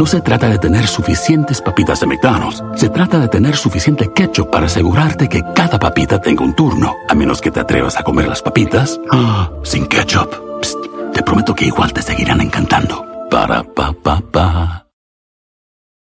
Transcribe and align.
No 0.00 0.06
se 0.06 0.22
trata 0.22 0.48
de 0.48 0.58
tener 0.58 0.86
suficientes 0.86 1.60
papitas 1.60 2.00
de 2.00 2.06
McDonald's. 2.06 2.64
Se 2.74 2.88
trata 2.88 3.18
de 3.18 3.28
tener 3.28 3.54
suficiente 3.54 4.10
ketchup 4.10 4.48
para 4.48 4.64
asegurarte 4.64 5.28
que 5.28 5.42
cada 5.54 5.78
papita 5.78 6.18
tenga 6.18 6.42
un 6.42 6.56
turno. 6.56 6.94
A 7.06 7.14
menos 7.14 7.42
que 7.42 7.50
te 7.50 7.60
atrevas 7.60 7.98
a 7.98 8.02
comer 8.02 8.26
las 8.26 8.40
papitas 8.40 8.98
ah, 9.12 9.50
sin 9.62 9.86
ketchup. 9.86 10.62
Psst, 10.62 10.78
te 11.12 11.22
prometo 11.22 11.54
que 11.54 11.66
igual 11.66 11.92
te 11.92 12.00
seguirán 12.00 12.40
encantando. 12.40 13.04
Para 13.30 13.62
pa 13.62 13.92
pa 13.92 14.22
pa. 14.22 14.89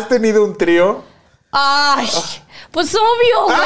¿Has 0.00 0.08
tenido 0.08 0.42
un 0.42 0.56
trío? 0.56 1.02
Ay, 1.52 2.08
pues 2.70 2.94
obvio, 2.94 3.44
güey. 3.44 3.58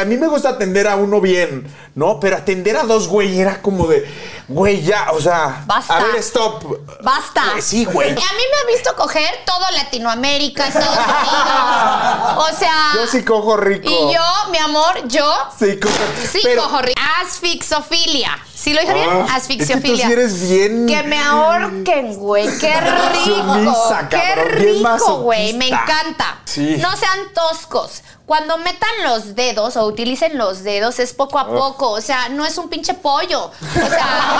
A 0.00 0.04
mí 0.06 0.16
me 0.16 0.26
gusta 0.26 0.48
atender 0.48 0.88
a 0.88 0.96
uno 0.96 1.20
bien, 1.20 1.66
¿no? 1.94 2.18
Pero 2.18 2.36
atender 2.36 2.78
a 2.78 2.84
dos, 2.84 3.08
güey, 3.08 3.38
era 3.38 3.60
como 3.60 3.86
de, 3.86 4.10
güey, 4.50 4.82
ya, 4.82 5.08
o 5.12 5.20
sea, 5.20 5.62
Basta. 5.66 5.96
a 5.96 6.02
ver, 6.04 6.16
stop. 6.16 6.64
Basta. 7.02 7.42
Güey, 7.52 7.62
Sí, 7.62 7.84
güey. 7.84 8.10
A 8.10 8.14
mí 8.14 8.20
me 8.20 8.72
ha 8.72 8.74
visto 8.74 8.94
coger 8.96 9.30
todo 9.46 9.64
Latinoamérica, 9.72 10.66
Estados 10.66 10.88
Unidos. 10.96 12.48
O 12.52 12.56
sea. 12.58 12.92
Yo 12.94 13.06
sí 13.06 13.24
cojo 13.24 13.56
rico. 13.56 13.88
Y 13.88 14.12
yo, 14.14 14.50
mi 14.50 14.58
amor, 14.58 15.06
yo 15.08 15.32
Sí, 15.58 15.78
cojo. 15.78 15.94
sí 16.30 16.40
pero, 16.42 16.62
cojo 16.64 16.82
rico. 16.82 17.00
Asfixofilia. 17.22 18.38
¿Sí 18.54 18.74
lo 18.74 18.80
dije 18.82 18.92
bien? 18.92 19.08
Ah, 19.10 19.36
Asfixiofilia. 19.36 20.06
Es 20.06 20.10
que 20.10 20.16
tú 20.16 20.36
sí 20.36 20.42
eres 20.42 20.48
bien. 20.50 20.86
Que 20.86 21.02
me 21.04 21.18
ahorquen, 21.18 22.14
güey. 22.16 22.46
Qué 22.58 22.74
rico. 22.78 23.24
Sumisa, 23.24 24.08
Qué 24.10 24.18
cabrón, 24.18 24.48
rico, 24.50 25.16
güey. 25.22 25.54
Me 25.54 25.68
encanta. 25.68 26.40
Sí. 26.44 26.76
No 26.78 26.94
sean 26.96 27.32
toscos. 27.34 28.02
Cuando 28.26 28.58
metan 28.58 28.90
los 29.04 29.34
dedos 29.34 29.76
o 29.76 29.86
utilicen 29.86 30.36
los 30.38 30.62
dedos 30.62 31.00
es 31.00 31.14
poco 31.14 31.38
a 31.38 31.48
poco. 31.48 31.90
O 31.90 32.00
sea, 32.02 32.28
no 32.28 32.44
es 32.44 32.58
un 32.58 32.68
pinche 32.68 32.92
pollo. 32.94 33.46
O 33.46 33.88
sea. 33.88 34.39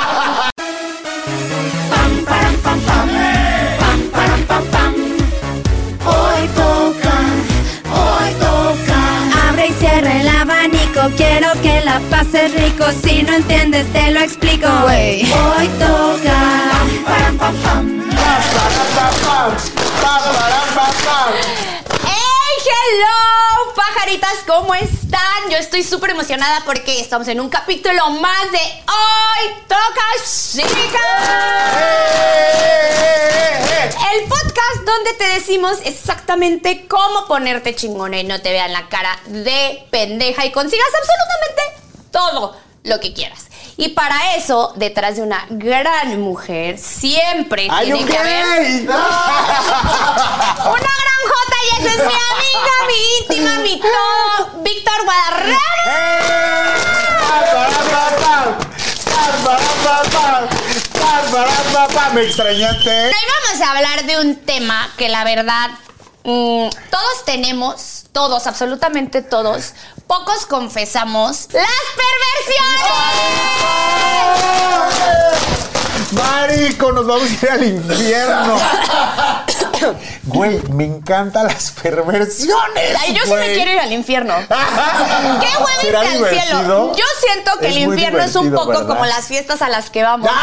Hoy 6.06 6.48
toca, 6.54 7.16
hoy 7.92 8.30
toca. 8.40 9.48
Abre 9.48 9.66
y 9.68 9.72
cierra 9.72 10.20
el 10.20 10.28
abanico, 10.28 11.00
quiero 11.16 11.52
que 11.62 11.82
la 11.84 12.00
pases 12.10 12.54
rico. 12.54 12.84
Si 13.02 13.22
no 13.22 13.34
entiendes, 13.34 13.86
te 13.92 14.10
lo 14.10 14.20
explico. 14.20 14.66
Hoy 14.66 15.68
toca. 15.78 16.70
¡Hey, 22.04 22.56
hello! 22.66 23.49
Pajaritas, 24.00 24.38
¿cómo 24.46 24.74
están? 24.74 25.50
Yo 25.50 25.58
estoy 25.58 25.82
súper 25.82 26.10
emocionada 26.10 26.62
porque 26.64 27.02
estamos 27.02 27.28
en 27.28 27.38
un 27.38 27.50
capítulo 27.50 28.08
más 28.08 28.50
de 28.50 28.58
Hoy 28.58 29.52
Toca 29.68 30.24
Chica. 30.24 31.00
El 34.14 34.26
podcast 34.26 34.86
donde 34.86 35.12
te 35.18 35.24
decimos 35.34 35.80
exactamente 35.84 36.86
cómo 36.88 37.26
ponerte 37.26 37.76
chingona 37.76 38.18
y 38.20 38.24
no 38.24 38.40
te 38.40 38.52
vean 38.52 38.72
la 38.72 38.88
cara 38.88 39.20
de 39.26 39.86
pendeja 39.90 40.46
y 40.46 40.50
consigas 40.50 40.88
absolutamente 40.98 42.10
todo 42.10 42.56
lo 42.84 43.00
que 43.00 43.12
quieras. 43.12 43.49
Y 43.80 43.88
para 43.88 44.34
eso, 44.36 44.74
detrás 44.76 45.16
de 45.16 45.22
una 45.22 45.46
gran 45.48 46.20
mujer, 46.20 46.76
siempre 46.76 47.66
¡Ay, 47.70 47.86
tiene 47.86 48.04
ok! 48.04 48.10
que 48.10 48.18
haber 48.18 48.60
una 48.82 48.90
gran 51.00 51.20
J 51.24 51.56
y 51.62 51.68
esa 51.80 51.88
es 51.88 51.96
mi 51.96 52.12
amiga, 52.12 52.74
mi 52.86 53.00
íntima, 53.20 53.52
mi 53.60 53.80
todo, 53.80 54.62
Víctor 54.62 55.02
Guadarrama. 55.06 55.56
¿Me 62.12 62.22
extrañaste? 62.22 62.90
Hoy 62.90 63.12
vamos 63.12 63.66
a 63.66 63.72
hablar 63.72 64.04
de 64.04 64.20
un 64.20 64.36
tema 64.36 64.90
que 64.98 65.08
la 65.08 65.24
verdad 65.24 65.70
mm, 66.24 66.68
todos 66.90 67.24
tenemos, 67.24 68.04
todos, 68.12 68.46
absolutamente 68.46 69.22
todos, 69.22 69.74
pocos 70.06 70.46
confesamos, 70.46 71.48
las 71.52 71.68
perversiones. 71.96 72.90
Marico, 76.12 76.92
nos 76.92 77.06
vamos 77.06 77.28
a 77.30 77.32
ir 77.32 77.50
al 77.50 77.64
infierno. 77.64 78.56
Güey, 80.24 80.60
me 80.70 80.84
encantan 80.84 81.46
las 81.46 81.70
perversiones. 81.72 82.96
Ay, 83.00 83.14
yo 83.14 83.22
sí 83.24 83.30
me 83.30 83.36
güey. 83.36 83.54
quiero 83.54 83.70
ir 83.72 83.78
al 83.80 83.92
infierno. 83.92 84.34
¡Qué 84.48 85.46
huevo 85.56 85.66
¿Será 85.80 86.04
irte 86.04 86.40
al 86.40 86.40
cielo! 86.42 86.92
Yo 86.96 87.04
siento 87.20 87.52
que 87.60 87.68
Es 87.68 87.76
el 87.76 87.82
infierno 87.82 88.22
es 88.22 88.34
un 88.36 88.50
poco 88.52 88.68
¿verdad? 88.68 88.86
como 88.86 89.04
las 89.06 89.26
fiestas 89.26 89.62
a 89.62 89.68
las 89.68 89.90
que 89.90 90.02
vamos. 90.02 90.30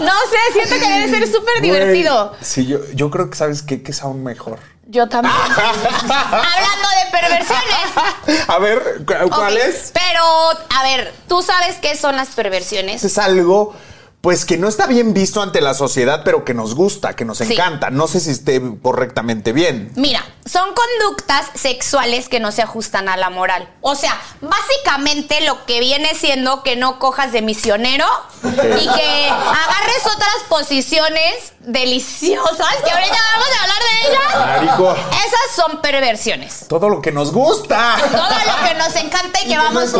No 0.00 0.12
sé, 0.30 0.52
siento 0.52 0.74
que 0.84 0.88
debe 0.92 1.08
ser 1.10 1.26
súper 1.26 1.58
Güey, 1.58 1.62
divertido. 1.70 2.34
Sí, 2.40 2.66
yo, 2.66 2.78
yo 2.94 3.10
creo 3.10 3.28
que 3.30 3.36
sabes 3.36 3.62
qué, 3.62 3.82
que 3.82 3.90
es 3.90 4.02
aún 4.02 4.22
mejor. 4.22 4.58
Yo 4.86 5.08
también. 5.08 5.34
Hablando 5.34 6.88
de 6.88 7.10
perversiones. 7.10 8.46
A 8.48 8.58
ver, 8.58 9.02
¿cu- 9.04 9.28
¿cuál 9.30 9.54
Ok, 9.54 9.60
es? 9.62 9.90
Pero, 9.92 10.22
a 10.78 10.82
ver, 10.84 11.12
¿tú 11.28 11.42
sabes 11.42 11.76
qué 11.82 11.96
son 11.96 12.16
las 12.16 12.28
perversiones? 12.28 13.02
Es 13.04 13.18
algo, 13.18 13.74
pues, 14.20 14.44
que 14.44 14.56
no 14.58 14.68
está 14.68 14.86
bien 14.86 15.14
visto 15.14 15.40
ante 15.42 15.60
la 15.60 15.74
sociedad, 15.74 16.22
pero 16.24 16.44
que 16.44 16.52
nos 16.54 16.74
gusta, 16.74 17.14
que 17.14 17.24
nos 17.24 17.38
Sí. 17.38 17.52
encanta. 17.52 17.90
No 17.90 18.08
sé 18.08 18.20
si 18.20 18.30
esté 18.30 18.60
correctamente 18.82 19.52
bien. 19.52 19.92
Mira, 19.94 20.24
son 20.44 20.70
conductas 20.74 21.46
sexuales 21.54 22.28
que 22.28 22.40
no 22.40 22.50
se 22.52 22.62
ajustan 22.62 23.08
a 23.08 23.16
la 23.16 23.30
moral. 23.30 23.68
O 23.80 23.94
sea, 23.94 24.20
básicamente 24.40 25.40
lo 25.42 25.64
que 25.66 25.78
viene 25.80 26.14
siendo 26.14 26.62
que 26.62 26.74
no 26.76 26.98
cojas 26.98 27.32
de 27.32 27.42
misionero 27.42 28.06
y 28.42 28.48
que 28.88 29.28
agarres 29.30 30.04
otras 30.06 30.34
posiciones 30.48 31.52
deliciosas, 31.60 32.76
que 32.84 32.90
ahorita 32.90 33.16
vamos 33.32 33.48
a 33.56 33.62
hablar 33.62 33.78
de 33.82 34.08
ellas. 34.08 34.66
Marico, 34.66 34.92
Esas 35.10 35.54
son 35.56 35.80
perversiones. 35.80 36.66
todo 36.68 36.88
lo 36.88 37.00
que 37.00 37.12
nos 37.12 37.32
gusta. 37.32 37.96
Todo 38.10 38.28
lo 38.28 38.68
que 38.68 38.74
nos 38.74 38.96
encanta 38.96 39.40
y 39.44 39.48
que 39.48 39.56
vamos 39.58 39.92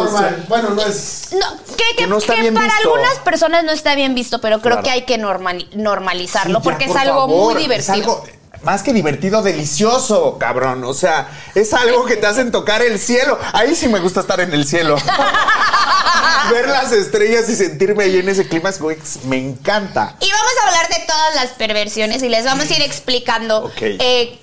Bueno, 0.49 0.71
no 0.71 0.83
es. 0.83 1.29
No, 1.33 1.47
que, 1.77 1.85
que- 1.91 1.97
Que 1.97 2.07
no 2.07 2.19
está 2.19 2.35
que 2.35 2.41
bien 2.43 2.55
para 2.55 2.67
visto. 2.67 2.81
algunas 2.95 3.19
personas 3.21 3.65
no 3.65 3.73
está 3.73 3.95
bien 3.95 4.08
visto, 4.15 4.41
pero 4.41 4.61
creo 4.61 4.77
Claro. 4.77 4.83
que 4.85 4.91
hay 4.91 5.03
que 5.05 5.19
normali- 5.19 5.69
normalizarlo 5.75 6.59
Sí, 6.61 6.65
ya, 6.65 6.71
porque 6.71 6.85
es 6.87 6.97
algo 6.97 7.21
favor, 7.27 7.55
muy 7.55 7.55
es 7.55 7.69
divertido. 7.69 7.93
algo 7.95 8.25
más 8.63 8.83
que 8.83 8.93
divertido, 8.93 9.41
delicioso, 9.43 10.37
cabrón. 10.39 10.83
O 10.85 10.93
sea, 10.95 11.29
es 11.55 11.73
algo 11.75 12.05
que 12.07 12.17
te 12.17 12.27
hacen 12.27 12.51
tocar 12.51 12.83
el 12.83 12.99
cielo. 12.99 13.39
Ahí 13.53 13.75
sí 13.77 13.87
me 13.89 14.01
gusta 14.01 14.21
estar 14.21 14.41
en 14.41 14.53
el 14.53 14.67
cielo. 14.67 14.97
Ver 16.51 16.69
las 16.69 16.93
estrellas 16.93 17.49
y 17.49 17.57
sentirme 17.57 18.05
ahí 18.05 18.19
en 18.19 18.29
ese 18.29 18.49
clima, 18.49 18.71
es, 18.71 18.79
me 19.25 19.37
encanta. 19.37 20.17
Y 20.21 20.31
vamos 20.31 20.53
a 20.63 20.67
hablar 20.69 20.89
de 20.89 21.05
todas 21.07 21.35
las 21.35 21.47
perversiones 21.51 22.23
y 22.23 22.29
les 22.29 22.45
vamos 22.45 22.71
a 22.71 22.75
ir 22.75 22.83
explicando 22.83 23.65
Ok. 23.67 23.73
eh, 23.83 24.39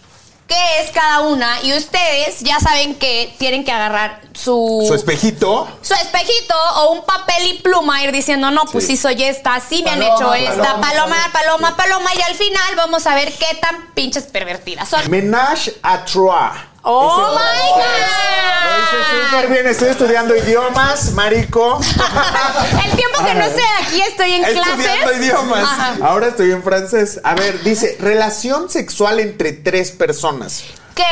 qué 0.48 0.82
es 0.82 0.92
cada 0.92 1.22
una. 1.22 1.62
Y 1.64 1.74
ustedes 1.76 2.40
ya 2.42 2.60
saben 2.60 2.96
que 2.96 3.34
tienen 3.38 3.64
que 3.64 3.72
agarrar 3.72 4.22
su, 4.34 4.84
Su 4.88 4.94
espejito. 4.94 5.68
su 5.82 5.94
espejito 5.94 6.56
o 6.78 6.92
un 6.94 7.04
papel 7.04 7.48
y 7.48 7.54
pluma, 7.60 8.04
ir 8.04 8.12
diciendo, 8.12 8.52
no, 8.52 8.64
pues 8.66 8.86
sí, 8.86 8.96
Sí. 8.96 9.02
soy 9.04 9.24
esta, 9.24 9.60
sí 9.60 9.82
me 9.84 9.92
han 9.92 10.02
hecho 10.04 10.34
esta, 10.34 10.80
paloma, 10.80 10.82
paloma, 10.82 11.32
paloma, 11.34 11.78
paloma, 11.78 12.10
y 12.16 12.22
al 12.22 12.36
final 12.36 12.76
vamos 12.76 13.06
a 13.08 13.16
ver 13.16 13.34
qué 13.34 13.56
tan 13.62 13.88
pinches 13.94 14.24
pervertidas 14.26 14.90
son. 14.90 15.10
Menage 15.10 15.74
a 15.82 16.04
trois. 16.06 16.52
¡Oh, 16.88 17.32
my 17.32 17.82
God! 17.82 19.32
súper 19.32 19.50
bien, 19.50 19.68
estoy 19.68 19.90
estudiando 19.90 20.36
idiomas, 20.36 21.12
marico. 21.14 21.80
El 22.86 22.92
tiempo 22.96 23.26
que 23.26 23.34
no 23.34 23.44
estoy 23.46 23.64
aquí 23.82 24.02
estoy 24.02 24.32
en 24.34 24.46
Estudiando 24.46 24.84
clases. 24.84 25.18
idiomas. 25.18 25.64
Ajá. 25.64 25.96
Ahora 26.04 26.28
estoy 26.28 26.52
en 26.52 26.64
francés. 26.64 27.20
A 27.24 27.34
ver, 27.36 27.64
dice, 27.64 27.98
relación 28.00 28.70
sexual 28.70 29.20
entre 29.20 29.52
tres 29.54 29.92
personas. 29.92 30.64
Que 30.94 31.04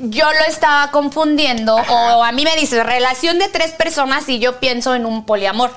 yo 0.00 0.30
lo 0.32 0.44
estaba 0.48 0.90
confundiendo, 0.90 1.76
o 1.76 2.22
a 2.24 2.32
mí 2.32 2.44
me 2.44 2.54
dice 2.56 2.82
relación 2.82 3.38
de 3.38 3.48
tres 3.48 3.72
personas 3.72 4.28
y 4.28 4.38
yo 4.38 4.58
pienso 4.60 4.94
en 4.94 5.06
un 5.06 5.24
poliamor. 5.24 5.70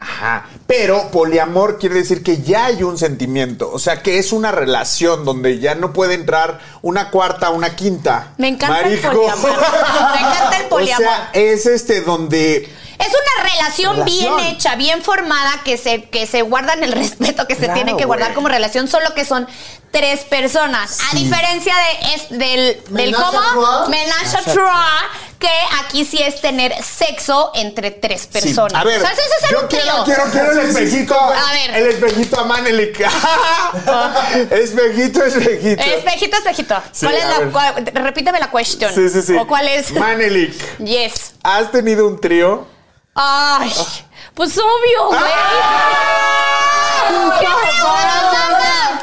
Ajá. 0.00 0.46
Pero 0.66 1.10
poliamor 1.10 1.78
quiere 1.78 1.96
decir 1.96 2.22
que 2.22 2.40
ya 2.40 2.66
hay 2.66 2.82
un 2.82 2.96
sentimiento. 2.96 3.70
O 3.70 3.78
sea, 3.78 4.02
que 4.02 4.18
es 4.18 4.32
una 4.32 4.50
relación 4.50 5.24
donde 5.24 5.58
ya 5.58 5.74
no 5.74 5.92
puede 5.92 6.14
entrar 6.14 6.58
una 6.80 7.10
cuarta, 7.10 7.50
una 7.50 7.76
quinta. 7.76 8.32
Me 8.38 8.48
encanta 8.48 8.80
el 8.80 8.98
poliamor. 8.98 9.50
Me 9.50 10.20
encanta 10.20 10.56
el 10.58 10.66
poliamor. 10.68 10.80
O 10.80 10.96
sea, 11.02 11.30
es 11.34 11.66
este 11.66 12.00
donde 12.00 12.56
Es 12.98 13.08
una 13.08 13.50
relación, 13.50 14.04
bien 14.04 14.38
hecha, 14.40 14.76
bien 14.76 15.02
formada, 15.02 15.60
que 15.64 15.76
se, 15.76 16.04
que 16.04 16.26
se 16.26 16.42
guardan 16.42 16.82
el 16.82 16.92
respeto 16.92 17.46
que 17.46 17.54
se 17.54 17.64
Claro, 17.64 17.74
tiene 17.74 17.96
que 17.96 18.06
guardar 18.06 18.32
como 18.34 18.48
relación, 18.48 18.88
solo 18.88 19.12
que 19.14 19.24
son 19.24 19.46
tres 19.90 20.20
personas. 20.20 20.98
A 21.12 21.16
diferencia 21.16 21.74
de 21.76 22.14
es, 22.14 22.30
del, 22.30 22.82
del 22.90 23.14
cómo 23.14 23.40
menage 23.88 24.36
a 24.36 24.42
trois, 24.42 25.29
que 25.40 25.48
aquí 25.82 26.04
sí 26.04 26.18
es 26.22 26.40
tener 26.40 26.72
sexo 26.84 27.50
entre 27.54 27.90
tres 27.90 28.22
Sí. 28.22 28.28
personas. 28.28 28.80
A 28.80 28.84
ver, 28.84 28.98
O 28.98 29.00
sea, 29.00 29.10
eso 29.12 29.22
es 29.22 29.40
ser 29.40 29.50
yo 29.52 29.66
quiero, 29.68 29.84
trío. 29.86 30.04
quiero, 30.04 30.24
quiero 30.30 30.52
el 30.52 30.58
espejito. 30.68 31.18
A 31.18 31.52
ver. 31.52 31.70
El 31.74 31.86
espejito 31.88 32.38
a 32.40 32.44
Manelik. 32.44 33.00
espejito, 34.50 35.24
espejito. 35.24 35.82
Espejito, 35.82 36.36
espejito. 36.36 36.82
Sí, 36.92 37.06
¿Cuál 37.06 37.14
es 37.16 37.24
la, 37.24 37.36
cuál- 37.50 37.86
repíteme 37.94 38.38
la 38.38 38.50
question. 38.50 38.94
Sí, 38.94 39.08
sí, 39.08 39.22
sí. 39.22 39.34
¿O 39.36 39.46
cuál 39.46 39.66
es? 39.68 39.90
Manelik, 39.92 40.78
yes. 40.78 41.32
¿has 41.42 41.72
tenido 41.72 42.06
un 42.06 42.20
trío? 42.20 42.66
Ay, 43.14 43.72
pues 44.34 44.56
obvio, 44.58 45.06
güey. 45.08 45.20
¿Qué 47.40 47.46
pregunta? 47.46 49.00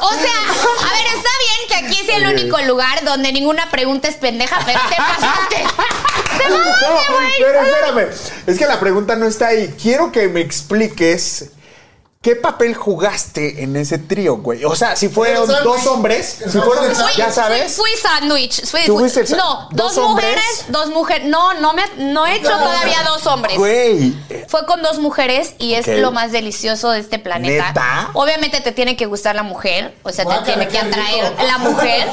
O 0.00 0.12
sea, 0.14 0.38
a 0.40 0.92
ver, 0.94 1.06
está 1.06 1.30
bien 1.38 1.60
que 1.60 1.68
aquí 1.84 2.04
sea 2.04 2.16
el 2.18 2.26
único 2.26 2.58
lugar 2.62 3.04
donde 3.04 3.32
ninguna 3.32 3.70
pregunta 3.70 4.08
es 4.08 4.16
pendeja, 4.16 4.58
pero 4.64 4.80
te 4.88 4.96
pasaste. 4.96 5.56
Te 6.38 6.48
No, 6.48 6.58
mamaste, 6.58 7.12
güey. 7.12 7.32
pero 7.38 7.62
espérame. 7.62 8.08
Es 8.46 8.58
que 8.58 8.66
la 8.66 8.80
pregunta 8.80 9.16
no 9.16 9.26
está 9.26 9.48
ahí. 9.48 9.74
Quiero 9.80 10.10
que 10.12 10.28
me 10.28 10.40
expliques 10.40 11.50
qué 12.22 12.36
papel 12.36 12.74
jugaste 12.74 13.62
en 13.62 13.76
ese 13.76 13.96
trío, 13.96 14.36
güey. 14.36 14.62
O 14.66 14.76
sea, 14.76 14.94
si 14.94 15.08
fueron 15.08 15.48
dos 15.48 15.86
hombres, 15.86 16.36
si 16.50 16.58
fueron, 16.58 16.94
sándwich. 16.94 17.14
Fui- 17.14 17.16
ya 17.16 17.32
sabes. 17.32 17.72
Fui, 17.76 17.90
fui 17.90 18.00
sándwich. 18.00 18.66
Fui- 18.66 18.84
¿Tú 18.84 18.98
fui- 18.98 19.08
fuiste 19.08 19.32
el 19.32 19.38
no, 19.38 19.68
dos 19.72 19.96
mujeres, 19.96 20.64
dos 20.68 20.90
mujeres. 20.90 21.26
No, 21.28 21.54
no 21.54 21.72
me 21.72 21.82
no 21.96 22.26
he 22.26 22.36
hecho 22.36 22.50
todavía 22.50 23.02
dos 23.04 23.26
hombres. 23.26 23.56
Güey. 23.56 24.14
Fue 24.48 24.66
con 24.66 24.82
dos 24.82 24.98
mujeres 24.98 25.54
y 25.58 25.72
es 25.74 25.86
lo 25.86 26.12
más 26.12 26.30
delicioso 26.30 26.90
de 26.90 27.00
este 27.00 27.18
planeta. 27.18 27.68
¿Neta? 27.68 28.10
Obviamente 28.12 28.60
te 28.60 28.72
tiene 28.72 28.96
que 28.96 29.06
gustar 29.06 29.34
la 29.34 29.42
mujer, 29.42 29.96
o 30.02 30.12
sea, 30.12 30.26
te 30.26 30.44
tiene 30.44 30.68
que 30.68 30.78
atraer 30.78 31.30
rico. 31.30 31.42
la 31.46 31.56
mujer. 31.58 32.06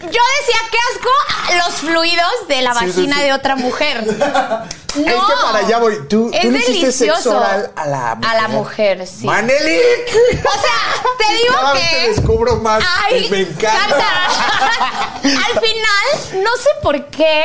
Yo 0.00 0.06
decía, 0.40 0.60
qué 0.70 0.78
asco 0.94 1.64
los 1.66 1.74
fluidos 1.76 2.48
de 2.48 2.62
la 2.62 2.72
Sí, 2.74 2.86
vagina 2.86 3.16
sí. 3.18 3.22
de 3.22 3.32
otra 3.32 3.54
mujer. 3.54 4.04
No. 4.04 4.64
Es 4.98 5.04
que 5.04 5.34
para 5.42 5.58
allá 5.58 5.78
voy. 5.78 6.08
Tú, 6.08 6.28
es 6.32 6.40
tú 6.40 6.50
le 6.50 6.58
sexo 6.60 6.72
delicioso. 6.80 7.36
oral 7.36 7.70
a 7.76 7.86
la 7.86 8.14
mujer. 8.16 8.30
A 8.30 8.34
la 8.42 8.48
mujer, 8.48 9.06
sí. 9.06 9.26
¡Manelik! 9.28 10.08
O 10.44 10.60
sea, 10.60 11.02
te 11.18 11.34
digo 11.42 11.54
Cada 11.54 11.72
vez 11.74 11.82
que. 11.88 11.96
te 11.96 12.08
descubro 12.08 12.56
más 12.56 12.84
Ay, 13.04 13.26
y 13.26 13.30
me 13.30 13.40
encanta. 13.40 14.26
Al 15.22 15.60
final, 15.60 16.42
no 16.44 16.56
sé 16.56 16.68
por 16.82 17.06
qué 17.06 17.44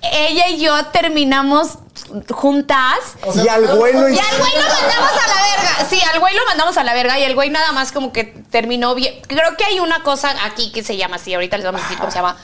ella 0.00 0.48
y 0.48 0.60
yo 0.60 0.86
terminamos 0.86 1.72
juntas. 2.30 2.98
O 3.24 3.32
sea, 3.32 3.44
y 3.44 3.48
al 3.48 3.66
güey 3.76 3.92
lo 3.92 4.08
Y 4.08 4.18
al 4.18 4.38
güey 4.38 4.52
lo 4.54 4.68
mandamos 4.68 5.10
a 5.12 5.28
la 5.28 5.42
verga. 5.42 5.86
Sí, 5.90 6.00
al 6.12 6.20
güey 6.20 6.34
lo 6.34 6.44
mandamos 6.46 6.76
a 6.78 6.84
la 6.84 6.94
verga 6.94 7.18
y 7.18 7.24
el 7.24 7.34
güey 7.34 7.50
nada 7.50 7.72
más 7.72 7.92
como 7.92 8.12
que 8.12 8.24
terminó 8.24 8.94
bien. 8.94 9.20
Creo 9.26 9.56
que 9.56 9.64
hay 9.64 9.80
una 9.80 10.02
cosa 10.02 10.34
aquí 10.44 10.72
que 10.72 10.82
se 10.82 10.96
llama 10.96 11.16
así. 11.16 11.34
Ahorita 11.34 11.56
les 11.56 11.66
vamos 11.66 11.80
a 11.80 11.84
decir 11.84 11.98
cómo 11.98 12.10
se 12.10 12.18
llama. 12.18 12.36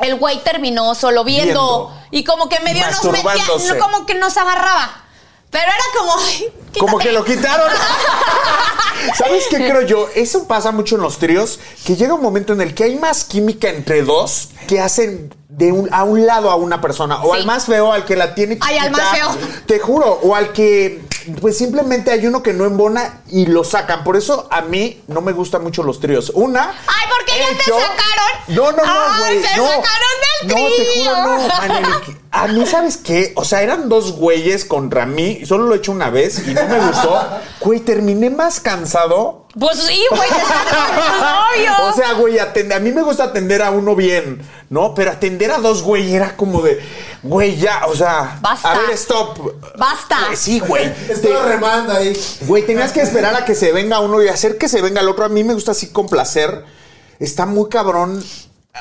El 0.00 0.14
güey 0.16 0.42
terminó 0.42 0.94
solo 0.94 1.24
viendo, 1.24 1.88
Viendo. 1.88 2.06
y 2.10 2.24
como 2.24 2.48
que 2.48 2.58
medio 2.60 2.84
nos 2.90 3.04
metía, 3.04 3.78
como 3.78 4.06
que 4.06 4.14
nos 4.14 4.36
agarraba. 4.38 5.04
Pero 5.50 5.64
era 5.64 5.84
como, 5.98 6.12
ay, 6.18 6.48
Como 6.78 6.98
que 6.98 7.10
lo 7.12 7.24
quitaron. 7.24 7.68
¿Sabes 9.16 9.44
qué 9.50 9.56
creo 9.56 9.82
yo? 9.82 10.08
Eso 10.14 10.46
pasa 10.46 10.70
mucho 10.72 10.96
en 10.96 11.02
los 11.02 11.18
tríos, 11.18 11.58
que 11.84 11.96
llega 11.96 12.14
un 12.14 12.22
momento 12.22 12.52
en 12.52 12.60
el 12.60 12.74
que 12.74 12.84
hay 12.84 12.96
más 12.96 13.24
química 13.24 13.68
entre 13.68 14.02
dos 14.02 14.50
que 14.68 14.80
hacen 14.80 15.34
de 15.48 15.72
un, 15.72 15.92
a 15.92 16.04
un 16.04 16.24
lado 16.26 16.50
a 16.50 16.54
una 16.56 16.80
persona, 16.80 17.22
o 17.24 17.32
Sí. 17.34 17.40
al 17.40 17.46
más 17.46 17.64
feo, 17.66 17.92
al 17.92 18.04
que 18.04 18.14
la 18.16 18.34
tiene 18.34 18.54
chiquita. 18.54 18.68
Ay, 18.68 18.78
al 18.78 18.90
más 18.92 19.10
feo. 19.10 19.28
Te 19.66 19.78
juro, 19.80 20.20
o 20.22 20.34
al 20.36 20.52
que 20.52 21.02
pues 21.40 21.58
simplemente 21.58 22.10
hay 22.10 22.26
uno 22.26 22.42
que 22.42 22.52
no 22.54 22.64
embona 22.64 23.20
y 23.28 23.46
lo 23.46 23.62
sacan. 23.64 24.04
Por 24.04 24.16
eso 24.16 24.48
a 24.50 24.62
mí 24.62 25.02
no 25.08 25.20
me 25.20 25.32
gustan 25.32 25.62
mucho 25.62 25.82
los 25.82 26.00
tríos. 26.00 26.30
Una. 26.34 26.70
Ay, 26.86 27.08
¿por 27.10 27.24
qué 27.26 27.32
ya 27.38 27.48
te 27.58 27.64
sacaron? 27.64 28.30
No, 28.48 28.72
no, 28.72 28.84
no, 28.84 29.18
güey. 29.18 29.42
te 29.42 29.56
no. 29.56 29.66
sacaron 29.66 29.84
del 30.22 30.48
No, 30.48 30.54
te 30.54 30.84
trío. 30.84 31.14
juro, 31.14 31.26
no, 31.26 31.48
Manelik. 31.48 32.20
A 32.32 32.46
mí, 32.46 32.64
¿sabes 32.64 32.96
qué? 32.96 33.32
O 33.34 33.44
sea, 33.44 33.60
eran 33.62 33.88
dos 33.88 34.12
güeyes 34.12 34.64
contra 34.64 35.04
mí. 35.04 35.44
Solo 35.44 35.64
lo 35.64 35.74
he 35.74 35.78
hecho 35.78 35.90
una 35.90 36.10
vez 36.10 36.46
y 36.46 36.54
no 36.54 36.64
me 36.68 36.78
gustó. 36.78 37.20
Güey, 37.60 37.80
terminé 37.80 38.30
más 38.30 38.60
cansado. 38.60 39.46
Pues 39.58 39.78
sí, 39.80 40.00
güey, 40.10 40.28
te 40.28 40.36
obvio. 40.36 41.88
O 41.88 41.92
sea, 41.92 42.12
güey, 42.12 42.38
atende- 42.38 42.74
a 42.76 42.78
mí 42.78 42.92
me 42.92 43.02
gusta 43.02 43.24
atender 43.24 43.62
a 43.62 43.72
uno 43.72 43.96
bien, 43.96 44.40
¿no? 44.68 44.94
Pero 44.94 45.10
atender 45.10 45.50
a 45.50 45.58
dos, 45.58 45.82
güey, 45.82 46.14
era 46.14 46.36
como 46.36 46.62
de, 46.62 46.80
güey, 47.24 47.56
ya, 47.56 47.82
o 47.88 47.96
sea, 47.96 48.38
Basta. 48.40 48.70
a 48.70 48.78
ver, 48.78 48.90
stop. 48.90 49.36
Basta. 49.76 50.18
Güey, 50.26 50.36
Sí, 50.36 50.60
güey. 50.60 50.84
Estaba 51.08 51.44
remando 51.46 51.92
ahí. 51.94 52.16
Güey, 52.46 52.64
tenías 52.64 52.92
que 52.92 53.00
esperar 53.00 53.34
a 53.34 53.44
que 53.44 53.56
se 53.56 53.72
venga 53.72 53.98
uno 53.98 54.22
y 54.22 54.28
hacer 54.28 54.56
que 54.56 54.68
se 54.68 54.80
venga 54.80 55.00
el 55.00 55.08
otro. 55.08 55.24
A 55.24 55.28
mí 55.28 55.42
me 55.42 55.54
gusta 55.54 55.72
así 55.72 55.88
complacer. 55.88 56.64
Está 57.18 57.44
muy 57.44 57.68
cabrón. 57.68 58.22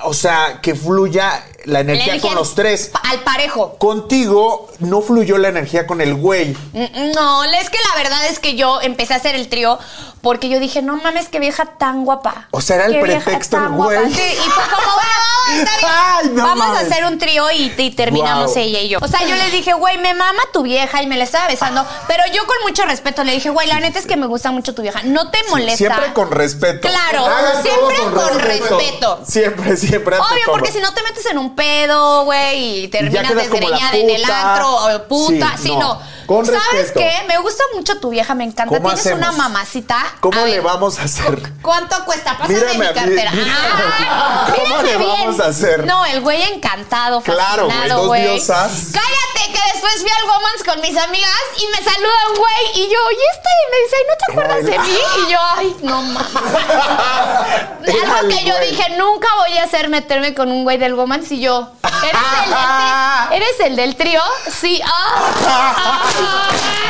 O 0.03 0.13
sea, 0.13 0.59
que 0.61 0.75
fluya 0.75 1.43
la 1.65 1.79
energía 1.81 2.21
con 2.21 2.35
los 2.35 2.53
tres. 2.55 2.91
Al 3.09 3.21
parejo. 3.21 3.75
Contigo 3.79 4.69
no 4.79 5.01
fluyó 5.01 5.37
la 5.37 5.49
energía 5.49 5.87
con 5.87 5.99
el 5.99 6.13
güey. 6.15 6.55
Mm, 6.73 7.11
No, 7.15 7.43
es 7.43 7.69
que 7.69 7.77
la 7.91 8.01
verdad 8.01 8.25
es 8.27 8.39
que 8.39 8.55
yo 8.55 8.79
empecé 8.81 9.13
a 9.13 9.17
hacer 9.17 9.35
el 9.35 9.49
trío 9.49 9.77
porque 10.21 10.47
yo 10.49 10.59
dije, 10.59 10.81
no 10.81 10.97
mames, 10.97 11.27
qué 11.29 11.39
vieja 11.39 11.65
tan 11.77 12.05
guapa. 12.05 12.47
O 12.51 12.61
sea, 12.61 12.75
era 12.77 12.85
el 12.85 12.99
pretexto 12.99 13.57
el 13.57 13.69
güey. 13.69 14.13
Sí, 14.13 14.21
y 14.21 14.49
fue 14.49 14.63
como, 14.63 14.93
bueno, 14.93 15.11
vamos, 15.25 15.59
está 15.59 15.77
bien. 15.77 15.91
Ay, 15.91 16.29
no 16.33 16.43
vamos 16.43 16.67
mames. 16.67 16.83
a 16.83 16.85
hacer 16.85 17.05
un 17.05 17.17
trío 17.17 17.49
y, 17.51 17.73
y 17.77 17.91
terminamos 17.91 18.53
Wow. 18.53 18.57
ella 18.63 18.79
y 18.81 18.89
yo. 18.89 18.99
O 19.01 19.07
sea, 19.07 19.21
yo 19.25 19.35
le 19.35 19.49
dije, 19.49 19.73
güey, 19.73 19.97
me 19.97 20.13
mama 20.13 20.41
tu 20.53 20.61
vieja 20.61 21.01
y 21.01 21.07
me 21.07 21.17
la 21.17 21.23
estaba 21.23 21.47
besando. 21.47 21.85
Pero 22.07 22.23
yo 22.33 22.45
con 22.45 22.57
mucho 22.67 22.83
respeto 22.85 23.23
le 23.23 23.31
dije, 23.33 23.49
güey, 23.49 23.67
la 23.67 23.79
neta 23.79 23.97
es 23.99 24.05
que 24.05 24.17
me 24.17 24.27
gusta 24.27 24.51
mucho 24.51 24.75
tu 24.75 24.81
vieja. 24.81 25.01
No 25.03 25.31
te 25.31 25.39
molesta. 25.49 25.77
Siempre 25.77 26.13
con 26.13 26.31
respeto. 26.31 26.87
Claro, 26.87 27.25
Hagan 27.25 27.63
siempre 27.63 27.97
con 27.97 28.13
con, 28.13 28.39
respeto. 28.39 28.77
respeto. 28.77 29.19
Siempre, 29.25 29.77
siempre. 29.79 30.17
Obvio, 30.17 30.43
porque 30.47 30.71
si 30.71 30.79
no 30.79 30.93
te 30.93 31.01
metes 31.03 31.25
en 31.25 31.37
un 31.37 31.55
pedo, 31.55 32.25
güey, 32.25 32.83
y 32.83 32.87
terminas 32.87 33.33
desgreñada 33.35 33.95
en 33.97 34.09
el 34.09 34.23
antro, 34.23 34.75
o 34.95 35.03
puta. 35.07 35.53
Sí, 35.57 35.63
Sí, 35.63 35.75
no. 35.75 35.79
no. 35.95 36.18
Con 36.29 36.45
¿Sabes 36.45 36.61
respeto. 36.71 36.99
qué? 36.99 37.23
Me 37.27 37.39
gusta 37.39 37.63
mucho 37.73 37.99
tu 37.99 38.09
vieja, 38.11 38.35
me 38.35 38.43
encanta. 38.43 38.65
¿Cómo 38.67 38.89
Tienes 38.89 38.99
hacemos? 38.99 39.17
una 39.17 39.31
mamacita. 39.31 39.97
¿Cómo 40.19 40.39
A 40.39 40.45
le 40.45 40.51
ver, 40.51 40.61
vamos 40.61 40.99
a 40.99 41.03
hacer? 41.05 41.41
¿Cuánto 41.63 42.05
cuesta? 42.05 42.37
Pásame 42.37 42.53
Mírame 42.53 42.73
mi 42.73 42.79
mí, 42.87 42.93
cartera. 42.93 43.31
Ay, 43.33 44.53
¿Cómo 44.63 44.81
le 44.83 44.97
bien. 44.97 45.09
vamos 45.09 45.39
a 45.39 45.47
hacer? 45.47 45.85
No, 45.87 46.05
el 46.05 46.21
güey 46.21 46.43
encantado, 46.53 47.21
Claro, 47.21 47.65
güey, 47.65 47.89
dos 47.89 48.05
güey. 48.07 48.21
diosas. 48.21 48.71
Cállate, 48.93 49.51
que 49.53 49.59
después 49.73 49.93
fui 50.01 50.11
al 50.11 50.23
Womans 50.25 50.63
con 50.65 50.81
mis 50.81 50.95
amigas 50.97 51.41
y 51.57 51.65
me 51.75 51.77
saluda 51.83 52.13
un 52.31 52.37
güey 52.37 52.65
y 52.75 52.89
yo, 52.89 52.99
¿y 53.11 53.15
este? 53.33 53.49
Y 53.59 53.71
me 53.71 53.77
dice, 53.83 53.95
"Ay, 53.97 54.03
¿no 54.07 54.15
te 54.15 54.31
acuerdas 54.31 54.65
de 54.65 54.79
mí? 54.79 54.99
Y 55.27 55.31
yo, 55.31 55.39
ay, 55.57 55.75
no 55.81 56.01
mames. 56.03 56.29
Algo 58.19 58.27
que 58.29 58.43
yo 58.45 58.55
güey. 58.55 58.69
dije, 58.69 58.95
nunca 58.97 59.27
voy 59.39 59.57
a 59.57 59.63
hacer 59.63 59.89
meterme 59.89 60.35
con 60.35 60.51
un 60.51 60.63
güey 60.63 60.77
del 60.77 60.93
Womans 60.93 61.31
y 61.31 61.39
yo, 61.41 61.71
¿eres 62.03 62.21
el 62.21 62.49
del, 62.51 62.53
tri- 62.53 63.31
¿eres 63.31 63.59
el 63.65 63.75
del 63.75 63.95
trío? 63.95 64.21
Sí. 64.61 64.81
Ah. 64.85 66.03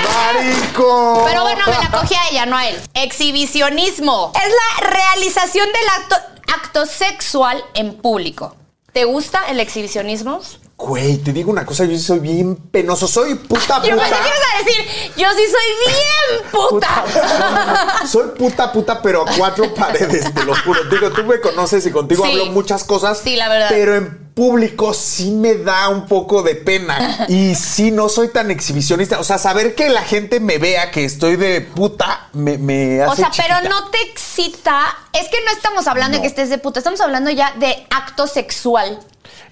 ¡Marico! 0.04 1.24
Pero 1.28 1.42
bueno, 1.44 1.64
me 1.66 1.72
la 1.72 1.92
cogí 1.92 2.16
a 2.16 2.30
ella, 2.30 2.46
no 2.46 2.58
a 2.58 2.68
él. 2.68 2.80
Exhibicionismo. 2.94 4.32
Es 4.36 4.52
la 4.84 4.90
realización 4.90 5.68
del 5.68 5.90
acto, 6.02 6.16
acto 6.54 6.86
sexual 6.86 7.64
en 7.74 7.96
público. 7.96 8.56
¿Te 8.94 9.06
gusta 9.06 9.44
el 9.50 9.60
exhibicionismo? 9.60 10.42
Güey, 10.78 11.18
te 11.18 11.34
digo 11.34 11.52
una 11.52 11.66
cosa, 11.66 11.84
yo 11.84 11.92
sí 11.98 12.00
soy 12.04 12.20
bien 12.20 12.56
penoso. 12.56 13.06
Soy 13.08 13.36
puta 13.36 13.82
Yo 13.84 13.96
puta. 13.96 14.06
pensé 14.08 14.16
que 14.16 14.30
ibas 14.30 14.40
a 14.54 14.58
decir, 14.64 15.12
yo 15.18 15.28
sí 15.32 15.44
soy 15.52 15.94
bien 15.94 16.52
puta. 16.52 18.08
Soy 18.08 18.28
puta 18.38 18.72
puta, 18.72 19.02
pero 19.02 19.24
a 19.28 19.32
cuatro 19.38 19.74
paredes, 19.74 20.34
te 20.34 20.44
lo 20.46 20.56
juro. 20.64 20.86
Digo, 20.86 21.12
tú 21.12 21.24
me 21.26 21.40
conoces 21.42 21.86
y 21.86 21.92
contigo 21.92 22.24
Sí. 22.24 22.32
hablo 22.32 22.46
muchas 22.48 22.86
cosas. 22.86 23.20
Sí, 23.22 23.36
la 23.36 23.50
verdad. 23.50 23.68
Pero 23.70 23.96
en 23.98 24.19
público 24.34 24.94
sí 24.94 25.32
me 25.32 25.56
da 25.56 25.90
un 25.90 26.06
poco 26.06 26.42
de 26.44 26.56
pena. 26.56 26.98
Y 27.30 27.56
sí, 27.56 27.92
no 27.92 28.10
soy 28.10 28.30
tan 28.30 28.50
exhibicionista. 28.50 29.20
O 29.20 29.24
sea, 29.24 29.38
saber 29.38 29.76
que 29.76 29.90
la 29.90 30.02
gente 30.02 30.40
me 30.40 30.58
vea 30.58 30.92
que 30.92 31.06
estoy 31.06 31.36
de 31.36 31.62
puta 31.62 32.30
me, 32.34 32.58
me 32.58 33.02
hace 33.02 33.12
O 33.12 33.16
sea, 33.16 33.32
pero 33.36 33.70
no 33.70 33.90
te 33.90 34.02
excita. 34.02 34.98
Es 35.14 35.28
que 35.30 35.38
no 35.46 35.52
estamos 35.52 35.88
hablando 35.88 36.18
de 36.18 36.22
que 36.22 36.28
estés 36.28 36.50
de 36.50 36.58
puta, 36.58 36.80
estamos 36.80 37.02
hablando 37.02 37.30
ya 37.30 37.54
de 37.60 37.86
acto 37.90 38.28
sexual. 38.28 39.00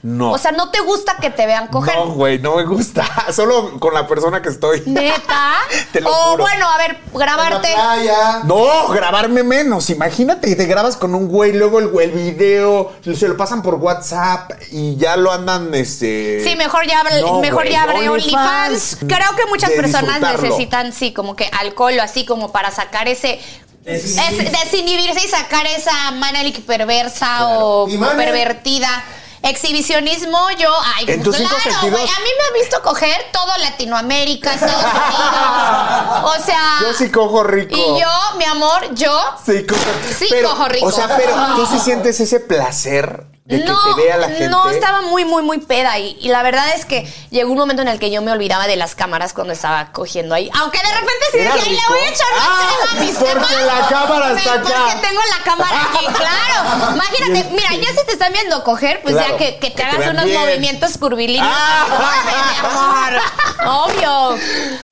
No. 0.09 0.31
O 0.31 0.37
sea, 0.37 0.51
no 0.53 0.69
te 0.71 0.79
gusta 0.79 1.17
que 1.19 1.29
te 1.29 1.45
vean 1.45 1.67
coger. 1.67 1.93
No, 1.97 2.07
güey, 2.13 2.39
no 2.39 2.55
me 2.55 2.63
gusta. 2.63 3.05
Solo 3.33 3.77
con 3.77 3.93
la 3.93 4.07
persona 4.07 4.41
que 4.41 4.47
estoy. 4.47 4.81
Neta. 4.85 5.55
Te 5.91 5.99
lo 5.99 6.09
o 6.09 6.13
juro. 6.31 6.43
bueno, 6.43 6.69
a 6.69 6.77
ver, 6.77 6.91
En 6.91 6.99
la 7.13 7.19
grabarte. 7.25 7.73
playa. 7.73 8.39
No, 8.45 8.87
grabarme 8.87 9.43
menos. 9.43 9.89
Imagínate 9.89 10.47
que 10.47 10.55
te 10.55 10.65
grabas 10.65 10.95
con 10.95 11.13
un 11.13 11.27
güey, 11.27 11.51
luego 11.51 11.79
el, 11.79 11.89
el 11.99 12.11
video 12.11 12.93
se 13.03 13.27
lo 13.27 13.35
pasan 13.35 13.61
por 13.61 13.75
WhatsApp 13.75 14.51
y 14.71 14.95
ya 14.95 15.17
lo 15.17 15.29
andan, 15.31 15.73
este. 15.75 16.41
Sí, 16.41 16.55
mejor 16.55 16.87
ya, 16.87 17.01
abre- 17.01 17.19
No, 17.21 17.41
mejor 17.41 17.63
güey, 17.63 17.73
ya 17.73 17.83
abre 17.83 18.07
OnlyFans. 18.07 18.99
Creo 19.07 19.35
que 19.35 19.45
muchas 19.49 19.71
de 19.71 19.75
personas 19.75 20.21
necesitan, 20.21 20.93
sí, 20.93 21.11
como 21.13 21.35
que 21.35 21.49
alcohol 21.59 21.93
o 21.99 22.01
así 22.01 22.25
como 22.25 22.51
para 22.53 22.71
sacar 22.71 23.09
ese. 23.09 23.41
Desinhibir. 23.83 24.41
es- 24.47 24.51
desinhibirse 24.63 25.25
y 25.25 25.29
sacar 25.29 25.65
esa 25.67 26.11
Manelik 26.11 26.61
perversa 26.61 27.47
o 27.47 27.87
Manel- 27.87 28.15
pervertida. 28.17 29.03
Exhibicionismo, 29.49 30.49
yo, 30.57 30.69
ay, 30.95 31.05
En 31.07 31.23
tus 31.23 31.35
cinco 31.35 31.49
claro, 31.49 31.63
sentidos. 31.63 31.99
güey, 31.99 32.03
a 32.03 32.19
mí 32.19 32.29
me 32.37 32.43
ha 32.59 32.61
visto 32.61 32.81
coger 32.81 33.15
todo 33.31 33.51
Latinoamérica, 33.59 34.53
Estados 34.53 34.75
Unidos. 34.83 36.35
O 36.39 36.43
sea, 36.43 36.77
Yo 36.81 36.93
sí 36.93 37.09
cojo 37.11 37.43
rico. 37.43 37.73
y 37.75 37.99
yo, 38.01 38.37
mi 38.37 38.45
amor, 38.45 38.93
yo 38.93 39.19
Sí, 39.45 39.65
cojo. 39.65 39.81
Sí, 40.17 40.27
pero, 40.29 40.49
cojo 40.49 40.67
rico. 40.69 40.85
O 40.87 40.91
sea, 40.91 41.15
pero 41.15 41.33
tú 41.55 41.65
sí 41.67 41.79
sientes 41.79 42.19
ese 42.19 42.39
placer 42.39 43.25
de 43.47 43.59
que 43.63 43.71
no, 43.71 43.95
te 43.95 44.01
vea 44.01 44.17
la 44.17 44.27
gente. 44.27 44.49
no, 44.49 44.69
estaba 44.69 45.01
muy, 45.03 45.23
muy, 45.23 45.41
muy 45.41 45.59
peda. 45.59 45.97
Y, 45.99 46.17
y 46.19 46.27
la 46.29 46.43
verdad 46.43 46.65
es 46.75 46.85
que 46.85 47.11
llegó 47.29 47.51
un 47.51 47.57
momento 47.57 47.81
en 47.81 47.87
el 47.87 47.97
que 47.97 48.11
yo 48.11 48.21
me 48.21 48.31
olvidaba 48.31 48.67
de 48.67 48.75
las 48.75 48.93
cámaras 48.93 49.31
cuando 49.33 49.53
estaba 49.53 49.91
cogiendo 49.93 50.35
ahí. 50.35 50.49
Aunque 50.59 50.79
de 50.79 50.93
repente 50.93 51.25
sí 51.31 51.37
¿Era 51.39 51.55
decía, 51.55 51.71
"Ay, 51.71 51.75
le 51.77 51.87
voy 51.95 51.99
a 52.05 52.09
echar 52.09 52.27
Ah, 52.39 52.57
crema 52.57 52.91
a 53.01 53.05
mis 53.05 53.15
porque 53.17 53.55
temas". 53.55 53.65
la 53.65 53.87
cámara 53.87 54.31
está 54.37 54.53
Porque 54.53 54.73
acá. 54.73 55.01
tengo 55.01 55.21
la 55.37 55.43
cámara 55.45 55.81
aquí, 55.93 56.05
claro. 56.13 56.93
Imagínate, 56.95 57.49
mira, 57.51 57.69
ya 57.73 57.89
si 57.99 58.05
te 58.05 58.11
están 58.13 58.33
viendo 58.33 58.63
coger, 58.65 59.01
pues 59.01 59.15
Claro, 59.15 59.31
ya 59.31 59.37
que, 59.37 59.45
que 59.59 59.59
te 59.61 59.69
que 59.69 59.75
te 59.77 59.83
hagas 59.83 59.97
vean 59.99 60.11
unos 60.11 60.25
bien. 60.25 60.41
movimientos 60.41 60.97
curvilíneos. 60.97 61.47
Ah. 61.49 61.85
mi 62.51 62.67
amor. 62.67 63.21
Obvio. 63.65 64.37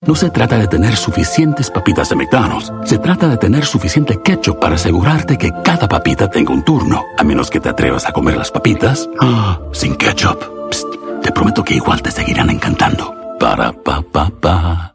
No 0.02 0.16
se 0.16 0.30
trata 0.30 0.58
de 0.58 0.68
tener 0.68 0.96
suficientes 0.96 1.72
papitas 1.72 2.10
de 2.10 2.16
McDonald's. 2.16 2.72
Se 2.88 3.00
trata 3.00 3.28
de 3.28 3.38
tener 3.38 3.66
suficiente 3.66 4.22
ketchup 4.22 4.60
para 4.60 4.76
asegurarte 4.76 5.36
que 5.38 5.52
cada 5.64 5.88
papita 5.88 6.30
tenga 6.30 6.54
un 6.54 6.64
turno. 6.64 7.04
A 7.18 7.24
menos 7.24 7.50
que 7.50 7.60
te 7.60 7.70
atrevas 7.70 8.06
a 8.06 8.12
comer 8.14 8.38
las 8.46 8.52
papitas 8.52 9.10
ah, 9.22 9.60
sin 9.72 9.96
ketchup. 9.96 10.70
Psst, 10.70 10.86
te 11.24 11.32
prometo 11.32 11.64
que 11.64 11.74
igual 11.74 12.00
te 12.04 12.12
seguirán 12.12 12.52
encantando. 12.52 13.12
Para 13.40 13.72
pa 13.72 14.04
pa 14.04 14.30
pa. 14.30 14.95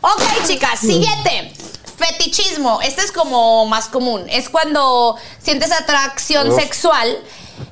Ok, 0.00 0.22
chicas, 0.46 0.78
siguiente. 0.80 1.52
Fetichismo. 1.96 2.80
Este 2.82 3.02
es 3.02 3.10
como 3.12 3.66
más 3.66 3.86
común. 3.88 4.24
Es 4.30 4.48
cuando 4.48 5.16
sientes 5.42 5.72
atracción 5.72 6.54
sexual 6.54 7.18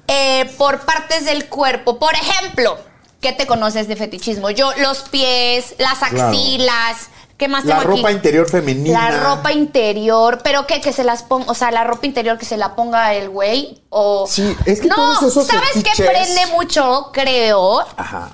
eh, 0.08 0.52
por 0.58 0.80
partes 0.80 1.24
del 1.24 1.48
cuerpo. 1.48 1.98
Por 1.98 2.14
ejemplo, 2.14 2.76
¿qué 3.20 3.32
te 3.32 3.46
conoces 3.46 3.86
de 3.86 3.94
fetichismo? 3.96 4.50
Yo, 4.50 4.72
los 4.78 5.02
pies, 5.08 5.74
las 5.78 6.02
axilas. 6.02 7.08
¿Qué 7.38 7.48
más 7.48 7.66
La 7.66 7.78
tengo 7.80 7.92
aquí? 7.92 8.00
ropa 8.00 8.12
interior 8.12 8.48
femenina. 8.48 9.10
La 9.10 9.20
ropa 9.36 9.52
interior, 9.52 10.40
pero 10.42 10.66
qué, 10.66 10.80
que 10.80 10.92
se 10.94 11.04
las 11.04 11.22
ponga, 11.22 11.50
o 11.50 11.54
sea, 11.54 11.70
la 11.70 11.84
ropa 11.84 12.06
interior 12.06 12.38
que 12.38 12.46
se 12.46 12.56
la 12.56 12.74
ponga 12.74 13.12
el 13.12 13.28
güey 13.28 13.82
o 13.90 14.26
Sí, 14.26 14.56
es 14.64 14.80
que 14.80 14.88
no, 14.88 14.94
todos 14.96 15.22
esos 15.24 15.46
¿sabes 15.46 15.68
qué 15.74 15.82
fetiches- 15.82 16.06
prende 16.06 16.46
mucho? 16.46 17.10
Creo 17.12 17.80
Ajá. 17.98 18.30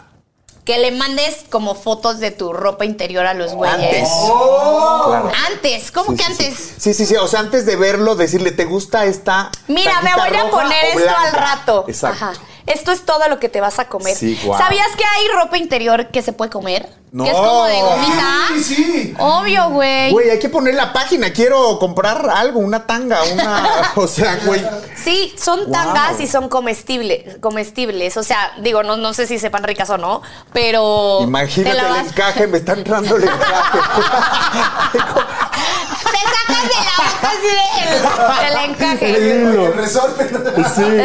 Que 0.65 0.79
le 0.79 0.93
mandes 0.93 1.45
como 1.51 1.75
fotos 1.75 2.21
de 2.21 2.31
tu 2.31 2.53
ropa 2.53 2.85
interior 2.85 3.27
a 3.27 3.35
los 3.35 3.53
güeyes. 3.55 3.75
Antes. 3.75 4.09
Oh. 4.13 5.07
Claro. 5.09 5.33
Antes, 5.51 5.91
¿cómo 5.91 6.13
Sí, 6.13 6.17
que 6.17 6.25
sí, 6.25 6.31
antes? 6.33 6.55
Sí. 6.59 6.75
sí, 6.79 6.95
sí, 6.95 7.07
sí. 7.07 7.17
O 7.17 7.27
sea, 7.27 7.41
antes 7.41 7.67
de 7.67 7.77
verlo, 7.77 8.15
decirle, 8.15 8.53
¿te 8.53 8.65
gusta 8.65 9.05
esta? 9.05 9.51
Mira, 9.67 10.01
me 10.03 10.15
voy 10.15 10.37
a 10.37 10.51
poner 10.51 10.85
esto 10.97 11.17
al 11.17 11.33
rato. 11.33 11.85
Exacto. 11.89 12.25
Ajá. 12.25 12.33
Esto 12.67 12.93
es 12.93 13.05
todo 13.05 13.29
lo 13.29 13.39
que 13.39 13.49
te 13.49 13.61
vas 13.61 13.79
a 13.79 13.87
comer. 13.89 14.17
Sí, 14.17 14.39
guau. 14.45 14.59
¿Sabías 14.59 14.89
que 14.97 15.05
hay 15.05 15.29
ropa 15.37 15.59
interior 15.59 16.09
que 16.09 16.23
se 16.23 16.33
puede 16.33 16.51
comer? 16.51 16.89
No. 17.11 17.25
Que 17.25 17.31
es 17.31 17.37
como 17.37 17.65
de 17.65 17.81
gomita. 17.83 18.49
Sí, 18.55 18.65
sí. 18.65 19.15
Obvio, 19.19 19.69
güey. 19.69 20.13
Güey, 20.13 20.31
hay 20.31 20.39
que 20.39 20.49
poner 20.49 20.75
la 20.75 20.95
página. 20.95 21.31
Quiero 21.33 21.79
comprar 21.79 22.27
algo, 22.35 22.61
una 22.61 22.87
tanga, 22.87 23.23
una. 23.33 23.93
o 23.97 24.07
sea, 24.07 24.39
güey. 24.47 24.65
Sí, 24.97 25.35
son 25.39 25.61
Wow. 25.65 25.73
tangas 25.73 26.21
y 26.21 26.27
son 26.27 26.49
comestibles, 26.49 27.37
comestibles. 27.41 28.17
O 28.17 28.23
sea, 28.23 28.53
digo, 28.63 28.83
no, 28.83 28.97
no 28.97 29.13
sé 29.13 29.27
si 29.27 29.39
sepan 29.39 29.63
ricas 29.65 29.91
o 29.91 29.99
no, 29.99 30.23
pero. 30.55 31.19
Imagínate 31.23 31.77
el 31.79 32.07
encaje, 32.07 32.47
me 32.47 32.59
está 32.59 32.73
entrando 32.73 33.17
el 33.17 33.25
encaje. 33.25 33.79
Te 36.13 36.19
sacas 36.19 36.63
de 36.63 36.75
la 36.75 36.95
boca 36.99 37.29
así 37.29 37.47
de 37.47 38.47
el, 38.47 38.53
el 38.53 38.71
encaje. 38.71 39.07
El 39.17 39.75
resorte. 39.75 40.31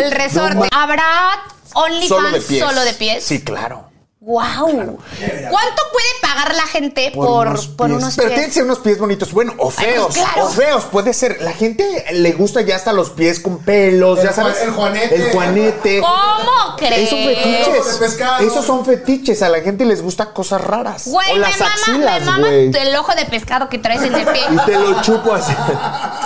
El 0.03 0.11
resorte. 0.11 0.67
¿Habrá 0.71 1.43
OnlyFans 1.73 2.45
Solo 2.45 2.59
solo 2.69 2.81
de 2.81 2.93
pies? 2.93 3.23
Sí, 3.23 3.43
claro. 3.43 3.86
¡Wow! 4.27 4.67
¿Cuánto 4.67 5.81
puede 5.93 6.07
pagar 6.21 6.53
la 6.53 6.63
gente 6.67 7.11
por, 7.15 7.47
por 7.77 7.89
unos, 7.91 8.13
Pero 8.17 8.27
pies? 8.27 8.35
tienen 8.35 8.45
que 8.47 8.53
ser 8.53 8.63
unos 8.65 8.79
pies 8.79 8.99
bonitos. 8.99 9.31
Bueno, 9.31 9.53
o 9.57 9.71
feos. 9.71 10.07
pues, 10.07 10.17
claro. 10.17 10.45
O 10.47 10.49
feos, 10.49 10.83
puede 10.83 11.13
ser. 11.13 11.41
La 11.41 11.53
gente 11.53 12.03
le 12.11 12.33
gusta 12.33 12.59
ya 12.59 12.75
hasta 12.75 12.91
los 12.91 13.11
pies 13.11 13.39
con 13.39 13.59
pelos, 13.59 14.19
El 14.19 14.25
ya 14.25 14.33
sabes. 14.33 14.61
el 14.61 14.71
juanete. 14.71 15.15
El 15.15 15.31
juanete. 15.31 16.01
¿Cómo 16.01 16.75
crees? 16.77 17.09
Esos 17.13 17.19
fetiches. 17.19 18.21
Esos 18.41 18.65
son 18.65 18.85
fetiches. 18.85 19.41
A 19.43 19.47
la 19.47 19.61
gente 19.61 19.85
les 19.85 20.01
gusta 20.01 20.33
cosas 20.33 20.59
raras. 20.59 21.07
Güey, 21.07 21.31
o 21.31 21.35
me 21.35 21.41
mama, 21.49 21.65
axilas, 21.65 22.19
me 22.19 22.25
mama 22.25 22.47
güey. 22.49 22.71
el 22.75 22.95
ojo 22.97 23.15
de 23.15 23.23
pescado 23.27 23.69
que 23.69 23.77
traes 23.77 24.01
en 24.01 24.13
el 24.13 24.25
pie. 24.27 24.41
Y 24.51 24.57
te 24.65 24.77
lo 24.77 25.01
chupo 25.03 25.33
así. 25.35 25.53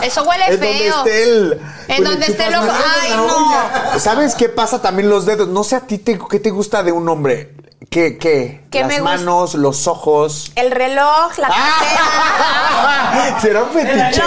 Eso 0.01 0.24
huele 0.24 0.46
Es 0.46 0.60
donde 0.60 0.74
feo. 0.79 0.98
esté 0.98 1.24
el. 1.24 1.62
En 1.91 1.98
pues, 1.98 2.00
le 2.00 2.05
donde 2.10 2.25
esté 2.27 2.43
el 2.48 2.53
chupas 2.53 2.69
ojo. 2.69 2.77
más. 2.77 2.95
Ay, 3.03 3.12
no. 3.93 4.00
¿Sabes 4.00 4.36
qué 4.36 4.50
pasa 4.50 4.81
también 4.81 5.10
los 5.10 5.25
dedos? 5.25 5.48
No 5.48 5.63
sé 5.63 5.75
a 5.75 5.81
ti 5.81 5.98
te- 5.98 6.19
qué 6.29 6.39
te 6.39 6.50
gusta 6.50 6.83
de 6.83 6.91
un 6.91 7.07
hombre. 7.10 7.55
¿Qué? 7.89 8.17
¿Qué? 8.17 8.63
¿Qué 8.71 8.79
Las 8.79 8.88
me 8.88 9.00
gusta? 9.01 9.17
manos, 9.17 9.53
los 9.55 9.86
ojos. 9.88 10.51
El 10.55 10.71
reloj, 10.71 11.38
la 11.38 11.50
cartera. 11.50 13.39
¿Será 13.41 13.63
un 13.63 13.69
fetiche? 13.71 14.21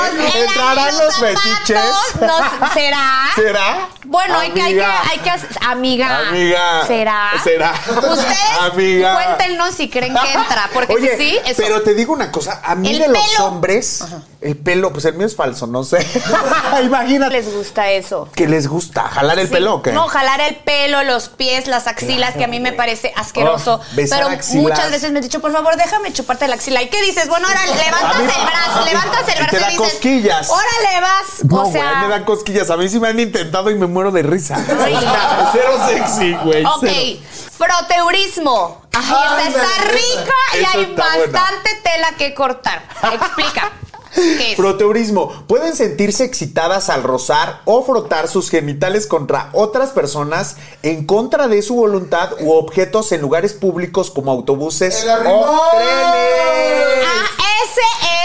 ¿Entrarán 0.45 0.99
los, 0.99 1.15
fetiches? 1.17 1.81
no- 2.21 2.69
¿Será? 2.75 3.07
¿Será? 3.35 3.89
Bueno, 4.05 4.39
hay 4.39 4.51
que, 4.51 4.61
hay 4.61 4.75
que, 4.75 4.85
Amiga. 4.85 5.03
hay 5.11 5.19
que 5.19 5.31
hacer- 5.31 5.49
amiga. 5.67 6.29
Amiga. 6.29 6.87
¿Será? 6.87 7.31
¿Será? 7.43 7.73
Ustedes 7.89 8.37
Amiga. 8.61 9.15
cuéntenos 9.15 9.75
si 9.75 9.89
creen 9.89 10.15
que 10.15 10.33
entra, 10.33 10.69
porque 10.75 10.93
Oye, 10.93 11.17
si 11.17 11.31
sí, 11.31 11.39
eso. 11.47 11.63
pero 11.63 11.81
te 11.83 11.95
digo 11.95 12.13
una 12.13 12.31
cosa, 12.31 12.61
a 12.63 12.75
mí 12.75 12.91
El 12.91 12.99
de 12.99 13.09
los 13.09 13.19
pelo. 13.27 13.47
hombres, 13.47 14.05
el 14.43 14.57
pelo, 14.59 14.93
pues 14.93 15.07
el 15.07 15.15
mío 15.15 15.27
es 15.27 15.35
falso, 15.35 15.67
no 15.67 15.85
sé. 15.85 16.07
Imagínate. 16.85 17.43
Gusta 17.55 17.91
eso. 17.91 18.29
que 18.35 18.47
les 18.49 18.67
gusta 18.69 19.03
jalar 19.09 19.39
el 19.39 19.47
Sí. 19.49 19.53
pelo 19.55 19.75
o 19.77 19.83
qué? 19.83 19.93
No, 19.93 20.09
jalar 20.09 20.41
el 20.41 20.57
pelo, 20.57 21.03
los 21.05 21.29
pies, 21.29 21.67
las 21.67 21.87
axilas, 21.87 22.35
que 22.35 22.45
a 22.45 22.49
mí 22.49 22.61
me 22.61 22.73
parece 22.73 23.13
asqueroso. 23.17 23.81
Oh, 23.83 23.85
pero 23.95 24.29
axilas. 24.29 24.63
muchas 24.63 24.91
veces 24.91 25.11
me 25.13 25.19
han 25.19 25.23
dicho, 25.23 25.41
por 25.41 25.53
favor, 25.53 25.77
déjame 25.77 26.13
chuparte 26.13 26.47
la 26.49 26.57
axila. 26.57 26.83
¿Y 26.83 26.89
qué 26.89 27.01
dices? 27.03 27.29
Bueno, 27.29 27.47
ahora 27.49 27.61
levantas 27.67 28.19
mí- 28.19 28.33
el 28.39 28.47
brazo, 28.47 28.85
levantas 28.85 29.29
el 29.29 29.35
Y 29.35 29.37
brazo 29.39 29.51
te 29.51 29.57
y 29.57 29.61
da 29.61 29.69
dices, 29.69 29.91
cosquillas. 29.93 30.51
órale, 30.51 31.01
vas. 31.01 31.45
No, 31.45 31.57
o 31.57 31.61
güey, 31.63 31.73
sea, 31.73 31.95
me 32.03 32.09
dan 32.09 32.25
cosquillas. 32.25 32.71
A 32.71 32.77
mí 32.77 32.89
sí 32.89 32.99
me 33.01 33.09
han 33.09 33.21
intentado 33.21 33.71
y 33.71 33.75
me 33.75 33.87
muero 33.87 34.11
de 34.11 34.23
risa. 34.23 34.57
No. 34.59 34.65
Cero 35.53 35.79
sexy, 35.89 36.35
güey. 36.45 36.65
Ok, 36.65 36.85
cero. 36.87 37.21
froteurismo. 37.59 38.83
Ay, 38.93 39.03
Ay, 39.07 39.49
esta 39.49 39.63
está 39.63 39.85
rica 39.91 40.35
y 40.55 40.65
hay 40.79 40.87
buena. 40.87 41.05
bastante 41.05 41.71
tela 41.83 42.09
que 42.17 42.35
cortar. 42.35 42.83
Explica. 43.13 43.73
¿Qué 44.15 44.53
es? 44.53 44.57
Proteurismo. 44.57 45.45
Pueden 45.47 45.75
sentirse 45.75 46.25
excitadas 46.25 46.89
al 46.91 47.03
rozar 47.03 47.61
o 47.65 47.85
frotar 47.85 48.29
sus 48.29 48.51
genitales 48.51 49.07
contra 49.07 49.51
otras 49.53 49.91
personas 49.91 50.57
en 50.83 51.05
contra 51.07 51.49
de 51.49 51.63
su 51.63 51.75
voluntad 51.75 52.31
u 52.41 52.53
objetos 52.53 53.13
en 53.13 53.21
lugares 53.21 53.53
públicos 53.53 54.11
como 54.11 54.31
autobuses 54.31 55.05
o 55.05 55.71
trenes. 55.73 57.07
Ah, 57.07 57.27
ese 57.65 57.81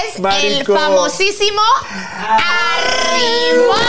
es 0.08 0.20
Marico. 0.20 0.74
el 0.74 0.80
famosísimo 0.80 1.62
arrimón. 2.38 3.80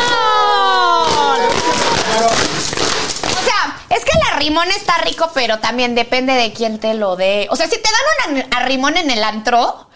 O 3.25 3.43
sea, 3.45 3.79
es 3.91 4.05
que 4.05 4.13
el 4.13 4.23
arrimón 4.33 4.71
está 4.71 4.99
rico, 4.99 5.31
pero 5.35 5.59
también 5.59 5.95
depende 5.95 6.33
de 6.33 6.53
quién 6.53 6.79
te 6.79 6.95
lo 6.95 7.17
dé. 7.17 7.47
O 7.51 7.57
sea, 7.57 7.67
si 7.69 7.77
te 7.77 7.89
dan 7.91 8.35
un 8.37 8.45
arrimón 8.55 8.97
en 8.97 9.11
el 9.11 9.23
antro. 9.25 9.87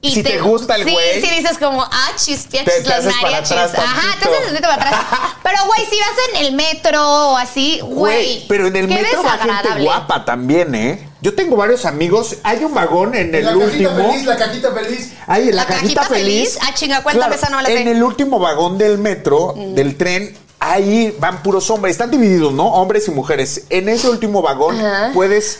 Y 0.00 0.12
Si 0.12 0.22
te 0.22 0.38
gusta 0.38 0.76
el 0.76 0.84
sí, 0.84 0.92
güey. 0.92 1.20
Sí, 1.20 1.28
dices 1.40 1.58
como, 1.58 1.82
ah, 1.82 2.10
chis, 2.16 2.46
Te- 2.46 2.62
te 2.62 2.70
haces 2.70 3.12
para 3.14 3.20
mariachis. 3.22 3.52
Ajá, 3.56 4.16
te 4.22 4.28
haces 4.28 4.44
tantito 4.46 4.68
para 4.68 4.74
atrás. 4.74 4.94
Pero, 5.42 5.56
güey, 5.66 5.80
si 5.90 5.98
vas 5.98 6.10
en 6.34 6.46
el 6.46 6.52
metro 6.54 7.02
o 7.32 7.36
así, 7.36 7.80
güey. 7.82 8.44
pero 8.48 8.68
en 8.68 8.76
el 8.76 8.86
metro 8.86 9.24
va 9.24 9.38
gente 9.38 9.82
guapa 9.82 10.24
también, 10.24 10.72
¿eh? 10.76 11.08
Yo 11.20 11.34
tengo 11.34 11.56
varios 11.56 11.84
amigos. 11.84 12.36
Hay 12.44 12.62
un 12.62 12.74
vagón 12.74 13.16
en 13.16 13.34
el 13.34 13.44
La 13.44 13.52
cajita 13.54 13.64
último. 13.88 14.10
feliz, 14.12 14.26
la 14.26 14.36
cajita 14.36 14.72
feliz. 14.72 15.12
Ay, 15.26 15.46
la, 15.46 15.52
La 15.56 15.66
cajita, 15.66 16.02
cajita 16.02 16.02
feliz. 16.04 16.52
feliz. 16.54 16.58
Ah, 16.62 16.74
chinga, 16.74 17.02
cuéntame, 17.02 17.34
esa 17.34 17.48
no 17.50 17.60
la 17.60 17.68
sé. 17.68 17.80
En 17.80 17.88
el 17.88 18.00
último 18.02 18.38
vagón 18.38 18.78
del 18.78 18.98
metro, 18.98 19.54
del 19.56 19.96
tren, 19.96 20.36
ahí 20.60 21.16
van 21.18 21.42
puros 21.42 21.68
hombres. 21.70 21.92
Están 21.92 22.12
divididos, 22.12 22.52
¿no? 22.52 22.66
Hombres 22.68 23.08
y 23.08 23.10
mujeres. 23.10 23.62
En 23.70 23.88
ese 23.88 24.08
último 24.08 24.42
vagón 24.42 24.78
Ajá. 24.78 25.10
puedes 25.12 25.58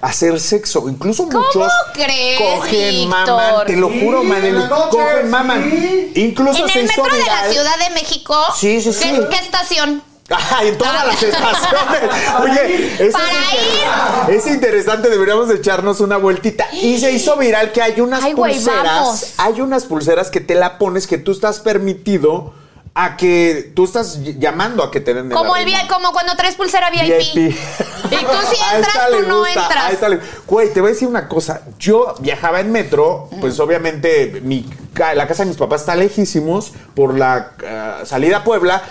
hacer 0.00 0.38
sexo. 0.40 0.88
Incluso 0.88 1.24
¿Cómo 1.28 1.40
muchos 1.40 1.72
crees, 1.92 2.40
cogen, 2.40 2.90
Víctor? 2.90 3.08
maman. 3.08 3.66
Te 3.66 3.76
lo 3.76 3.88
juro, 3.88 4.20
Sí, 4.22 4.26
man. 4.26 4.44
en 4.44 4.58
la 4.58 4.66
noche, 4.68 4.90
Cogen, 4.90 5.22
sí. 5.22 5.28
maman. 5.28 6.10
Incluso 6.14 6.62
En 6.64 6.68
se 6.70 6.80
el 6.80 6.84
hizo 6.86 7.02
metro 7.02 7.16
de 7.16 7.22
la 7.22 7.34
viral. 7.34 7.52
Ciudad 7.52 7.78
de 7.88 7.94
México. 7.94 8.36
Sí, 8.56 8.80
sí, 8.80 8.92
sí. 8.92 9.04
¿Qué, 9.12 9.28
qué 9.30 9.36
estación? 9.36 10.02
Ajá, 10.30 10.64
en 10.64 10.78
todas 10.78 11.06
las 11.06 11.22
estaciones. 11.22 12.10
Oye, 12.42 12.94
eso 13.08 13.12
Para 13.18 13.28
es, 13.30 14.26
inter- 14.26 14.34
es 14.36 14.46
interesante, 14.46 15.10
deberíamos 15.10 15.50
echarnos 15.50 16.00
una 16.00 16.16
vueltita. 16.16 16.66
Y 16.72 16.98
se 16.98 17.12
hizo 17.12 17.36
viral 17.36 17.72
que 17.72 17.82
hay 17.82 18.00
unas 18.00 18.24
Ay, 18.24 18.34
pulseras. 18.34 19.34
Hay 19.36 19.60
unas 19.60 19.84
pulseras 19.84 20.30
que 20.30 20.40
te 20.40 20.54
la 20.54 20.78
pones 20.78 21.06
que 21.06 21.18
tú 21.18 21.32
estás 21.32 21.60
permitido 21.60 22.54
a 22.96 23.16
que 23.16 23.72
tú 23.74 23.84
estás 23.84 24.20
ll- 24.20 24.38
llamando 24.38 24.82
a 24.84 24.90
que 24.90 25.00
te 25.00 25.12
den 25.14 25.28
de 25.28 25.34
Como 25.34 25.56
la 25.56 25.62
el 25.62 25.88
como 25.88 26.12
cuando 26.12 26.36
traes 26.36 26.54
pulsera 26.54 26.90
VIP. 26.92 27.02
VIP. 27.34 27.36
Y 27.36 28.16
tú 28.16 28.32
si 28.50 28.56
entras, 28.76 29.08
tú 29.10 29.26
no 29.28 29.44
entras. 29.46 30.00
le- 30.08 30.20
Güey, 30.46 30.72
te 30.72 30.80
voy 30.80 30.90
a 30.90 30.92
decir 30.92 31.08
una 31.08 31.28
cosa. 31.28 31.62
Yo 31.78 32.14
viajaba 32.20 32.60
en 32.60 32.70
metro, 32.70 33.28
pues 33.40 33.58
obviamente 33.58 34.40
mi, 34.44 34.68
la 35.14 35.26
casa 35.26 35.42
de 35.42 35.48
mis 35.48 35.58
papás 35.58 35.80
está 35.80 35.96
lejísimos 35.96 36.72
por 36.94 37.18
la 37.18 37.50
ah, 37.66 38.02
salida 38.04 38.38
a 38.38 38.44
Puebla. 38.44 38.82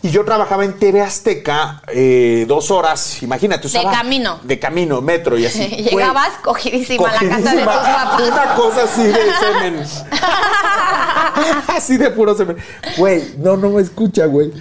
Y 0.00 0.10
yo 0.10 0.24
trabajaba 0.24 0.64
en 0.64 0.78
TV 0.78 1.00
Azteca 1.02 1.82
eh, 1.88 2.44
dos 2.46 2.70
horas, 2.70 3.20
imagínate. 3.22 3.68
De 3.68 3.82
camino. 3.82 4.38
De 4.42 4.58
camino, 4.58 5.00
metro 5.00 5.36
y 5.36 5.46
así. 5.46 5.58
Güey, 5.68 6.04
Llegabas 6.04 6.34
cogidísima 6.42 7.08
a 7.08 7.12
la 7.14 7.28
casa 7.28 7.50
de 7.50 7.56
tus 7.56 7.64
papás. 7.64 8.20
Una 8.22 8.54
cosa 8.54 8.82
así 8.84 9.02
de 9.02 9.12
semen. 9.40 9.84
así 11.68 11.96
de 11.96 12.10
puro 12.10 12.36
semen. 12.36 12.56
Güey, 12.96 13.34
no, 13.38 13.56
no 13.56 13.70
me 13.70 13.82
escucha, 13.82 14.26
güey. 14.26 14.52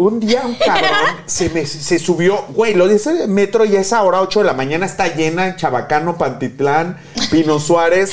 Un 0.00 0.18
día 0.18 0.40
un 0.46 0.54
cabrón 0.54 0.88
se, 1.26 1.50
me, 1.50 1.66
se 1.66 1.98
subió, 1.98 2.46
güey, 2.54 2.72
lo 2.72 2.88
dice 2.88 3.26
metro 3.26 3.66
y 3.66 3.76
es 3.76 3.92
ahora 3.92 4.22
8 4.22 4.38
de 4.38 4.46
la 4.46 4.54
mañana, 4.54 4.86
está 4.86 5.14
llena 5.14 5.48
en 5.48 5.56
Chabacano, 5.56 6.16
Pantitlán, 6.16 6.98
Pino 7.30 7.60
Suárez. 7.60 8.12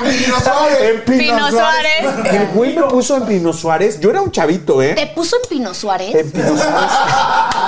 Pino 0.00 0.40
Suárez. 0.42 0.78
En 0.80 1.04
Pino, 1.04 1.18
Pino 1.18 1.50
Suárez. 1.50 1.92
Suárez. 2.00 2.34
El 2.34 2.46
güey 2.54 2.74
me 2.74 2.84
puso 2.84 3.18
en 3.18 3.26
Pino 3.26 3.52
Suárez. 3.52 4.00
Yo 4.00 4.08
era 4.08 4.22
un 4.22 4.32
chavito, 4.32 4.80
¿eh? 4.80 4.94
¿Te 4.94 5.08
puso 5.08 5.36
en 5.36 5.42
Pino 5.50 5.74
Suárez? 5.74 6.14
En 6.14 6.30
Pino 6.30 6.56
Suárez. 6.56 6.90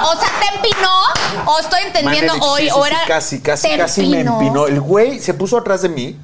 O 0.05 0.19
sea, 0.19 0.31
¿te 0.41 0.57
empinó? 0.57 1.53
¿O 1.53 1.59
estoy 1.61 1.83
entendiendo 1.85 2.33
hoy? 2.41 2.63
sí, 2.63 2.69
sí, 2.69 2.75
o 2.75 2.85
sí, 2.85 2.91
era 2.91 3.01
casi, 3.07 3.41
casi, 3.41 3.69
¿te 3.69 3.77
casi 3.77 4.07
me 4.07 4.21
empinó. 4.21 4.67
El 4.67 4.81
güey 4.81 5.21
se 5.21 5.35
puso 5.35 5.59
atrás 5.59 5.83
de 5.83 5.91
mí. 5.91 6.19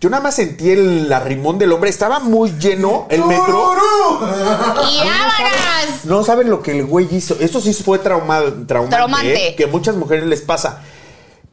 Yo 0.00 0.10
nada 0.10 0.22
más 0.22 0.34
sentí 0.36 0.70
el 0.70 1.10
arrimón 1.12 1.58
del 1.58 1.72
hombre. 1.72 1.88
Estaba 1.90 2.18
muy 2.20 2.52
lleno 2.58 3.06
el 3.08 3.24
metro. 3.24 3.72
¡Y 4.90 4.98
vámonos! 4.98 6.04
No 6.04 6.22
saben 6.22 6.50
lo 6.50 6.62
que 6.62 6.72
el 6.78 6.84
güey 6.86 7.08
hizo. 7.14 7.36
Eso 7.40 7.60
sí 7.60 7.72
fue 7.72 7.98
trauma, 7.98 8.40
traumante. 8.66 8.96
Traumante. 8.96 9.48
¿eh? 9.48 9.54
Que 9.56 9.64
a 9.64 9.68
muchas 9.68 9.96
mujeres 9.96 10.26
les 10.26 10.42
pasa. 10.42 10.82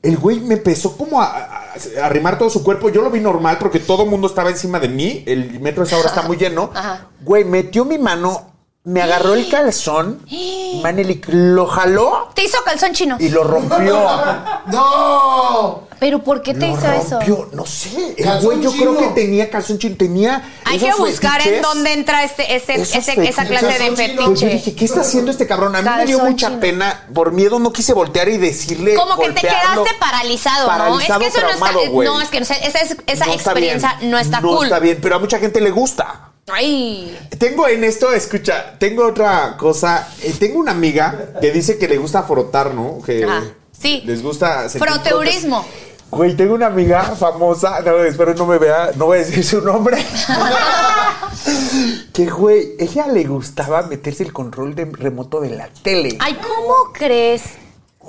El 0.01 0.17
güey 0.17 0.41
me 0.41 0.55
empezó 0.55 0.97
como 0.97 1.21
a, 1.21 1.25
a- 1.25 1.63
a 2.01 2.05
arrimar 2.05 2.38
todo 2.38 2.50
su 2.50 2.63
cuerpo. 2.63 2.89
Yo 2.89 3.01
lo 3.01 3.09
vi 3.09 3.21
normal 3.21 3.57
porque 3.59 3.79
todo 3.79 4.03
el 4.03 4.09
mundo 4.09 4.27
estaba 4.27 4.50
encima 4.50 4.79
de 4.79 4.89
mí. 4.89 5.23
El 5.25 5.59
metro 5.62 5.83
esa 5.83 5.97
hora 5.97 6.09
está 6.09 6.23
muy 6.23 6.35
lleno. 6.35 6.69
Ajá. 6.75 7.07
Güey, 7.21 7.45
metió 7.45 7.85
mi 7.85 7.97
mano, 7.97 8.52
me 8.86 9.02
agarró 9.02 9.34
el 9.36 9.50
calzón. 9.50 10.25
Manelik 10.84 11.28
lo 11.30 11.68
jaló 11.68 12.30
Te 12.34 12.44
hizo 12.44 12.58
calzón 12.66 12.94
chino. 12.94 13.16
y 13.20 13.30
lo 13.30 13.44
rompió. 13.44 14.06
¡No! 14.68 15.84
¿Pero 16.00 16.22
por 16.22 16.42
qué 16.42 16.54
te 16.54 16.68
Lo 16.68 16.74
hizo 16.74 16.92
eso? 16.92 17.12
rompió, 17.16 17.50
no 17.54 17.66
sé. 17.66 18.16
El 18.18 18.25
Calzón 18.25 18.44
güey 18.46 18.62
yo 18.62 18.72
chino. 18.74 18.96
creo 18.96 19.00
que 19.00 19.22
tenía 19.22 19.50
calzón 19.50 19.78
chino, 19.80 19.96
tenía 19.98 20.44
Hay 20.66 20.78
que 20.78 20.92
buscar 20.96 21.40
en 21.48 21.62
dónde 21.62 21.94
entra 21.94 22.24
este, 22.25 22.56
ese, 22.56 22.74
ese- 22.82 23.25
esa 23.30 23.46
clase 23.46 23.68
de. 23.68 23.92
Pues 23.94 24.18
yo 24.18 24.25
fetiche. 24.25 24.50
dije, 24.50 24.75
¿qué 24.75 24.84
está 24.84 25.00
haciendo 25.00 25.32
este 25.32 25.48
cabrón? 25.48 25.78
A 25.78 25.82
mí 25.82 25.90
me 26.00 26.06
dio 26.06 26.20
mucha 26.20 26.48
chino. 26.48 26.60
pena. 26.60 27.08
Por 27.13 27.32
miedo 27.32 27.58
no 27.60 27.72
quise 27.72 27.94
voltear 27.94 28.28
y 28.28 28.38
decirle. 28.38 28.96
Como 28.96 29.18
que 29.18 29.30
te 29.32 29.42
quedaste 29.42 29.92
paralizado, 29.98 30.68
Paralizado, 30.68 31.20
¿no? 31.20 31.28
Es 31.30 31.32
que 31.32 31.40
eso 31.40 31.48
traumado, 31.48 31.74
no 31.74 31.80
está. 31.80 31.92
güey. 31.92 32.08
No, 32.10 32.20
es 32.22 32.28
que 32.30 32.40
no 32.42 32.46
sé, 32.48 32.58
esa, 32.68 32.80
es- 32.80 32.98
esa 33.08 33.25
No 33.28 33.32
está 33.32 33.52
experiencia 33.52 33.96
bien. 34.00 34.12
no 34.12 34.20
está 34.20 34.42
No 34.42 34.50
cool. 34.58 34.66
está 34.66 34.80
bien, 34.80 35.00
pero 35.02 35.16
a 35.16 35.20
mucha 35.20 35.40
gente 35.40 35.62
le 35.62 35.72
gusta. 35.72 36.32
Ay. 36.51 37.17
Tengo 37.38 37.67
en 37.67 37.83
esto, 37.83 38.12
escucha, 38.12 38.77
tengo 38.77 39.07
otra 39.07 39.55
cosa. 39.57 40.09
Eh, 40.21 40.33
tengo 40.38 40.59
una 40.59 40.71
amiga 40.71 41.33
que 41.39 41.51
dice 41.51 41.77
que 41.77 41.88
le 41.88 41.97
gusta 41.97 42.23
frotar, 42.23 42.73
¿no? 42.73 43.00
Que 43.05 43.23
Ajá, 43.23 43.43
sí. 43.71 44.03
Les 44.05 44.21
gusta. 44.21 44.67
Froteurismo. 44.69 45.65
Güey, 46.12 46.35
tengo 46.35 46.53
una 46.53 46.67
amiga 46.67 47.01
famosa, 47.15 47.81
no, 47.81 48.03
espero 48.03 48.36
no 48.36 48.45
me 48.45 48.60
vea, 48.60 48.91
no 48.95 49.08
voy 49.08 49.17
a 49.17 49.21
decir 49.21 49.43
su 49.43 49.62
nombre. 49.62 49.97
que, 52.13 52.27
güey, 52.27 52.73
ella 52.77 53.08
le 53.08 53.23
gustaba 53.23 53.82
meterse 53.84 54.21
el 54.21 54.32
control 54.32 54.75
de 54.75 54.86
remoto 54.86 55.41
de 55.41 55.49
la 55.49 55.69
tele. 55.82 56.17
Ay, 56.19 56.36
¿cómo 56.36 56.93
crees? 56.93 57.41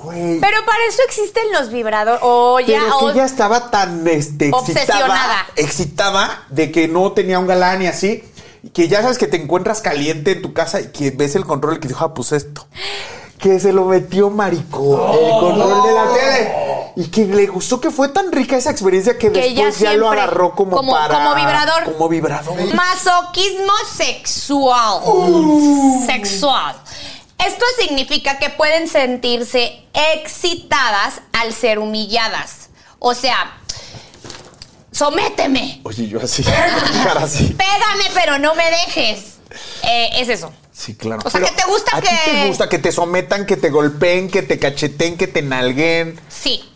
Güey. 0.05 0.41
Pero 0.41 0.65
para 0.65 0.79
eso 0.89 1.03
existen 1.07 1.45
los 1.53 1.71
vibradores. 1.71 2.21
O 2.23 2.61
ya. 2.61 2.81
Pero 2.85 2.99
que 2.99 3.05
o- 3.07 3.11
ella 3.11 3.25
estaba 3.25 3.71
tan 3.71 4.07
este, 4.09 4.51
Obsesionada. 4.53 5.47
excitada, 5.57 5.57
excitada 5.57 6.47
de 6.51 6.71
que 6.73 6.89
no 6.89 7.13
tenía 7.13 7.39
un 7.39 7.47
galán 7.47 7.83
y 7.83 7.87
así. 7.87 8.25
Que 8.73 8.89
ya 8.89 9.03
sabes 9.03 9.19
que 9.19 9.27
te 9.27 9.37
encuentras 9.37 9.83
caliente 9.83 10.33
en 10.33 10.43
tu 10.43 10.55
casa 10.55 10.81
y 10.81 10.87
que 10.87 11.11
ves 11.11 11.35
el 11.37 11.45
control 11.45 11.77
y 11.77 11.81
que 11.81 11.89
dijo, 11.89 12.03
ah, 12.05 12.15
pues 12.15 12.33
esto. 12.33 12.67
Que 13.39 13.61
se 13.61 13.75
lo 13.75 13.85
metió 13.85 14.31
marico, 14.31 15.13
el 15.13 15.31
control 15.41 15.83
de 15.83 15.93
la 15.93 16.05
tele. 16.15 16.55
Y 16.97 17.09
que 17.09 17.27
le 17.27 17.47
gustó 17.49 17.79
que 17.81 17.91
fue 17.91 18.09
tan 18.09 18.33
rica 18.33 18.57
esa 18.57 18.71
experiencia 18.71 19.19
que, 19.19 19.29
después 19.29 19.79
ya 19.81 19.93
lo 19.95 20.09
agarró 20.11 20.55
como, 20.55 20.77
como- 20.77 20.93
para. 20.93 21.13
como 21.15 21.35
vibrador. 21.35 21.85
Como 21.85 22.09
vibrador. 22.09 22.55
Masoquismo 22.75 23.73
sexual. 23.95 25.03
Sexual. 26.07 26.77
Esto 27.39 27.65
significa 27.79 28.39
que 28.39 28.51
pueden 28.51 28.89
sentirse 28.89 29.83
excitadas 29.93 31.21
al 31.33 31.53
ser 31.53 31.79
humilladas. 31.79 32.71
O 32.99 33.15
sea, 33.15 33.59
sométeme, 34.93 35.81
Oye, 35.85 36.09
yo 36.09 36.21
así. 36.23 36.43
cara 37.05 37.25
así. 37.25 37.47
pégame, 37.57 38.05
pero 38.15 38.39
no 38.39 38.55
me 38.55 38.65
dejes. 38.71 39.35
Eh, 39.83 40.11
es 40.15 40.29
eso. 40.29 40.53
Sí, 40.73 40.97
claro. 40.97 41.23
O 41.25 41.31
sea, 41.31 41.41
Pero 41.41 41.55
que 41.55 41.63
te 41.63 41.69
gusta 41.69 41.97
¿a 41.97 42.01
ti 42.01 42.09
que- 42.09 42.31
te 42.33 42.47
gusta 42.49 42.69
que 42.69 42.79
te 42.79 42.93
sometan, 42.93 43.47
que 43.47 43.57
te 43.57 43.71
golpeen, 43.71 44.29
que 44.31 44.43
te 44.43 44.59
cacheten, 44.59 45.17
que 45.17 45.27
te 45.29 45.43
nalguen? 45.43 46.21
Sí. 46.29 46.69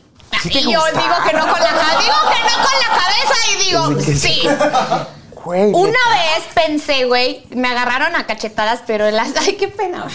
¿Sí 0.43 0.51
te 0.51 0.59
y 0.61 0.63
yo 0.65 0.69
digo 0.71 1.15
que 1.27 1.33
no 1.37 1.49
con 1.49 1.61
la 1.61 1.71
cabeza. 1.71 1.99
Digo 2.01 2.15
que 2.31 2.41
no 2.45 2.65
con 2.65 2.79
la 2.79 2.89
cabeza 3.01 3.35
y 3.53 3.65
digo, 3.65 4.01
sí. 4.19 4.43
Güey. 5.45 5.73
Una 5.73 5.89
vez 5.89 6.45
pensé, 6.55 7.05
güey, 7.05 7.45
me 7.51 7.69
agarraron 7.69 8.15
a 8.17 8.27
cachetadas, 8.27 8.81
pero 8.87 9.07
en 9.07 9.17
las. 9.17 9.37
Ay, 9.41 9.55
qué 9.57 9.69
pena. 9.69 10.07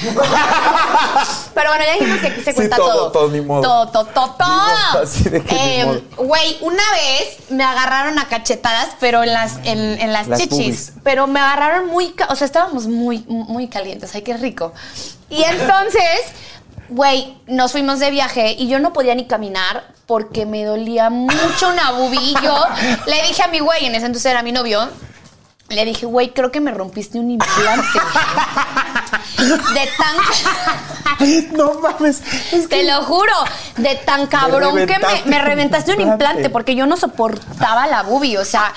pero 1.53 1.69
bueno, 1.69 1.85
ya 1.85 1.93
dijimos 1.93 2.19
que 2.19 2.27
aquí 2.27 2.41
se 2.41 2.51
Sí, 2.51 2.55
cuenta 2.55 2.75
todo, 2.75 2.87
todo. 2.93 3.11
todo, 3.11 3.29
ni 3.29 3.41
modo. 3.41 3.61
Todo, 3.61 3.87
todo, 3.89 4.05
todo, 4.07 4.35
todo. 4.37 5.01
así 5.03 5.29
de 5.29 5.43
que 5.43 5.55
ni 5.55 5.85
modo. 5.85 6.01
Güey, 6.17 6.57
una 6.61 6.83
vez 6.93 7.49
me 7.49 7.63
agarraron 7.63 8.19
a 8.19 8.27
cachetadas, 8.27 8.89
pero 8.99 9.23
en 9.23 9.33
las, 9.33 9.57
en, 9.63 9.79
en 9.99 10.13
las, 10.13 10.27
Las 10.27 10.39
chichis. 10.39 10.93
Pero 11.03 11.27
me 11.27 11.39
agarraron 11.39 11.87
muy. 11.87 12.13
O 12.29 12.35
sea, 12.35 12.45
estábamos 12.45 12.87
muy, 12.87 13.23
muy 13.27 13.67
calientes. 13.67 14.13
Ay, 14.15 14.21
qué 14.21 14.37
rico. 14.37 14.73
Y 15.29 15.43
entonces. 15.43 16.21
Güey, 16.89 17.37
nos 17.47 17.71
fuimos 17.71 17.99
de 17.99 18.11
viaje 18.11 18.55
y 18.57 18.67
yo 18.67 18.79
no 18.79 18.93
podía 18.93 19.15
ni 19.15 19.25
caminar 19.25 19.93
porque 20.05 20.45
me 20.45 20.63
dolía 20.63 21.09
mucho 21.09 21.69
una. 21.69 21.91
Y 22.13 22.35
yo 22.43 22.65
le 23.07 23.27
dije 23.27 23.43
a 23.43 23.47
mi 23.47 23.59
güey, 23.59 23.85
en 23.85 23.95
ese 23.95 24.05
entonces 24.05 24.31
era 24.31 24.43
mi 24.43 24.51
novio, 24.51 24.89
le 25.69 25.85
dije, 25.85 26.05
güey, 26.05 26.29
creo 26.33 26.51
que 26.51 26.59
me 26.61 26.71
rompiste 26.71 27.17
un 27.19 27.31
implante. 27.31 27.87
De 29.37 29.89
tan. 29.97 30.15
No 31.57 31.73
mames. 31.79 32.21
Es 32.51 32.67
Te 32.69 32.83
lo 32.83 33.03
juro, 33.03 33.33
de 33.77 33.95
tan 33.95 34.27
cabrón 34.27 34.75
que 34.75 34.85
me, 34.85 34.95
reventaste 34.97 35.29
me 35.29 35.37
un 35.39 35.43
reventaste 35.45 35.91
un 35.91 36.01
implante. 36.01 36.23
implante 36.25 36.49
porque 36.49 36.75
yo 36.75 36.85
no 36.85 36.97
soportaba 36.97 37.87
la 37.87 38.03
boobie. 38.03 38.37
O 38.37 38.45
sea, 38.45 38.73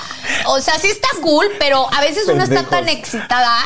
o 0.46 0.60
sea, 0.60 0.78
sí 0.78 0.88
está 0.88 1.08
cool, 1.22 1.46
pero 1.58 1.86
a 1.94 2.00
veces 2.00 2.28
uno 2.28 2.42
está 2.44 2.64
tan 2.64 2.88
excitada 2.88 3.56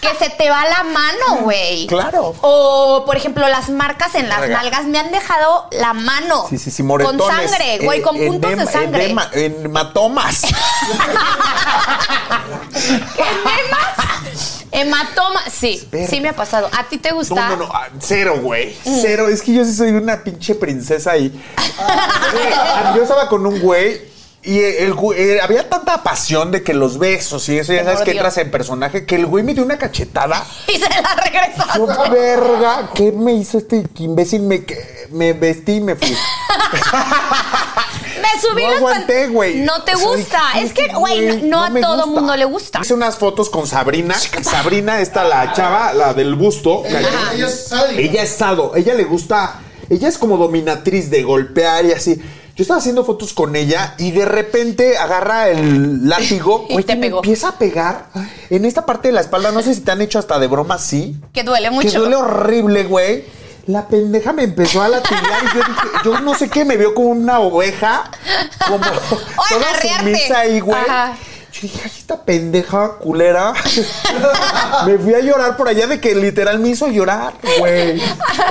que 0.00 0.14
se 0.18 0.30
te 0.30 0.48
va 0.50 0.64
la 0.66 0.82
mano, 0.84 1.42
güey. 1.42 1.86
Claro. 1.86 2.34
O, 2.40 3.02
por 3.06 3.16
ejemplo, 3.16 3.48
las 3.48 3.68
marcas 3.70 4.14
en 4.14 4.28
las 4.28 4.48
nalgas 4.48 4.84
me 4.86 4.98
han 4.98 5.10
dejado 5.10 5.68
la 5.72 5.92
mano. 5.92 6.46
Sí, 6.48 6.58
sí, 6.58 6.70
sí, 6.70 6.82
moretones. 6.82 7.20
Con 7.20 7.30
sangre, 7.36 7.78
güey, 7.82 7.98
Eh, 7.98 8.02
con 8.02 8.16
puntos 8.16 8.56
de 8.56 8.66
sangre. 8.66 9.06
enema- 9.10 9.28
Hematomas. 9.32 10.42
¿Enemas? 12.74 14.64
Hematoma. 14.72 15.40
Sí, 15.50 15.86
sí 16.08 16.20
me 16.20 16.28
ha 16.28 16.32
pasado. 16.32 16.68
¿A 16.76 16.84
ti 16.88 16.98
te 16.98 17.10
gusta? 17.12 17.34
No, 17.34 17.56
no, 17.56 17.66
no. 17.66 17.72
ah, 17.72 17.88
Cero, 17.98 18.38
güey. 18.40 18.74
Cero. 18.84 19.28
Es 19.28 19.42
que 19.42 19.52
yo 19.52 19.64
sí 19.64 19.74
soy 19.74 19.90
una 19.90 20.22
pinche 20.22 20.54
princesa 20.54 21.12
ahí. 21.12 21.32
Yo 22.94 23.02
estaba 23.02 23.28
con 23.28 23.44
un 23.46 23.58
güey. 23.60 24.08
Y 24.42 24.58
el, 24.58 24.94
güey- 24.94 25.18
eh, 25.18 25.40
había 25.42 25.68
tanta 25.68 26.02
pasión 26.02 26.50
de 26.50 26.62
que 26.62 26.72
los 26.72 26.98
besos 26.98 27.46
y 27.50 27.58
eso, 27.58 27.74
ya 27.74 27.84
sabes 27.84 28.00
que 28.00 28.12
entras 28.12 28.38
en 28.38 28.50
personaje, 28.50 29.04
que 29.04 29.16
el 29.16 29.26
güey 29.26 29.44
me 29.44 29.52
dio 29.52 29.62
una 29.62 29.76
cachetada. 29.76 30.46
Y 30.66 30.78
se 30.78 30.88
la 30.88 31.14
regresaste. 31.14 31.78
Yo, 31.78 31.86
verga, 32.10 32.88
¿qué 32.94 33.12
me 33.12 33.34
hizo 33.34 33.58
este 33.58 33.84
imbécil? 33.98 34.40
Me, 34.40 34.64
me 35.10 35.34
vestí 35.34 35.72
y 35.72 35.80
me 35.82 35.94
fui. 35.94 36.16
Me 38.20 38.40
subí 38.40 38.62
No 38.62 38.68
las 38.70 38.78
aguanté, 38.78 39.28
güey. 39.28 39.56
No 39.60 39.82
te 39.82 39.94
gusta. 39.94 40.40
es 40.58 40.72
que, 40.72 40.88
güey, 40.94 41.42
no, 41.42 41.62
a 41.62 41.70
todo 41.70 41.96
gusta. 42.04 42.06
mundo 42.06 42.36
le 42.36 42.44
gusta. 42.44 42.80
Hice 42.82 42.94
unas 42.94 43.16
fotos 43.16 43.50
con 43.50 43.66
Sabrina. 43.66 44.14
Sabrina, 44.42 45.00
esta 45.00 45.24
la 45.24 45.52
chava, 45.52 45.92
la 45.92 46.14
del 46.14 46.34
busto. 46.34 46.84
Ella, 46.84 47.00
ella 47.34 47.46
es 47.46 47.68
sádica. 47.68 48.00
Ella 48.00 48.22
es 48.22 48.30
sado, 48.30 48.72
ella 48.76 48.94
le 48.94 49.04
gusta, 49.04 49.60
ella 49.88 50.08
es 50.08 50.18
como 50.18 50.36
dominatriz 50.36 51.10
de 51.10 51.22
golpear 51.22 51.84
y 51.86 51.92
así. 51.92 52.20
Yo 52.56 52.62
estaba 52.62 52.78
haciendo 52.78 53.04
fotos 53.04 53.32
con 53.32 53.56
ella 53.56 53.94
y 53.96 54.10
de 54.10 54.26
repente 54.26 54.98
agarra 54.98 55.48
el 55.48 56.06
látigo 56.08 56.66
Y 56.68 56.82
te 56.82 56.94
me 56.94 57.02
pegó. 57.06 57.18
empieza 57.18 57.48
a 57.50 57.58
pegar 57.58 58.08
en 58.50 58.66
esta 58.66 58.84
parte 58.84 59.08
de 59.08 59.12
la 59.12 59.22
espalda. 59.22 59.50
No 59.50 59.62
sé 59.62 59.74
si 59.74 59.80
te 59.80 59.92
han 59.92 60.02
hecho 60.02 60.18
hasta 60.18 60.38
de 60.38 60.46
broma 60.46 60.74
así. 60.74 61.16
Que 61.32 61.42
duele 61.42 61.70
mucho. 61.70 61.88
Que 61.88 61.96
duele 61.96 62.16
horrible, 62.16 62.84
güey. 62.84 63.24
La 63.66 63.86
pendeja 63.88 64.32
me 64.32 64.44
empezó 64.44 64.82
a 64.82 64.88
latigar 64.88 65.42
y 65.42 65.56
yo 65.56 65.62
dije, 65.64 65.88
yo 66.04 66.20
no 66.20 66.34
sé 66.34 66.48
qué, 66.48 66.64
me 66.64 66.76
vio 66.76 66.94
como 66.94 67.08
una 67.08 67.40
oveja, 67.40 68.10
como 68.66 68.78
toda 69.48 69.98
sumisa 69.98 70.40
ahí, 70.40 70.60
güey. 70.60 70.80
Ajá. 70.80 71.16
Yo 71.52 71.62
dije, 71.62 71.80
ay, 71.84 71.92
esta 71.98 72.24
pendeja 72.24 72.98
culera. 72.98 73.52
me 74.86 74.98
fui 74.98 75.14
a 75.14 75.20
llorar 75.20 75.56
por 75.56 75.68
allá 75.68 75.88
de 75.88 76.00
que 76.00 76.14
literal 76.14 76.60
me 76.60 76.68
hizo 76.68 76.86
llorar, 76.88 77.34
güey. 77.58 78.00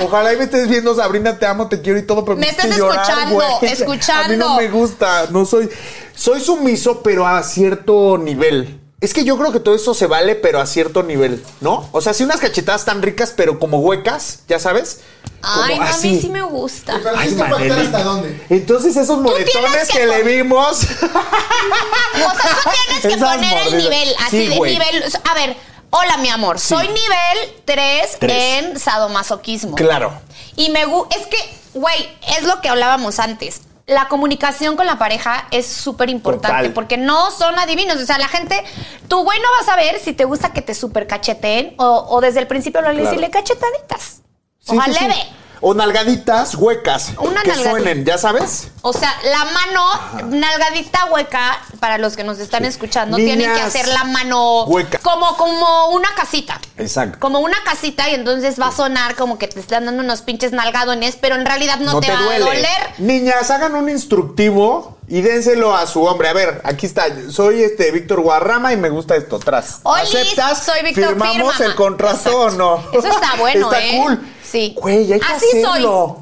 Ojalá 0.02 0.34
y 0.34 0.36
me 0.36 0.44
estés 0.44 0.68
viendo, 0.68 0.94
Sabrina, 0.94 1.38
te 1.38 1.46
amo, 1.46 1.68
te 1.68 1.80
quiero 1.80 1.98
y 1.98 2.02
todo, 2.02 2.24
pero 2.24 2.36
Me 2.36 2.46
hiciste 2.46 2.64
estás 2.64 2.78
llorar, 2.78 3.00
escuchando, 3.00 3.42
escuchando. 3.62 4.24
A 4.24 4.28
mí 4.28 4.36
no 4.36 4.56
me 4.56 4.68
gusta, 4.68 5.26
no 5.30 5.46
soy. 5.46 5.70
Soy 6.14 6.40
sumiso, 6.40 7.02
pero 7.02 7.26
a 7.26 7.42
cierto 7.42 8.18
nivel. 8.18 8.79
Es 9.00 9.14
que 9.14 9.24
yo 9.24 9.38
creo 9.38 9.50
que 9.50 9.60
todo 9.60 9.74
eso 9.74 9.94
se 9.94 10.06
vale, 10.06 10.34
pero 10.34 10.60
a 10.60 10.66
cierto 10.66 11.02
nivel, 11.02 11.42
¿no? 11.62 11.88
O 11.92 12.02
sea, 12.02 12.12
sí 12.12 12.22
unas 12.22 12.38
cachetadas 12.38 12.84
tan 12.84 13.00
ricas, 13.00 13.32
pero 13.34 13.58
como 13.58 13.78
huecas, 13.80 14.40
ya 14.46 14.58
sabes. 14.58 15.00
Ay, 15.42 15.78
no, 15.78 15.84
a 15.86 15.96
mí 15.96 16.20
sí 16.20 16.28
me 16.28 16.42
gusta. 16.42 17.00
Pero 17.02 17.16
Ay, 17.16 17.28
hasta 17.30 18.02
dónde. 18.04 18.44
Entonces 18.50 18.94
esos 18.96 19.18
moretones 19.20 19.88
que, 19.88 19.98
que 20.00 20.06
le 20.06 20.22
vimos. 20.22 20.80
O 20.92 22.36
sea, 22.36 22.56
tú 22.62 22.70
tienes 22.86 23.02
que 23.02 23.08
Esas 23.14 23.34
poner 23.36 23.56
el 23.58 23.64
mordidas. 23.64 23.82
nivel, 23.84 24.14
así 24.20 24.30
Sí, 24.30 24.46
de 24.48 24.56
güey. 24.56 24.72
nivel. 24.72 25.04
A 25.30 25.34
ver, 25.34 25.56
hola, 25.90 26.16
mi 26.18 26.28
amor. 26.28 26.58
Soy 26.60 26.86
nivel 26.88 27.62
3, 27.64 28.16
Tres. 28.20 28.32
en 28.64 28.78
sadomasoquismo. 28.78 29.76
Claro. 29.76 30.12
Y 30.56 30.68
me 30.70 30.84
gusta. 30.84 31.16
Es 31.16 31.26
que, 31.26 31.38
güey, 31.72 32.08
es 32.36 32.44
lo 32.44 32.60
que 32.60 32.68
hablábamos 32.68 33.18
antes. 33.18 33.62
La 33.86 34.08
comunicación 34.08 34.76
con 34.76 34.86
la 34.86 34.98
pareja 34.98 35.46
es 35.50 35.66
súper 35.66 36.10
importante 36.10 36.56
Total. 36.58 36.72
porque 36.72 36.96
no 36.96 37.30
son 37.30 37.58
adivinos. 37.58 37.96
O 37.96 38.06
sea, 38.06 38.18
la 38.18 38.28
gente, 38.28 38.62
tu 39.08 39.22
güey 39.24 39.38
no 39.40 39.46
va 39.56 39.62
a 39.62 39.64
saber 39.64 39.98
si 39.98 40.12
te 40.12 40.24
gusta 40.24 40.52
que 40.52 40.62
te 40.62 40.74
super 40.74 41.06
cacheteen 41.06 41.74
o, 41.78 42.06
o 42.08 42.20
desde 42.20 42.40
el 42.40 42.46
principio 42.46 42.80
lo 42.82 42.88
le 42.88 42.94
Claro. 43.00 43.10
decirle 43.10 43.30
cachetaditas. 43.30 44.22
Sí, 44.60 44.76
o 44.78 44.82
sí, 44.82 44.92
sí. 44.92 45.22
O 45.60 45.74
nalgaditas 45.74 46.54
huecas. 46.54 47.12
Una 47.18 47.42
que 47.42 47.48
nalgadita. 47.48 47.70
suenen, 47.70 48.04
¿ya 48.04 48.18
sabes? 48.18 48.68
O 48.82 48.92
sea, 48.92 49.14
la 49.24 49.44
mano, 49.44 50.30
nalgadita 50.30 51.06
hueca, 51.06 51.58
para 51.80 51.98
los 51.98 52.16
que 52.16 52.24
nos 52.24 52.38
están 52.38 52.64
escuchando, 52.64 53.16
tienen 53.16 53.50
que 53.50 53.54
Niñas, 53.54 53.66
hacer 53.66 53.88
la 53.88 54.04
mano 54.04 54.64
hueca. 54.64 54.98
como, 55.02 55.36
como 55.36 55.88
una 55.90 56.08
casita. 56.14 56.60
Exacto. 56.78 57.18
Como 57.20 57.40
una 57.40 57.62
casita 57.64 58.08
y 58.08 58.14
entonces 58.14 58.58
va 58.58 58.68
a 58.68 58.72
sonar 58.72 59.16
como 59.16 59.38
que 59.38 59.48
te 59.48 59.60
están 59.60 59.84
dando 59.84 60.02
unos 60.02 60.22
pinches 60.22 60.52
nalgadones, 60.52 61.16
pero 61.20 61.34
en 61.34 61.44
realidad 61.44 61.78
no, 61.80 62.00
te, 62.00 62.10
va 62.10 62.18
a 62.18 62.38
doler. 62.38 62.66
Niñas, 62.98 63.50
hagan 63.50 63.74
un 63.74 63.90
instructivo 63.90 64.98
y 65.08 65.20
dénselo 65.22 65.74
a 65.76 65.86
su 65.86 66.02
hombre. 66.04 66.28
A 66.28 66.32
ver, 66.32 66.62
aquí 66.64 66.86
está. 66.86 67.06
Soy 67.30 67.62
este 67.62 67.90
Víctor 67.90 68.20
Guarrama 68.20 68.72
y 68.72 68.76
me 68.76 68.88
gusta 68.88 69.16
esto. 69.16 69.38
Tras. 69.38 69.80
Olis, 69.82 70.14
¿Aceptas? 70.14 70.64
soy 70.64 70.82
Víctor, 70.82 71.08
¿Firmamos 71.08 71.60
el 71.60 71.74
contrato 71.74 72.42
o 72.42 72.50
no? 72.50 72.82
Eso 72.92 73.08
está 73.08 73.34
bueno, 73.38 73.72
está 73.72 73.84
¿eh? 73.84 73.98
cool. 73.98 74.20
Sí. 74.50 74.74
Güey, 74.80 75.12
hay 75.12 75.20
que 75.20 75.26
Así 75.32 75.46
soy. 75.52 75.64
hacerlo. 75.64 76.18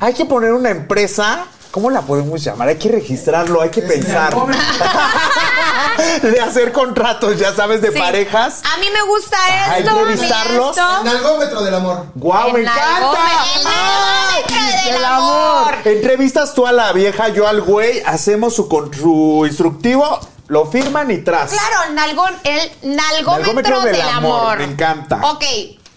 Hay 0.00 0.14
que 0.14 0.24
poner 0.24 0.52
una 0.52 0.70
empresa. 0.70 1.46
¿Cómo 1.72 1.90
la 1.90 2.02
podemos 2.02 2.44
llamar? 2.44 2.68
Hay 2.68 2.76
que 2.76 2.90
registrarlo, 2.90 3.62
hay 3.62 3.70
que 3.70 3.80
pensar. 3.80 4.34
de 6.22 6.40
hacer 6.40 6.70
contratos, 6.70 7.38
ya 7.38 7.54
sabes, 7.54 7.80
de 7.80 7.90
Sí. 7.92 7.98
parejas. 7.98 8.60
A 8.74 8.76
mí 8.78 8.86
me 8.92 9.00
gusta 9.02 9.38
Hay 9.72 9.80
esto. 9.82 9.94
que 9.94 10.00
a 10.00 10.04
mí 10.04 10.08
revisarlos. 10.14 10.76
esto. 10.76 11.00
El 11.02 11.08
algómetro 11.08 11.62
del 11.62 11.74
amor. 11.74 12.06
¡Guau, 12.14 12.52
me 12.52 12.60
encanta! 12.60 13.18
¡Ay! 13.66 14.42
del 14.84 14.96
¡El 14.96 15.04
amor! 15.04 15.74
Entrevistas 15.84 16.52
tú 16.54 16.66
a 16.66 16.72
la 16.72 16.92
vieja, 16.92 17.28
yo 17.28 17.48
al 17.48 17.62
güey, 17.62 18.02
hacemos 18.04 18.54
su, 18.54 18.68
con- 18.68 18.92
su 18.92 19.44
instructivo, 19.46 20.20
lo 20.48 20.66
firman 20.66 21.10
y 21.10 21.18
tras. 21.18 21.52
Claro, 21.52 21.92
nalgón, 21.94 22.34
el 22.44 22.70
nalgómetro, 22.82 23.36
Nalgómetro 23.54 23.80
del, 23.80 23.92
del 23.96 24.08
amor, 24.08 24.40
amor. 24.40 24.58
me 24.58 24.64
encanta. 24.64 25.20
Ok, 25.22 25.44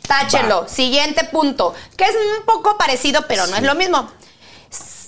táchelo. 0.08 0.62
Va. 0.62 0.68
Siguiente 0.68 1.24
punto. 1.26 1.74
Que 1.96 2.06
es 2.06 2.16
un 2.40 2.46
poco 2.46 2.78
parecido, 2.78 3.26
pero 3.28 3.48
no 3.48 3.56
es 3.56 3.64
lo 3.64 3.76
mismo. 3.76 4.08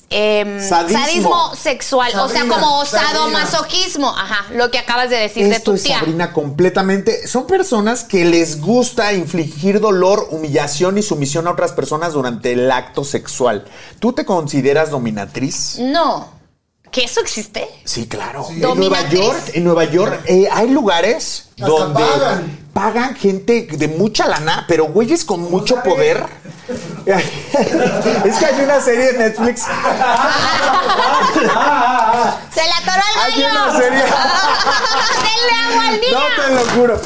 Em, 0.10 0.62
Sadismo. 0.62 1.54
sexual, 1.54 2.18
o 2.18 2.30
sea, 2.30 2.48
como 2.48 2.86
Sabrina. 2.86 3.12
sadomasoquismo. 3.12 4.10
Ajá, 4.10 4.46
lo 4.54 4.72
que 4.72 4.78
acabas 4.78 5.10
de 5.10 5.18
decir 5.18 5.44
de 5.50 5.56
Esto 5.56 5.72
tu 5.72 5.76
es 5.76 5.84
tía. 5.84 6.00
Sabrina 6.00 6.32
completamente. 6.32 7.28
Son 7.28 7.46
personas 7.46 8.06
que 8.06 8.24
les 8.24 8.62
gusta 8.62 9.12
infligir 9.12 9.82
dolor, 9.82 10.30
humillación 10.32 10.98
y 10.98 11.04
sumisión 11.04 11.46
a 11.48 11.52
otras 11.52 11.74
personas 11.74 12.14
durante 12.14 12.54
el 12.54 12.72
acto 12.72 13.04
sexual. 13.04 13.66
¿Tú 14.00 14.14
te 14.14 14.24
consideras 14.24 14.92
dominatriz? 14.92 15.78
No. 15.80 16.30
¿Que 16.90 17.04
eso 17.04 17.20
existe? 17.20 17.68
Sí, 17.84 18.08
claro. 18.08 18.46
Sí. 18.48 18.64
En 18.64 18.78
Nueva. 18.80 19.10
York, 19.10 19.38
en 19.56 19.64
Nueva 19.66 19.84
York 19.84 20.22
eh, 20.26 20.48
hay 20.50 20.70
lugares 20.70 21.50
Hasta 21.60 21.68
donde 21.68 22.00
pagan. 22.00 22.67
Pagan 22.78 23.16
gente 23.16 23.68
de 23.72 23.88
mucha 23.88 24.28
lana, 24.28 24.66
pero 24.68 24.86
güeyes 24.86 25.26
con 25.26 25.50
mucho 25.50 25.82
poder. 25.82 26.24
es 27.08 28.36
que 28.38 28.46
hay 28.46 28.64
una 28.64 28.80
serie 28.80 29.14
de 29.14 29.18
Netflix. 29.18 29.62
¡Se 29.62 29.70
le 32.62 32.74
atoró 32.74 33.02
el 33.02 33.20
Hay 33.24 33.44
una 33.44 33.72
serie. 33.72 34.04
¡Denle 35.24 35.54
agua 35.66 35.88
al 35.88 36.02
niño! 36.02 36.20
No 36.20 36.26
te 36.36 36.54
lo 36.54 36.62
juro. 36.76 37.02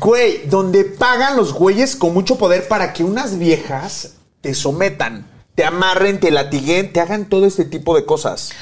Güey, 0.00 0.46
donde 0.46 0.84
pagan 0.84 1.36
los 1.36 1.52
güeyes 1.52 1.94
con 1.94 2.14
mucho 2.14 2.38
poder 2.38 2.66
para 2.66 2.94
que 2.94 3.04
unas 3.04 3.38
viejas 3.38 4.12
te 4.40 4.54
sometan, 4.54 5.26
te 5.54 5.66
amarren, 5.66 6.20
te 6.20 6.30
latiguen, 6.30 6.94
te 6.94 7.02
hagan 7.02 7.28
todo 7.28 7.44
este 7.44 7.66
tipo 7.66 7.94
de 7.94 8.06
cosas. 8.06 8.52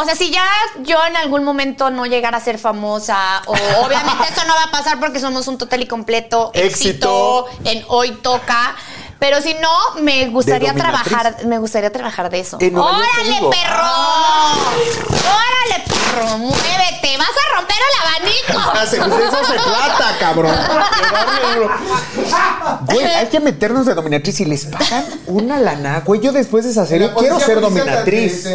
O 0.00 0.04
sea, 0.04 0.14
si 0.14 0.30
ya 0.30 0.44
yo 0.82 0.96
en 1.06 1.16
algún 1.16 1.42
momento 1.42 1.90
no 1.90 2.06
llegara 2.06 2.38
a 2.38 2.40
ser 2.40 2.56
famosa, 2.58 3.42
o 3.46 3.52
obviamente 3.84 4.24
eso 4.30 4.46
no 4.46 4.54
va 4.54 4.64
a 4.64 4.70
pasar 4.70 5.00
porque 5.00 5.18
somos 5.18 5.48
un 5.48 5.58
total 5.58 5.82
y 5.82 5.86
completo 5.88 6.52
éxito, 6.54 7.48
Éxito. 7.50 7.70
en 7.70 7.84
Hoy 7.88 8.12
Toca. 8.12 8.76
Pero 9.18 9.42
si 9.42 9.54
no, 9.54 10.00
me 10.02 10.28
gustaría 10.28 10.72
trabajar, 10.74 11.38
me 11.46 11.58
gustaría 11.58 11.90
trabajar 11.90 12.30
de 12.30 12.38
eso. 12.38 12.56
¡Órale, 12.58 13.40
perro! 13.50 13.84
¡Órale, 15.08 15.84
perro! 15.88 16.38
¡Muévete! 16.38 17.18
¡Vas 17.18 17.28
a 17.28 17.56
romper 17.56 17.76
el 17.76 18.06
abanico! 18.06 18.70
Ah, 18.78 18.86
se- 18.86 18.96
eso 18.98 19.64
trata, 19.64 20.16
cabrón. 20.20 20.54
Güey, 22.86 23.04
hay 23.06 23.26
que 23.26 23.40
meternos 23.40 23.86
de 23.86 23.94
dominatriz 23.94 24.38
y 24.40 24.44
les 24.44 24.66
pagan 24.66 25.04
una 25.26 25.58
lana. 25.58 26.02
Güey, 26.04 26.20
yo 26.20 26.30
después 26.30 26.64
de 26.64 26.70
esa 26.70 26.86
serie 26.86 27.10
quiero 27.18 27.40
ser 27.40 27.60
dominatriz. 27.60 28.46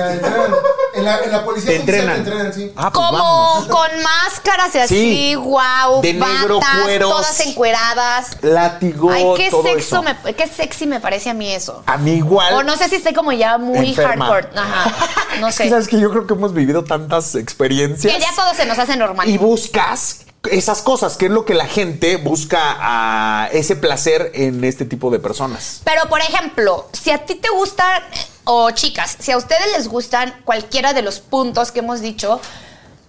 Te- 1.04 1.10
te 1.12 1.16
entrenan. 1.16 1.20
En 1.20 1.22
la, 1.22 1.26
en 1.26 1.32
la 1.32 1.46
policía 1.46 1.70
Te 1.72 1.76
entrenan. 1.78 2.14
te 2.16 2.20
entrenan, 2.20 2.54
sí. 2.54 2.72
Ah, 2.76 2.92
pues 2.92 3.06
Como 3.06 3.18
vamos. 3.18 3.66
con 3.68 3.90
máscaras 4.04 4.76
y 4.76 4.80
así, 4.80 4.96
Sí. 4.96 5.36
wow, 5.36 6.02
De 6.02 6.14
negro, 6.14 6.60
cueros. 6.84 7.10
todas 7.12 7.40
encueradas. 7.42 8.28
Látigo, 8.42 9.12
Ay, 9.12 9.26
qué 9.38 9.50
todo 9.50 9.64
sexo, 9.64 10.02
eso. 10.02 10.04
me, 10.24 10.34
qué 10.36 10.48
sexy 10.48 10.88
me 10.88 11.00
parece 11.00 11.30
a 11.30 11.34
mí 11.34 11.52
eso. 11.52 11.84
A 11.86 11.98
mí 11.98 12.12
igual. 12.14 12.54
O 12.56 12.64
no 12.64 12.76
sé 12.78 12.90
si 12.90 12.96
estoy 12.96 13.14
como 13.14 13.32
ya 13.32 13.58
muy 13.58 13.90
Enferma. 13.90 14.26
hardcore. 14.28 14.60
Ajá. 14.60 14.92
No 15.40 15.52
sé. 15.52 15.70
sabes 15.70 15.88
que 15.88 16.00
yo 16.00 16.10
creo 16.12 16.28
que 16.28 16.34
hemos 16.34 16.54
vivido 16.54 16.84
tantas 16.84 17.36
experiencias. 17.36 18.14
Que 18.14 18.20
ya 18.20 18.30
todo 18.36 18.54
se 18.54 18.66
nos 18.66 18.78
hace 18.80 18.96
normal. 18.98 19.28
Y 19.30 19.38
buscas 19.38 20.20
esas 20.52 20.82
cosas, 20.82 21.18
que 21.18 21.26
es 21.26 21.32
lo 21.32 21.46
que 21.46 21.54
la 21.54 21.68
gente 21.68 22.18
busca 22.18 22.78
a 22.80 23.50
ese 23.52 23.76
placer 23.76 24.32
en 24.34 24.64
este 24.64 24.86
tipo 24.86 25.10
de 25.10 25.20
personas. 25.20 25.82
Pero, 25.84 26.08
por 26.10 26.20
ejemplo, 26.20 26.88
si 26.92 27.12
a 27.12 27.26
ti 27.26 27.36
te 27.36 27.50
gustan, 27.50 28.04
o 28.44 28.72
chicas, 28.72 29.16
si 29.20 29.32
a 29.32 29.38
ustedes 29.38 29.66
les 29.78 29.88
gustan 29.88 30.34
cualquiera 30.44 30.94
de 30.94 31.02
los 31.02 31.20
puntos 31.20 31.72
que 31.72 31.80
hemos 31.80 32.02
dicho, 32.02 32.42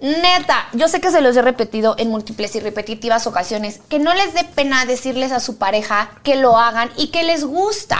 neta, 0.01 0.69
yo 0.73 0.87
sé 0.87 1.01
que 1.01 1.11
se 1.11 1.21
los 1.21 1.37
he 1.37 1.43
repetido 1.43 1.97
en 1.99 2.11
múltiples 2.11 2.55
y 2.55 2.61
repetitivas 2.61 3.27
ocasiones, 3.27 3.81
que 3.89 3.99
no 3.99 4.15
les 4.15 4.35
dé 4.35 4.45
pena 4.45 4.85
decirles 4.85 5.33
a 5.33 5.41
su 5.41 5.57
pareja 5.57 6.11
que 6.23 6.37
lo 6.37 6.57
hagan 6.57 6.91
y 6.97 7.09
que 7.09 7.25
les 7.25 7.45
gusta. 7.45 7.99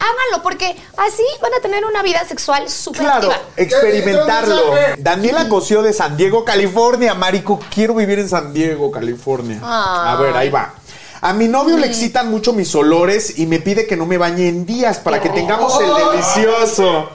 Háganlo, 0.00 0.42
porque 0.42 0.76
así 0.96 1.22
van 1.42 1.52
a 1.54 1.60
tener 1.60 1.84
una 1.84 2.02
vida 2.02 2.24
sexual 2.26 2.68
súper 2.70 3.02
Claro, 3.02 3.30
activa. 3.30 3.48
experimentarlo. 3.56 4.62
Daniela 4.98 5.48
Cosío 5.48 5.82
de 5.82 5.92
San 5.92 6.16
Diego, 6.16 6.44
California. 6.44 7.14
Marico, 7.14 7.58
quiero 7.74 7.94
vivir 7.94 8.18
en 8.20 8.28
San 8.28 8.52
Diego, 8.52 8.90
California. 8.90 9.60
A 9.62 10.16
ver, 10.20 10.36
ahí 10.36 10.50
va. 10.50 10.74
A 11.20 11.32
mi 11.32 11.48
novio 11.48 11.76
Mm. 11.76 11.80
le 11.80 11.86
excitan 11.88 12.30
mucho 12.30 12.52
mis 12.52 12.72
olores 12.76 13.38
y 13.40 13.46
me 13.46 13.58
pide 13.58 13.86
que 13.88 13.96
no 13.96 14.06
me 14.06 14.18
bañe 14.18 14.46
en 14.48 14.64
días 14.64 14.98
para 15.00 15.20
que 15.20 15.28
tengamos 15.30 15.76
el 15.80 15.90
delicioso. 16.10 17.10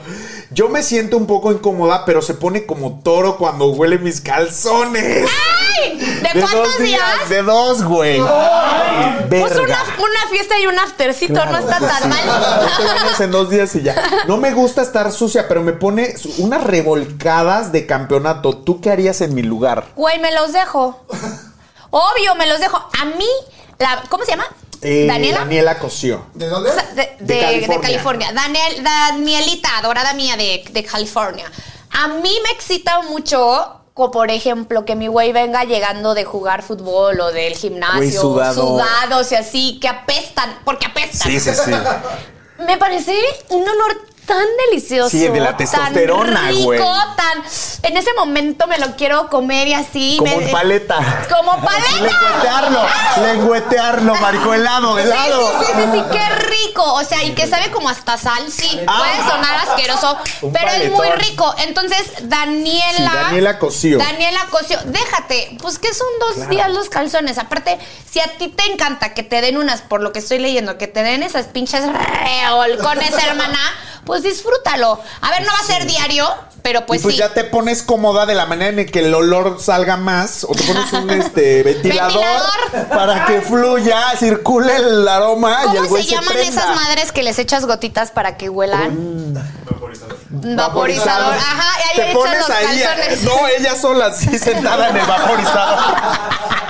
Yo 0.50 0.68
me 0.68 0.82
siento 0.82 1.16
un 1.16 1.26
poco 1.26 1.50
incómoda, 1.52 2.04
pero 2.04 2.20
se 2.20 2.34
pone 2.34 2.66
como 2.66 3.00
toro 3.02 3.38
cuando 3.38 3.68
huele 3.72 3.98
mis 3.98 4.20
calzones. 4.20 5.26
¿De, 5.82 6.40
dos 6.40 6.50
cuántos 6.50 6.78
días? 6.78 7.28
De 7.28 7.42
dos, 7.42 7.82
güey. 7.84 8.20
Pues 9.28 9.56
una, 9.56 9.78
una 9.98 10.28
fiesta 10.30 10.58
y 10.58 10.66
un 10.66 10.78
aftercito, 10.78 11.44
no 11.46 11.58
está 11.58 11.78
tan 11.80 12.02
sí. 12.02 12.08
mal. 12.08 12.26
No 12.26 12.76
te 12.76 12.84
bañas 12.84 13.20
en 13.20 13.30
dos 13.30 13.50
días 13.50 13.74
y 13.74 13.82
ya. 13.82 13.94
No 14.26 14.36
me 14.36 14.52
gusta 14.52 14.82
estar 14.82 15.10
sucia, 15.12 15.48
pero 15.48 15.62
me 15.62 15.72
pone 15.72 16.14
unas 16.38 16.62
revolcadas 16.64 17.72
de 17.72 17.86
campeonato. 17.86 18.56
¿Tú 18.58 18.80
qué 18.80 18.90
harías 18.90 19.20
en 19.20 19.34
mi 19.34 19.42
lugar? 19.42 19.86
Güey, 19.96 20.18
me 20.20 20.32
los 20.32 20.52
dejo. 20.52 21.04
Obvio, 21.90 22.34
me 22.36 22.46
los 22.46 22.60
dejo. 22.60 22.76
A 22.76 23.04
mí, 23.04 23.28
la, 23.78 24.02
¿cómo 24.08 24.24
se 24.24 24.32
llama? 24.32 24.46
Eh, 24.82 25.06
Daniela. 25.08 25.38
Daniela 25.40 25.78
Cosío. 25.78 26.26
¿De 26.34 26.46
dónde? 26.48 26.70
De, 26.70 26.76
De 26.94 27.16
de- 27.20 27.34
de 27.34 27.40
California. 27.40 27.80
California. 27.80 28.32
Daniel, 28.32 28.82
Danielita, 28.84 29.78
adorada 29.78 30.12
mía 30.14 30.36
de, 30.36 30.64
de 30.70 30.84
California. 30.84 31.50
A 31.90 32.08
mí 32.08 32.36
me 32.42 32.50
excita 32.50 33.00
mucho, 33.02 33.80
como 33.94 34.10
por 34.10 34.30
ejemplo, 34.30 34.84
que 34.84 34.96
mi 34.96 35.06
güey 35.06 35.32
venga 35.32 35.62
llegando 35.64 36.14
de 36.14 36.24
jugar 36.24 36.62
fútbol 36.62 37.20
o 37.20 37.30
del 37.32 37.54
gimnasio, 37.54 38.20
sudado. 38.20 38.68
sudados 38.68 39.30
y 39.30 39.34
así, 39.36 39.78
que 39.80 39.88
apestan, 39.88 40.58
porque 40.64 40.86
apestan. 40.86 41.30
Sí, 41.30 41.38
sí, 41.38 41.50
sí. 41.54 41.70
Me 42.66 42.76
parece 42.76 43.16
un 43.50 43.62
olor 43.62 44.13
tan 44.26 44.44
delicioso. 44.70 45.10
Sí, 45.10 45.28
de 45.28 45.40
la 45.40 45.56
testosterona, 45.56 46.40
tan 46.40 46.48
rico, 46.48 46.62
güey. 46.64 46.78
tan. 46.78 47.42
En 47.82 47.96
ese 47.96 48.12
momento 48.14 48.66
me 48.66 48.78
lo 48.78 48.96
quiero 48.96 49.28
comer 49.28 49.68
y 49.68 49.74
así. 49.74 50.16
Como 50.18 50.36
me- 50.38 50.48
paleta. 50.48 50.96
Como 51.28 51.52
paleta. 51.64 52.00
Lengüetearlo, 52.00 52.80
lengüetearlo, 53.22 54.14
marico, 54.16 54.54
helado, 54.54 54.96
Sí, 54.96 55.02
helado. 55.02 55.48
sí, 55.60 55.64
sí, 55.66 55.72
sí, 55.74 55.88
sí, 55.92 56.04
qué 56.12 56.34
rico. 56.46 56.82
O 56.94 57.04
sea, 57.04 57.22
y 57.24 57.32
que 57.34 57.46
sabe 57.46 57.70
como 57.70 57.88
hasta 57.88 58.16
sal, 58.18 58.50
sí. 58.50 58.80
Ah. 58.86 58.98
Puede 58.98 59.30
sonar 59.30 59.54
asqueroso, 59.68 60.18
pero 60.52 60.70
es 60.70 60.90
muy 60.90 61.08
rico. 61.18 61.54
Entonces, 61.58 62.02
Daniela. 62.22 63.10
Sí, 63.10 63.16
Daniela 63.16 63.58
Cosío. 63.58 63.98
Daniela 63.98 64.46
Cosío, 64.50 64.78
déjate. 64.86 65.56
Pues 65.60 65.78
que 65.78 65.92
son 65.92 66.06
dos 66.20 66.48
días 66.48 66.70
los 66.70 66.88
calzones. 66.88 67.38
Aparte, 67.38 67.78
si 68.10 68.20
a 68.20 68.26
ti 68.38 68.48
te 68.48 68.64
encanta 68.72 69.14
que 69.14 69.22
te 69.22 69.40
den 69.40 69.56
unas, 69.56 69.82
por 69.82 70.00
lo 70.00 70.12
que 70.12 70.18
estoy 70.20 70.38
leyendo, 70.38 70.78
que 70.78 70.86
te 70.88 71.02
den 71.02 71.22
esas 71.22 71.46
pinches 71.46 71.82
revolcones, 71.84 73.12
hermana, 73.26 73.58
pues 74.04 74.13
disfrútalo. 74.22 75.00
A 75.20 75.30
ver, 75.30 75.42
no 75.42 75.52
va 75.52 75.58
a 75.58 75.64
ser 75.66 75.86
diario, 75.86 76.28
pero 76.62 76.86
pues, 76.86 77.00
y 77.00 77.02
pues 77.02 77.14
sí. 77.14 77.18
ya 77.20 77.34
te 77.34 77.44
pones 77.44 77.82
cómoda 77.82 78.24
de 78.26 78.34
la 78.34 78.46
manera 78.46 78.80
en 78.80 78.86
que 78.90 79.00
el 79.00 79.14
olor 79.14 79.58
salga 79.60 79.96
más 79.96 80.44
o 80.44 80.48
te 80.54 80.62
pones 80.62 80.92
un 80.92 81.10
este 81.10 81.62
ventilador, 81.64 82.12
Ventilador. 82.12 82.88
para 82.88 83.26
que 83.26 83.40
fluya, 83.42 83.98
circule 84.18 84.76
el 84.76 85.06
aroma 85.08 85.58
y 85.66 85.70
el 85.70 85.76
¿Cómo 85.78 85.88
güey 85.90 86.04
se 86.04 86.10
llaman 86.14 86.28
prenda. 86.34 86.48
esas 86.62 86.74
madres 86.76 87.12
que 87.12 87.22
les 87.22 87.38
echas 87.38 87.66
gotitas 87.66 88.10
para 88.10 88.36
que 88.36 88.48
huelan? 88.48 89.34
Vaporizador. 89.34 90.18
Vaporizador. 90.30 91.34
Ajá, 91.34 91.78
y 91.96 92.00
ahí 92.00 92.08
Te 92.08 92.14
pones 92.14 92.38
los 92.40 92.50
ahí, 92.50 92.80
eh, 92.80 92.84
calzones. 92.84 93.22
no, 93.22 93.48
ella 93.48 93.76
sola, 93.76 94.06
así 94.06 94.38
sentada 94.38 94.88
en 94.90 94.96
el 94.96 95.06
vaporizador. 95.06 95.78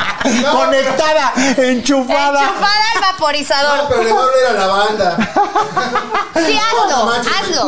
Conectada, 0.53 1.33
enchufada. 1.59 2.41
Enchufada 2.43 2.85
al 2.95 3.01
vaporizador. 3.13 3.77
No, 3.79 3.89
pero 3.89 4.03
le 4.03 4.13
va 4.13 4.21
a 4.21 4.27
oler 4.27 4.47
a 4.47 4.53
la 4.53 4.67
banda. 4.67 5.17
Sí, 6.47 6.59
hazlo, 6.59 7.11
hazlo. 7.11 7.67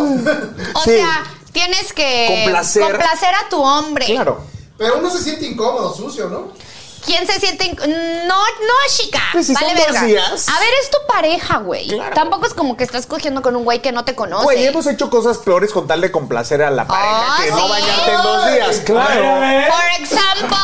O 0.74 0.82
Sí. 0.84 0.90
sea, 0.90 1.22
tienes 1.52 1.92
que 1.92 2.42
Complacer. 2.44 2.82
complacer 2.82 3.34
a 3.34 3.48
tu 3.48 3.62
hombre. 3.62 4.06
Claro. 4.06 4.40
Pero 4.78 4.98
uno 4.98 5.10
se 5.10 5.22
siente 5.22 5.46
incómodo, 5.46 5.94
sucio, 5.94 6.28
¿no? 6.28 6.48
¿Quién 7.06 7.26
se 7.26 7.38
siente? 7.38 7.74
No, 7.76 8.36
no, 8.36 8.74
chica. 8.88 9.20
Pues 9.32 9.46
si 9.46 9.54
vale 9.54 9.68
son 9.68 9.94
dos 9.94 10.02
días. 10.02 10.48
A 10.48 10.58
ver, 10.58 10.68
es 10.82 10.90
tu 10.90 10.98
pareja, 11.06 11.58
güey. 11.58 11.98
Tampoco 12.14 12.46
es 12.46 12.54
como 12.54 12.76
que 12.76 12.84
estás 12.84 13.06
cogiendo 13.06 13.42
con 13.42 13.54
un 13.56 13.64
güey 13.64 13.80
que 13.80 13.92
no 13.92 14.04
te 14.04 14.14
conoce. 14.14 14.44
Güey, 14.44 14.66
hemos 14.66 14.86
hecho 14.86 15.08
cosas 15.08 15.38
peores 15.38 15.72
con 15.72 15.86
tal 15.86 16.00
de 16.00 16.10
complacer 16.10 16.62
a 16.62 16.70
la 16.70 16.86
pareja 16.86 17.06
Ah, 17.08 17.38
que 17.44 17.50
no 17.50 17.68
bañarte 17.68 18.10
en 18.10 18.22
dos 18.22 18.52
días, 18.52 18.76
claro. 18.84 19.24
Por 19.70 19.84
ejemplo. 20.04 20.56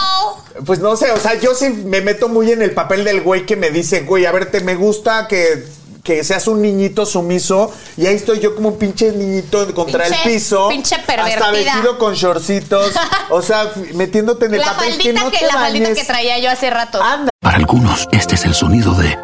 Pues 0.67 0.81
no 0.81 0.97
sé, 0.97 1.11
o 1.13 1.19
sea, 1.19 1.35
yo 1.35 1.55
sí 1.55 1.71
me 1.71 2.01
meto 2.03 2.29
muy 2.29 2.51
en 2.53 2.61
el 2.63 2.73
papel 2.73 3.05
del 3.05 3.23
güey 3.23 3.47
que 3.47 3.57
me 3.57 3.71
dice, 3.71 4.01
güey, 4.03 4.27
a 4.27 4.33
ver, 4.33 4.51
te 4.51 4.61
me 4.61 4.75
gusta 4.75 5.27
que, 5.29 5.65
que 6.03 6.25
seas 6.25 6.47
un 6.49 6.61
niñito 6.63 7.07
sumiso. 7.07 7.73
Y 7.97 8.07
ahí 8.07 8.17
estoy 8.17 8.41
yo 8.41 8.55
como 8.55 8.71
un 8.71 8.79
pinche 8.79 9.13
niñito 9.13 9.73
contra 9.75 10.05
Pinche- 10.07 10.17
el 10.27 10.33
piso. 10.33 10.69
pinche 10.69 10.95
Hasta 10.97 11.07
pervertida. 11.07 11.51
vestido 11.53 11.99
con 11.99 12.15
shortcitos. 12.15 12.93
o 13.31 13.41
sea, 13.43 13.71
metiéndote 13.95 14.47
en 14.47 14.55
el 14.55 14.61
La 14.61 14.67
papel 14.73 14.91
faldita, 14.91 15.03
que 15.05 15.13
no 15.13 15.31
que, 15.31 15.39
te 15.39 15.47
la 15.47 15.53
faldita 15.53 15.85
bañes. 15.89 15.99
que 15.99 16.05
traía 16.05 16.39
yo 16.39 16.51
hace 16.51 16.71
rato. 16.71 17.03
Anda. 17.03 17.31
Para 17.41 17.57
algunos, 17.57 18.09
este 18.13 18.35
es 18.35 18.45
el 18.45 18.55
sonido 18.55 18.95
de... 18.95 19.19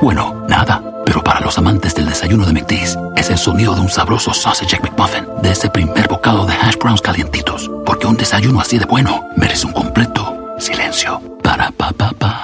Bueno, 0.00 0.44
nada. 0.48 0.82
Pero 1.06 1.22
para 1.22 1.40
los 1.40 1.56
amantes 1.58 1.94
del 1.94 2.06
desayuno 2.08 2.46
de 2.46 2.52
McDee's, 2.54 2.98
es 3.16 3.28
el 3.30 3.36
sonido 3.38 3.74
de 3.74 3.82
un 3.82 3.90
sabroso 3.90 4.32
sausage 4.32 4.80
McMuffin, 4.80 5.26
de 5.42 5.52
ese 5.52 5.68
primer 5.68 6.08
bocado 6.08 6.46
de 6.46 6.54
hash 6.54 6.76
browns 6.78 7.02
calientitos. 7.02 7.70
Porque 7.84 8.06
un 8.06 8.16
desayuno 8.16 8.60
así 8.60 8.78
de 8.78 8.86
bueno 8.86 9.28
merece 9.36 9.66
un 9.66 9.72
completo 9.74 10.54
silencio. 10.58 11.20
Para 11.42 11.70
pa 11.70 11.92
pa 11.92 12.10
pa. 12.18 12.43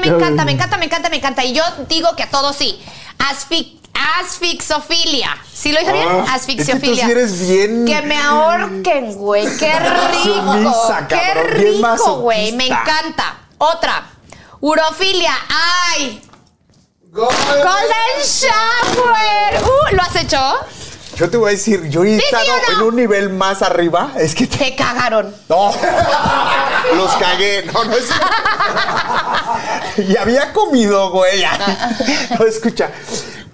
mí 0.00 0.08
me 0.08 0.14
encanta, 0.14 0.44
me 0.44 0.52
encanta, 0.52 0.76
me 0.78 0.84
encanta, 0.86 1.08
me 1.10 1.16
encanta. 1.16 1.44
Y 1.44 1.52
yo 1.54 1.62
digo 1.88 2.14
que 2.16 2.22
a 2.22 2.30
todos 2.30 2.56
sí. 2.56 2.80
Asfi- 3.18 3.78
asfixofilia. 4.20 5.36
¿Sí 5.52 5.72
lo 5.72 5.78
dije 5.80 5.92
bien? 5.92 6.08
Ah, 6.10 6.34
Asfixiofilia. 6.34 6.74
es 6.74 6.80
que 6.80 6.88
tú 6.88 6.94
sí 7.06 7.10
eres 7.12 7.48
bien- 7.48 7.84
Que 7.86 8.02
me 8.02 8.18
ahorquen, 8.20 9.14
güey. 9.14 9.44
Qué 9.56 9.72
rico. 9.78 10.22
Sumisa, 10.24 11.06
Qué 11.08 11.16
cabrón, 11.16 11.46
rico, 11.54 12.16
güey. 12.20 12.52
Me 12.52 12.66
encanta. 12.66 13.38
Otra. 13.58 14.06
Urofilia. 14.60 15.32
Ay. 15.48 16.20
Golden, 17.12 17.36
Golden 17.62 18.22
Shower. 18.24 19.62
Uh, 19.62 19.94
¿Lo 19.94 20.02
has 20.02 20.16
hecho? 20.16 20.40
Yo 21.16 21.30
te 21.30 21.36
voy 21.36 21.48
a 21.48 21.52
decir, 21.52 21.88
yo 21.88 22.02
he 22.04 22.16
¿Sí, 22.16 22.20
sí 22.20 22.24
estado 22.26 22.46
no? 22.72 22.74
en 22.82 22.88
un 22.88 22.96
nivel 22.96 23.30
más 23.30 23.62
arriba. 23.62 24.12
Es 24.18 24.34
que 24.34 24.46
te- 24.46 24.58
Te 24.58 24.74
cagaron. 24.76 25.34
No, 25.48 25.72
los 26.96 27.12
cagué. 27.16 27.64
No, 27.72 27.84
no 27.84 27.92
es. 27.92 28.08
y 30.08 30.16
había 30.16 30.52
comido, 30.52 31.10
güey. 31.10 31.44
No, 32.38 32.46
escucha. 32.46 32.90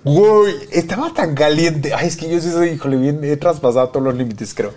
Güey, 0.05 0.55
estaba 0.70 1.12
tan 1.12 1.35
caliente. 1.35 1.92
Ay, 1.94 2.09
es 2.09 2.16
que 2.16 2.29
yo 2.31 2.40
sí 2.40 2.51
soy, 2.51 2.70
híjole, 2.70 2.96
bien, 2.96 3.20
he 3.23 3.37
traspasado 3.37 3.88
todos 3.90 4.07
los 4.07 4.14
límites, 4.14 4.55
creo. 4.55 4.73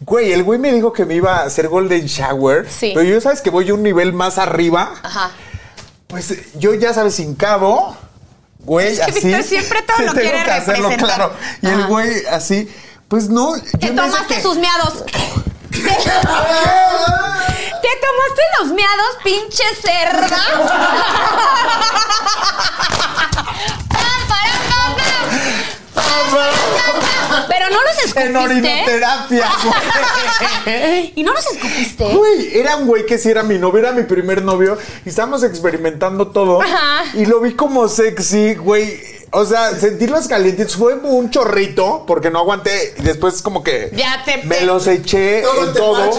Güey, 0.00 0.32
el 0.32 0.42
güey 0.44 0.58
me 0.58 0.72
dijo 0.72 0.92
que 0.92 1.04
me 1.04 1.14
iba 1.14 1.38
a 1.38 1.42
hacer 1.44 1.68
Golden 1.68 2.06
Shower. 2.06 2.68
Sí. 2.70 2.92
Pero 2.94 3.02
yo 3.08 3.20
sabes 3.20 3.40
que 3.40 3.50
voy 3.50 3.68
a 3.70 3.74
un 3.74 3.82
nivel 3.82 4.12
más 4.12 4.38
arriba. 4.38 4.92
Ajá. 5.02 5.30
Pues 6.06 6.32
yo 6.58 6.74
ya 6.74 6.94
sabes, 6.94 7.14
sin 7.16 7.34
cabo. 7.34 7.96
Güey, 8.64 8.96
que 8.96 9.02
así. 9.02 9.20
Víctor 9.28 9.42
siempre 9.44 9.82
todo 9.82 9.98
lo 9.98 10.04
tengo 10.12 10.20
quiere 10.30 10.44
que 10.44 10.50
hacerlo, 10.50 10.88
representar. 10.90 11.16
claro. 11.30 11.36
Y 11.62 11.66
el 11.66 11.86
güey, 11.86 12.26
así. 12.26 12.68
Pues 13.08 13.28
no. 13.28 13.52
Te 13.78 13.90
tomaste 13.90 14.34
que- 14.36 14.42
sus 14.42 14.56
miados. 14.56 15.04
Te, 15.06 15.10
te 15.80 15.88
tomaste 18.00 18.42
los 18.60 18.68
miados, 18.72 19.16
pinche 19.22 19.64
cerda. 19.82 20.38
Pam, 23.88 24.20
pam, 24.28 24.94
no 27.74 27.82
los 27.82 28.16
En 28.16 28.34
escupiste. 28.36 28.38
orinoterapia, 28.38 29.48
güey. 30.64 31.12
¿Y 31.16 31.22
no 31.22 31.32
los 31.32 31.46
escupiste? 31.46 32.04
Güey, 32.14 32.58
era 32.58 32.76
un 32.76 32.86
güey 32.86 33.04
que 33.06 33.18
sí 33.18 33.28
era 33.30 33.42
mi 33.42 33.58
novio, 33.58 33.80
era 33.80 33.92
mi 33.92 34.02
primer 34.04 34.42
novio. 34.42 34.78
Y 35.04 35.08
estábamos 35.10 35.42
experimentando 35.44 36.28
todo. 36.28 36.62
Ajá. 36.62 37.04
Y 37.14 37.26
lo 37.26 37.40
vi 37.40 37.54
como 37.54 37.88
sexy, 37.88 38.54
güey. 38.54 39.14
O 39.36 39.44
sea, 39.44 39.72
sentir 39.74 40.10
los 40.10 40.28
calientitos 40.28 40.76
fue 40.76 40.94
un 40.94 41.28
chorrito 41.30 42.04
porque 42.06 42.30
no 42.30 42.38
aguanté. 42.38 42.94
Y 42.98 43.02
después, 43.02 43.42
como 43.42 43.64
que. 43.64 43.90
Ya 43.94 44.22
te- 44.24 44.44
Me 44.44 44.56
te- 44.56 44.66
los 44.66 44.86
eché 44.86 45.42
Todo 45.42 45.66
en 45.68 45.74
todo. 45.74 46.10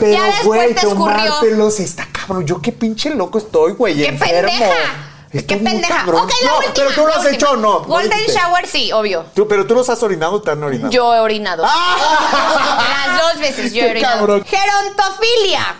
Pero, 0.00 0.22
güey, 0.44 0.74
tomártelos 0.74 1.80
está 1.80 2.06
cabrón. 2.12 2.46
Yo 2.46 2.62
qué 2.62 2.70
pinche 2.72 3.10
loco 3.10 3.38
estoy, 3.38 3.72
güey. 3.72 3.96
¡Qué 3.96 4.06
enfermo. 4.08 4.48
pendeja! 4.48 5.12
¡Qué 5.44 5.56
pendeja! 5.56 5.96
cabrón. 5.98 6.22
Ok, 6.22 6.32
la 6.42 6.48
No, 6.50 6.56
última. 6.58 6.74
Pero 6.74 6.90
tú 6.92 7.00
lo 7.02 7.08
has 7.08 7.16
última. 7.18 7.34
hecho 7.34 7.50
o 7.50 7.56
no. 7.56 7.78
¿No 7.80 7.84
Golden? 7.86 8.18
Shower, 8.26 8.66
sí, 8.66 8.92
obvio. 8.92 9.24
Tú, 9.34 9.46
pero 9.48 9.66
tú 9.66 9.74
los 9.74 9.88
has 9.88 10.02
orinado 10.02 10.32
o 10.34 10.42
te 10.42 10.50
han 10.52 10.62
orinado. 10.62 10.90
Yo 10.90 11.14
he 11.14 11.18
orinado. 11.20 11.64
¡Ah! 11.66 13.06
Las 13.08 13.20
dos 13.22 13.40
veces 13.40 13.72
yo 13.72 13.82
he 13.82 13.84
Qué 13.86 13.90
orinado. 13.92 14.18
cabrón. 14.18 14.44
Gerontofilia. 14.44 15.76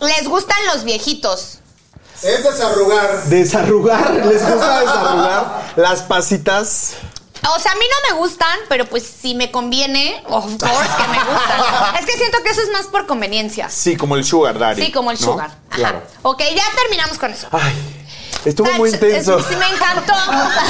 Les 0.00 0.28
gustan 0.28 0.58
los 0.72 0.84
viejitos. 0.84 1.58
Es 2.22 2.44
desarrugar. 2.44 3.24
Desarrugar, 3.24 4.10
les 4.26 4.42
gusta 4.48 4.80
desarrugar 4.80 5.72
las 5.76 6.02
pasitas. 6.02 6.94
O 7.44 7.58
sea, 7.58 7.72
a 7.72 7.74
mí 7.74 7.84
no 7.90 8.14
me 8.14 8.20
gustan, 8.22 8.56
pero 8.68 8.86
pues 8.86 9.02
si 9.04 9.34
me 9.34 9.50
conviene, 9.50 10.22
of 10.28 10.44
course 10.44 10.90
que 10.96 11.08
me 11.08 11.18
gustan. 11.24 11.96
es 11.98 12.06
que 12.06 12.12
siento 12.12 12.38
que 12.44 12.50
eso 12.50 12.62
es 12.62 12.70
más 12.70 12.86
por 12.86 13.06
conveniencia. 13.08 13.68
Sí, 13.68 13.96
como 13.96 14.14
el 14.14 14.24
sugar 14.24 14.58
daddy. 14.60 14.84
Sí, 14.86 14.92
como 14.92 15.10
el 15.10 15.18
¿no? 15.20 15.24
sugar. 15.26 15.46
Ajá. 15.48 15.76
Claro. 15.76 16.02
Ok, 16.22 16.40
ya 16.54 16.62
terminamos 16.76 17.18
con 17.18 17.32
eso. 17.32 17.48
Ay, 17.50 18.01
estuvo 18.44 18.72
muy 18.74 18.90
intenso. 18.90 19.38
es- 19.38 19.46
Sí, 19.46 19.56
me 19.56 19.68
encantó. 19.68 20.14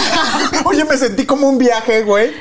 Oye, 0.65 0.85
me 0.85 0.97
sentí 0.97 1.25
como 1.27 1.49
un 1.49 1.59
viaje, 1.59 2.03
güey. 2.03 2.33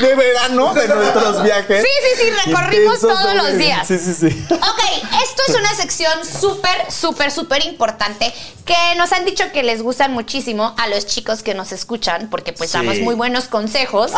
de 0.00 0.14
verano 0.14 0.74
de 0.74 0.88
nuestros 0.94 1.42
viajes. 1.42 1.82
Sí, 1.82 1.88
sí, 2.16 2.24
sí, 2.24 2.30
recorrimos 2.46 2.94
Intensos 2.96 3.20
todos 3.22 3.34
los 3.34 3.58
días. 3.58 3.86
Sí, 3.86 3.98
sí, 3.98 4.14
sí. 4.14 4.46
Ok, 4.50 4.80
esto 5.22 5.42
es 5.48 5.54
una 5.56 5.74
sección 5.74 6.12
súper, 6.24 6.90
súper, 6.92 7.30
súper 7.30 7.64
importante 7.66 8.32
que 8.64 8.74
nos 8.96 9.12
han 9.12 9.24
dicho 9.26 9.44
que 9.52 9.62
les 9.62 9.82
gustan 9.82 10.12
muchísimo 10.12 10.74
a 10.78 10.88
los 10.88 11.06
chicos 11.06 11.42
que 11.42 11.54
nos 11.54 11.70
escuchan 11.72 12.28
porque 12.30 12.52
pues 12.52 12.70
Sí. 12.70 12.78
damos 12.78 12.98
muy 13.00 13.14
buenos 13.14 13.44
consejos. 13.44 14.10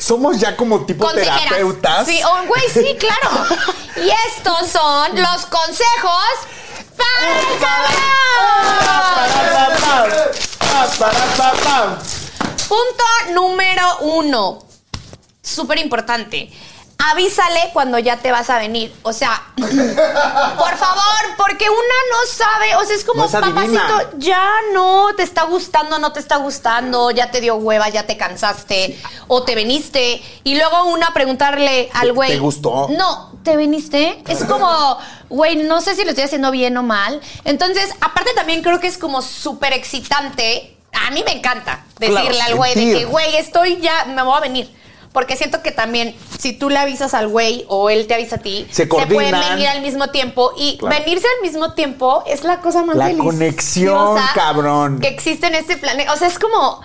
Somos 0.00 0.38
ya 0.38 0.56
como 0.56 0.84
tipo 0.84 1.10
terapeutas. 1.12 2.06
Sí, 2.06 2.20
oh, 2.26 2.46
güey, 2.46 2.62
sí, 2.72 2.96
claro. 2.98 3.46
Y 3.96 4.10
estos 4.36 4.70
son 4.70 5.14
los 5.20 5.46
consejos 5.46 6.24
Punto 12.68 13.04
número 13.32 13.98
uno. 14.00 14.58
Súper 15.42 15.78
importante. 15.78 16.50
Avísale 16.98 17.70
cuando 17.72 17.98
ya 17.98 18.16
te 18.18 18.30
vas 18.32 18.48
a 18.50 18.58
venir. 18.58 18.94
O 19.02 19.12
sea, 19.12 19.42
por 19.56 20.76
favor, 20.76 21.22
porque 21.36 21.68
una 21.68 21.78
no 22.10 22.32
sabe. 22.32 22.76
O 22.76 22.84
sea, 22.86 22.96
es 22.96 23.04
como, 23.04 23.20
No 23.22 23.26
es 23.26 23.32
papacito, 23.32 24.18
ya 24.18 24.48
no 24.72 25.08
te 25.16 25.22
está 25.22 25.42
gustando, 25.44 25.98
no 25.98 26.12
te 26.12 26.20
está 26.20 26.36
gustando, 26.36 27.10
ya 27.10 27.30
te 27.30 27.40
dio 27.40 27.56
hueva, 27.56 27.88
ya 27.88 28.04
te 28.04 28.16
cansaste, 28.16 28.98
o 29.26 29.42
te 29.42 29.54
veniste. 29.54 30.22
Y 30.44 30.56
luego 30.56 30.84
una 30.84 31.12
preguntarle 31.12 31.90
al 31.92 32.08
¿Te- 32.08 32.10
güey. 32.12 32.30
te 32.30 32.38
gustó? 32.38 32.88
No, 32.90 33.32
¿te 33.42 33.56
veniste? 33.56 34.22
Es 34.28 34.44
como, 34.44 34.98
güey, 35.28 35.56
no 35.56 35.80
sé 35.80 35.94
si 35.96 36.04
lo 36.04 36.10
estoy 36.10 36.24
haciendo 36.24 36.50
bien 36.50 36.76
o 36.76 36.82
mal. 36.82 37.20
Entonces, 37.44 37.90
aparte 38.00 38.32
también 38.34 38.62
creo 38.62 38.80
que 38.80 38.86
es 38.86 38.98
como 38.98 39.20
súper 39.20 39.72
excitante. 39.72 40.76
A 40.92 41.10
mí 41.10 41.22
me 41.26 41.32
encanta 41.32 41.84
Claro, 41.98 42.14
decirle 42.14 42.40
al 42.42 42.54
güey 42.54 42.74
de 42.74 42.98
que, 42.98 43.04
güey, 43.04 43.36
estoy 43.36 43.80
ya, 43.80 44.04
me 44.06 44.22
voy 44.22 44.36
a 44.36 44.40
venir. 44.40 44.83
Porque 45.14 45.36
siento 45.36 45.62
que 45.62 45.70
también, 45.70 46.14
si 46.40 46.52
tú 46.52 46.68
le 46.68 46.76
avisas 46.76 47.14
al 47.14 47.28
güey 47.28 47.64
o 47.68 47.88
él 47.88 48.06
te 48.08 48.14
avisa 48.14 48.36
a 48.36 48.38
ti, 48.40 48.66
Se 48.70 48.86
pueden 48.86 49.08
coordinan. 49.08 49.50
venir 49.52 49.68
al 49.68 49.80
mismo 49.80 50.08
tiempo. 50.08 50.50
Y 50.58 50.76
Claro. 50.76 50.96
venirse 50.98 51.26
al 51.38 51.48
mismo 51.48 51.72
tiempo 51.72 52.24
es 52.26 52.42
la 52.42 52.58
cosa 52.60 52.84
más 52.84 52.96
La 52.96 53.06
deliciosa 53.06 53.30
conexión, 53.32 54.18
cabrón. 54.34 54.98
Que 55.00 55.06
existe 55.08 55.46
en 55.46 55.54
este 55.54 55.76
planeta. 55.76 56.12
O 56.12 56.16
sea, 56.16 56.26
es 56.26 56.38
como. 56.38 56.80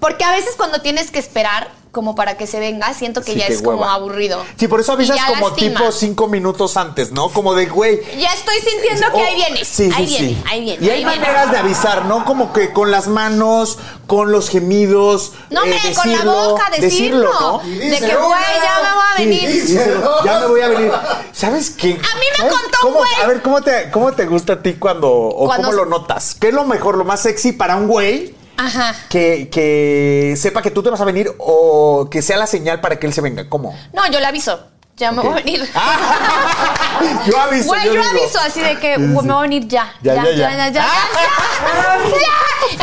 Porque 0.00 0.24
a 0.24 0.30
veces 0.32 0.54
cuando 0.56 0.80
tienes 0.80 1.10
que 1.10 1.18
esperar 1.18 1.70
como 1.92 2.14
para 2.14 2.36
que 2.36 2.46
se 2.46 2.60
venga, 2.60 2.92
siento 2.92 3.22
que 3.22 3.32
Sí, 3.32 3.38
ya 3.38 3.46
es 3.46 3.62
como 3.62 3.86
aburrido. 3.88 4.44
Sí, 4.58 4.68
por 4.68 4.80
eso 4.80 4.92
avisas 4.92 5.18
como 5.28 5.48
lastima. 5.48 5.80
tipo 5.80 5.92
cinco 5.92 6.28
minutos 6.28 6.76
antes, 6.76 7.10
¿no? 7.10 7.30
Como 7.30 7.54
de, 7.54 7.64
güey. 7.66 8.00
Ya 8.20 8.34
estoy 8.34 8.56
sintiendo 8.60 9.06
que 9.12 9.22
Oh, 9.22 9.24
ahí 9.26 9.34
viene. 9.34 9.64
Sí, 9.64 9.90
ahí 9.94 10.06
sí, 10.06 10.12
viene, 10.18 10.28
sí. 10.28 10.44
ahí 10.46 10.60
viene. 10.60 10.84
Y 10.86 10.90
hay 10.90 11.04
viene. 11.04 11.20
maneras 11.20 11.50
de 11.52 11.56
avisar, 11.56 12.04
¿no? 12.04 12.26
Como 12.26 12.52
que 12.52 12.70
con 12.74 12.90
las 12.90 13.06
manos, 13.06 13.78
con 14.06 14.30
los 14.30 14.50
gemidos. 14.50 15.32
No, 15.48 15.64
eh, 15.64 15.72
hombre, 15.72 15.94
con 15.94 16.10
la 16.10 16.16
decirlo, 16.18 16.50
boca, 16.50 16.64
decirlo. 16.78 17.32
¿no? 17.40 17.62
Y 17.66 17.76
De 17.78 17.98
que, 17.98 18.14
güey, 18.14 18.40
ya 18.62 18.82
me 18.82 18.94
voy 18.94 19.04
a 19.14 19.18
venir. 19.18 19.50
díselo, 19.50 20.24
ya 20.24 20.40
me 20.40 20.46
voy 20.48 20.60
a 20.60 20.68
venir. 20.68 20.92
¿Sabes 21.32 21.70
qué? 21.70 21.92
A 21.92 21.92
mí 22.18 22.24
me 22.32 22.36
¿Sabes 22.36 22.52
contó 22.52 22.88
un 22.88 22.94
güey. 22.94 23.10
A 23.24 23.26
ver, 23.26 23.40
¿cómo 23.40 23.62
te, 23.62 23.90
¿cómo 23.90 24.12
te 24.12 24.26
gusta 24.26 24.52
a 24.54 24.62
ti 24.62 24.74
cuando, 24.74 25.10
o 25.10 25.46
Cuando- 25.46 25.68
cómo 25.70 25.82
lo 25.82 25.86
notas? 25.86 26.34
¿Qué 26.38 26.48
es 26.48 26.54
lo 26.54 26.64
mejor, 26.64 26.98
lo 26.98 27.06
más 27.06 27.20
sexy 27.22 27.52
para 27.52 27.76
un 27.76 27.86
güey 27.88 28.35
Ajá. 28.56 28.94
que, 29.08 29.48
que 29.50 30.34
sepa 30.36 30.62
que 30.62 30.70
tú 30.70 30.82
te 30.82 30.90
vas 30.90 31.00
a 31.00 31.04
venir 31.04 31.30
o 31.38 32.08
que 32.10 32.22
sea 32.22 32.36
la 32.36 32.46
señal 32.46 32.80
para 32.80 32.98
que 32.98 33.06
él 33.06 33.12
se 33.12 33.20
venga? 33.20 33.48
¿Cómo? 33.48 33.76
No, 33.92 34.06
yo 34.10 34.20
le 34.20 34.26
aviso. 34.26 34.58
Ya 34.96 35.12
me 35.12 35.20
voy 35.22 35.32
a 35.32 35.34
venir. 35.36 35.60
yo 37.26 37.38
aviso. 37.38 37.68
Güey, 37.68 37.84
yo, 37.84 37.92
digo. 37.92 38.04
aviso 38.04 38.38
así 38.40 38.60
de 38.60 38.78
que 38.78 38.94
Sí, 38.96 39.02
sí. 39.02 39.08
me 39.08 39.12
voy 39.20 39.30
a 39.30 39.40
venir 39.42 39.68
ya. 39.68 39.92
Ya, 40.02 40.14
ya, 40.14 40.24
ya. 40.24 40.30
ya, 40.32 40.50
ya, 40.56 40.68
ya, 40.70 40.70
ya. 40.70 40.86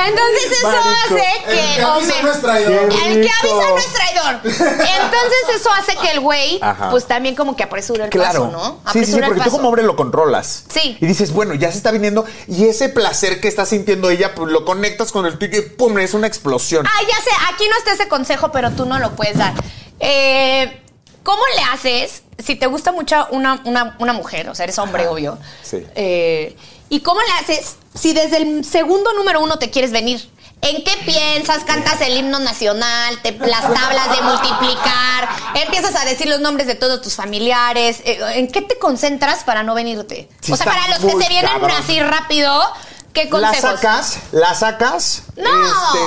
Entonces 0.06 0.52
eso 0.52 0.68
Marico. 0.68 0.90
hace 1.06 1.26
El 1.48 1.58
que. 1.58 1.76
que 1.78 1.84
o 1.84 1.92
avisa 1.92 2.22
no 2.22 2.32
es 2.32 2.42
traidor. 2.42 2.84
El 2.84 3.22
que 3.22 3.30
avisa 3.32 3.70
no 3.70 3.78
es 3.78 3.94
traidor. 3.94 4.36
Entonces 4.44 5.56
eso 5.56 5.70
hace 5.74 5.96
que 5.98 6.12
el 6.12 6.20
güey, 6.20 6.60
pues 6.92 7.06
también 7.08 7.34
como 7.36 7.56
que 7.56 7.64
apresure 7.64 8.04
el 8.04 8.10
Claro. 8.12 8.46
paso, 8.46 8.52
¿no? 8.52 8.80
Sí, 8.92 9.00
sí, 9.00 9.06
sí, 9.06 9.12
Apresura 9.14 9.26
el 9.28 9.34
porque 9.34 9.44
tú 9.50 9.52
como 9.56 9.68
hombre 9.70 9.82
lo 9.84 9.96
controlas. 9.96 10.66
Sí. 10.72 10.98
Y 11.02 11.06
dices, 11.08 11.34
bueno, 11.34 11.56
ya 11.56 11.72
se 11.72 11.78
está 11.78 11.90
viniendo. 11.90 12.26
Y 12.48 12.66
ese 12.66 12.90
placer 12.90 13.42
que 13.42 13.48
está 13.48 13.66
sintiendo 13.66 14.12
ella, 14.12 14.36
pues 14.36 14.52
lo 14.52 14.66
conectas 14.66 15.12
con 15.12 15.26
el 15.26 15.40
tuyo 15.40 15.58
y 15.58 15.62
¡pum! 15.62 15.98
Es 15.98 16.14
una 16.14 16.28
explosión. 16.28 16.86
Ah, 16.86 17.02
ya 17.02 17.16
sé, 17.24 17.32
aquí 17.54 17.64
no 17.70 17.76
está 17.78 17.94
ese 17.94 18.08
consejo, 18.08 18.52
pero 18.52 18.70
tú 18.72 18.86
no 18.86 19.00
lo 19.00 19.16
puedes 19.16 19.36
dar. 19.38 19.54
Eh, 20.00 20.80
¿Cómo 21.24 21.42
le 21.56 21.62
haces 21.74 22.24
si 22.44 22.56
te 22.56 22.68
gusta 22.68 22.92
mucho 22.92 23.28
una, 23.32 23.62
una- 23.66 23.96
una 24.00 24.14
mujer? 24.14 24.50
O 24.50 24.56
sea, 24.56 24.66
eres 24.66 24.78
hombre, 24.80 25.08
obvio. 25.08 25.38
Sí. 25.64 25.86
Eh, 25.96 26.56
¿Y 26.90 27.00
cómo 27.00 27.20
le 27.22 27.32
haces 27.42 27.78
si 27.96 28.14
desde 28.14 28.38
el 28.38 28.66
segundo 28.66 29.14
número 29.14 29.42
uno 29.42 29.58
te 29.58 29.70
quieres 29.70 29.92
venir? 29.92 30.30
¿En 30.62 30.82
qué 30.84 30.94
piensas? 31.06 31.64
¿Cantas 31.66 32.00
el 32.02 32.16
himno 32.18 32.40
nacional? 32.40 33.22
Te, 33.22 33.34
¿Las 33.34 33.62
tablas 33.62 34.16
de 34.16 34.22
multiplicar? 34.22 35.28
¿Empiezas 35.56 35.96
a 35.96 36.06
decir 36.06 36.28
los 36.28 36.40
nombres 36.40 36.68
de 36.68 36.76
todos 36.76 37.02
tus 37.02 37.16
familiares? 37.16 38.02
Eh, 38.06 38.20
¿En 38.36 38.48
qué 38.48 38.62
te 38.62 38.78
concentras 38.80 39.44
para 39.44 39.64
no 39.64 39.76
venirte? 39.76 40.30
Sí, 40.42 40.52
o 40.54 40.56
sea, 40.58 40.66
para 40.66 40.88
los 40.88 41.00
que 41.00 41.12
se 41.22 41.30
vienen 41.30 41.52
cabrón. 41.52 41.72
así 41.72 42.00
rápido, 42.02 42.64
¿qué 43.14 43.26
La 43.26 43.30
consejos? 43.50 43.80
sacas, 43.80 44.18
la 44.32 44.54
sacas. 44.56 45.24
No. 45.38 45.50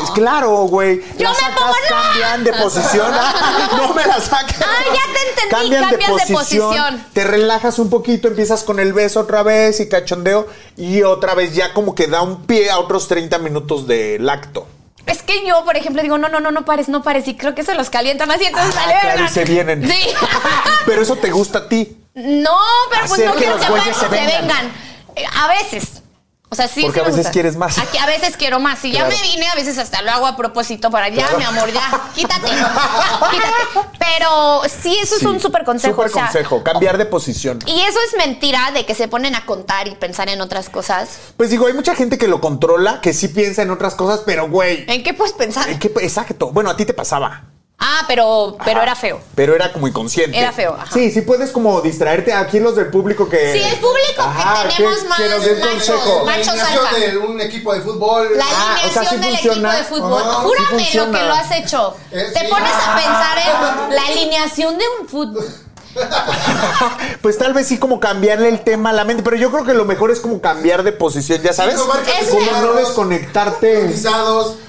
Este, 0.02 0.12
claro, 0.20 0.50
güey. 0.68 1.00
Yo 1.18 1.24
La 1.24 1.30
me 1.30 1.36
sacas, 1.36 1.58
pongo- 1.60 1.72
no. 1.90 1.96
cambian 2.02 2.44
de 2.44 2.52
posición. 2.54 3.12
no 3.76 3.94
me 3.94 4.06
la 4.06 4.20
saques. 4.20 4.56
Ah, 4.60 4.84
ya 4.84 5.12
te 5.12 5.44
entendí, 5.56 5.76
cambias 5.76 6.26
de 6.28 6.34
posición. 6.34 7.06
Te 7.12 7.24
relajas 7.24 7.78
un 7.78 7.88
poquito, 7.90 8.28
empiezas 8.28 8.62
con 8.64 8.80
el 8.80 8.92
beso 8.92 9.20
otra 9.20 9.42
vez 9.42 9.80
y 9.80 9.88
cachondeo. 9.88 10.46
Y 10.76 11.02
otra 11.02 11.34
vez 11.34 11.54
ya 11.54 11.72
como 11.72 11.94
que 11.94 12.06
da 12.08 12.22
un 12.22 12.44
pie 12.46 12.70
a 12.70 12.78
otros 12.78 13.08
30 13.08 13.38
minutos 13.38 13.86
del 13.86 14.28
acto. 14.28 14.66
Es 15.06 15.22
que 15.22 15.46
yo, 15.46 15.64
por 15.64 15.76
ejemplo, 15.76 16.02
digo, 16.02 16.18
no, 16.18 16.28
no, 16.28 16.40
no, 16.40 16.50
no 16.50 16.64
pares, 16.64 16.88
no 16.88 17.02
pares. 17.04 17.28
Y 17.28 17.36
creo 17.36 17.54
que 17.54 17.62
se 17.62 17.74
los 17.74 17.90
calienta 17.90 18.26
más 18.26 18.40
y 18.40 18.46
entonces 18.46 18.74
Ah, 18.76 18.80
sale. 18.82 18.96
claro, 19.00 19.24
y 19.24 19.28
se 19.28 19.44
vienen. 19.44 19.88
Sí. 19.88 20.08
Pero 20.86 21.00
eso 21.02 21.14
te 21.16 21.30
gusta 21.30 21.58
a 21.60 21.68
ti. 21.68 21.96
no, 22.14 22.56
pero 22.90 23.06
pues 23.06 23.24
no 23.24 23.32
que 23.32 23.38
quiero 23.38 23.56
los 23.56 23.64
que, 23.66 23.70
güeyes 23.72 23.96
se 23.96 24.00
se 24.04 24.08
vengan. 24.08 24.40
vengan. 24.42 24.72
Eh, 25.14 25.24
A 25.36 25.48
veces. 25.48 26.02
O 26.48 26.54
sea, 26.54 26.68
sí. 26.68 26.82
Porque 26.82 27.00
sí 27.00 27.04
a 27.04 27.08
veces 27.08 27.16
gusta. 27.18 27.30
quieres 27.32 27.56
más. 27.56 27.76
Aquí 27.76 27.98
a 27.98 28.06
veces 28.06 28.36
quiero 28.36 28.60
más. 28.60 28.78
Si 28.78 28.92
Claro. 28.92 29.10
ya 29.10 29.16
me 29.16 29.22
vine, 29.22 29.48
a 29.48 29.54
veces 29.56 29.78
hasta 29.78 30.00
lo 30.02 30.12
hago 30.12 30.26
a 30.28 30.36
propósito 30.36 30.90
para 30.92 31.08
ya, 31.08 31.28
mi 31.36 31.42
amor, 31.44 31.72
ya. 31.72 32.02
Quítate. 32.14 32.46
quítate. 32.50 33.88
Pero 33.98 34.62
sí, 34.82 34.96
eso 35.02 35.16
es 35.16 35.22
un 35.24 35.40
súper 35.40 35.64
consejo. 35.64 35.94
Súper 35.94 36.10
o 36.10 36.14
sea, 36.14 36.24
consejo, 36.26 36.62
cambiar 36.62 36.98
de 36.98 37.06
posición. 37.06 37.58
Y 37.66 37.80
eso 37.80 37.98
es 38.08 38.16
mentira 38.16 38.70
de 38.72 38.86
que 38.86 38.94
se 38.94 39.08
ponen 39.08 39.34
a 39.34 39.44
contar 39.44 39.88
y 39.88 39.96
pensar 39.96 40.28
en 40.28 40.40
otras 40.40 40.68
cosas. 40.68 41.18
Pues 41.36 41.50
digo, 41.50 41.66
hay 41.66 41.72
mucha 41.72 41.94
gente 41.96 42.16
que 42.16 42.28
lo 42.28 42.40
controla, 42.40 43.00
que 43.00 43.12
sí 43.12 43.28
piensa 43.28 43.62
en 43.62 43.70
otras 43.70 43.94
cosas, 43.96 44.20
pero 44.24 44.48
güey. 44.48 44.84
¿En 44.88 45.02
qué 45.02 45.14
puedes 45.14 45.32
pensar? 45.34 45.68
¿en 45.68 45.78
qué- 45.80 45.92
exacto. 46.00 46.52
Bueno, 46.52 46.70
a 46.70 46.76
ti 46.76 46.84
te 46.86 46.94
pasaba. 46.94 47.42
Ah, 47.78 48.04
pero, 48.08 48.56
pero 48.64 48.82
era 48.82 48.94
feo. 48.96 49.20
Pero 49.34 49.54
era 49.54 49.70
como 49.72 49.86
inconsciente. 49.86 50.38
Era 50.38 50.50
feo, 50.50 50.72
ajá. 50.74 50.86
Sí, 50.92 51.10
sí 51.10 51.20
puedes 51.20 51.50
como 51.50 51.80
distraerte. 51.82 52.32
Aquí 52.32 52.58
los 52.58 52.74
del 52.74 52.86
público 52.90 53.28
que. 53.28 53.52
Sí, 53.52 53.62
el 53.62 53.78
público 53.78 54.24
que 54.66 54.74
tenemos 54.76 55.04
más 55.04 55.18
que 55.18 55.28
nos 55.28 55.44
den 55.44 55.60
machos, 55.60 55.72
consejo. 55.90 56.18
La 56.24 56.24
Machos 56.32 56.48
alineación 56.48 56.86
alfa. 56.86 56.98
de 56.98 57.18
un 57.18 57.40
equipo 57.42 57.74
de 57.74 57.80
fútbol. 57.82 58.28
La 58.36 58.44
Ah, 58.48 58.78
o 58.82 58.88
sea, 58.90 59.02
alineación 59.02 59.06
sí 59.08 59.16
del 59.16 59.36
funciona. 59.38 59.78
equipo 59.78 59.94
de 59.94 60.00
fútbol. 60.00 60.22
Ah, 60.24 60.38
sí 60.40 60.46
Júrame 60.46 60.94
lo 60.94 61.18
que 61.18 61.24
lo 61.26 61.34
has 61.34 61.50
hecho. 61.52 61.96
Eh, 62.12 62.30
Te 62.32 62.40
sí. 62.40 62.46
pones 62.48 62.72
a 62.72 62.94
pensar 62.96 63.38
en 63.88 63.94
la 63.94 64.06
alineación 64.06 64.78
de 64.78 64.84
un 65.00 65.08
fútbol. 65.08 65.46
Pues 67.22 67.38
tal 67.38 67.52
vez 67.54 67.66
sí 67.66 67.78
como 67.78 67.98
cambiarle 67.98 68.48
el 68.48 68.60
tema 68.60 68.90
a 68.90 68.92
la 68.92 69.04
mente, 69.04 69.22
pero 69.22 69.36
yo 69.36 69.50
creo 69.50 69.64
que 69.64 69.74
lo 69.74 69.84
mejor 69.84 70.10
es 70.10 70.20
como 70.20 70.40
cambiar 70.40 70.82
de 70.84 70.92
posición, 70.92 71.42
ya 71.42 71.52
sabes. 71.52 71.74
Es 71.74 71.80
como 72.30 72.40
una- 72.50 72.60
no 72.60 72.72
desconectarte. 72.74 73.92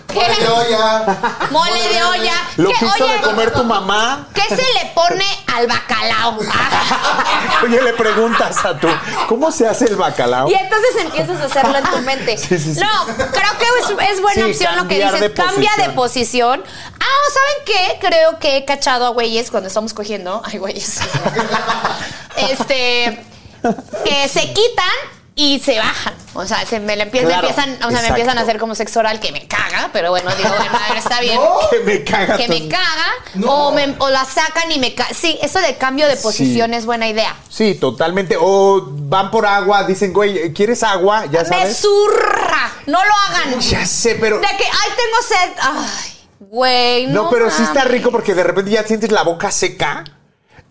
¿Qué? 0.07 0.15
mole 0.15 0.35
de 0.39 0.47
olla. 0.47 1.05
Mole 1.51 1.89
de 1.89 2.03
olla. 2.03 2.33
Lo 2.55 2.69
¿Qué- 2.69 2.75
que 2.79 2.85
hizo 2.85 3.03
oye, 3.03 3.13
de 3.13 3.21
comer 3.21 3.51
tu 3.51 3.63
mamá. 3.65 4.27
¿Qué 4.33 4.41
se 4.43 4.55
le 4.55 4.91
pone 4.95 5.25
al 5.53 5.67
bacalao? 5.67 6.37
Oye, 7.63 7.81
le 7.81 7.93
preguntas 7.93 8.63
a 8.65 8.79
tú, 8.79 8.87
¿cómo 9.27 9.51
se 9.51 9.67
hace 9.67 9.85
el 9.85 9.95
bacalao? 9.97 10.49
Y 10.49 10.53
entonces 10.53 10.89
empiezas 11.01 11.41
a 11.41 11.45
hacerlo 11.45 11.77
en 11.77 11.83
tu 11.83 11.97
mente. 11.99 12.37
Sí, 12.47 12.57
sí, 12.57 12.73
sí. 12.75 12.79
No, 12.79 13.05
creo 13.05 13.51
que 13.59 13.65
es, 14.05 14.11
es 14.11 14.21
buena 14.21 14.45
Sí, 14.45 14.51
opción 14.51 14.75
lo 14.77 14.87
que 14.87 14.99
cambiar 14.99 15.13
dices. 15.13 15.21
de 15.21 15.33
Cambia 15.33 15.71
de 15.77 15.89
posición. 15.89 16.63
Ah, 17.07 17.31
¿saben 17.33 17.65
qué? 17.65 18.07
Creo 18.07 18.39
que 18.39 18.57
he 18.57 18.65
cachado 18.65 19.05
a 19.05 19.09
güeyes 19.09 19.49
cuando 19.51 19.67
estamos 19.67 19.93
cogiendo. 19.93 20.41
Ay, 20.45 20.57
güeyes. 20.59 20.99
este. 22.37 23.23
Que 24.05 24.27
se 24.29 24.53
quitan 24.53 24.85
y 25.35 25.59
se 25.59 25.77
bajan. 25.77 26.13
O 26.33 26.45
sea, 26.45 26.65
se 26.65 26.79
me, 26.79 26.95
le 26.95 27.05
empie- 27.11 27.21
me 27.23 27.27
Claro, 27.27 27.47
empiezan, 27.47 27.73
o 27.75 27.77
sea, 27.77 27.87
me 27.87 27.93
exacto. 27.95 28.07
empiezan 28.13 28.37
a 28.37 28.41
hacer 28.41 28.59
como 28.59 28.75
sexo 28.75 28.99
oral 28.99 29.19
que 29.19 29.31
me 29.31 29.47
caga, 29.47 29.89
pero 29.91 30.11
bueno, 30.11 30.29
digo, 30.35 30.49
bueno, 30.49 30.71
a 30.77 30.87
ver, 30.89 30.97
está 30.97 31.19
bien. 31.19 31.39
Que 31.71 31.79
me 31.79 32.03
caga. 32.03 32.37
Que 32.37 32.47
me 32.47 32.59
todo. 32.61 32.69
caga 32.69 33.05
No. 33.33 33.51
o, 33.67 33.71
me- 33.71 33.95
o 33.99 34.09
la 34.09 34.23
sacan 34.25 34.71
y 34.71 34.79
me 34.79 34.93
caga. 34.95 35.13
Sí, 35.13 35.37
eso 35.41 35.59
de 35.59 35.75
cambio 35.77 36.07
de 36.07 36.15
posición 36.17 36.73
es 36.75 36.85
buena 36.85 37.07
idea. 37.07 37.35
Sí, 37.49 37.75
totalmente. 37.75 38.37
O 38.39 38.83
van 38.89 39.31
por 39.31 39.45
agua, 39.47 39.83
dicen, 39.83 40.13
güey, 40.13 40.53
¿quieres 40.53 40.83
agua? 40.83 41.25
Ya 41.25 41.41
Me 41.43 41.47
sabes. 41.49 41.77
zurra. 41.77 42.71
No 42.85 43.03
lo 43.03 43.11
hagan. 43.27 43.59
Ya 43.59 43.85
sé, 43.85 44.15
pero. 44.21 44.39
De 44.39 44.47
que, 44.47 44.63
ay, 44.65 44.91
tengo 44.95 45.21
sed. 45.27 45.51
Ay, 45.61 46.16
güey, 46.39 47.07
no. 47.07 47.23
No, 47.23 47.29
pero 47.29 47.49
sí 47.49 47.61
está 47.63 47.79
mames. 47.79 47.91
rico 47.91 48.11
porque 48.11 48.33
de 48.33 48.43
repente 48.43 48.71
ya 48.71 48.83
sientes 48.83 49.11
la 49.11 49.23
boca 49.23 49.51
seca 49.51 50.03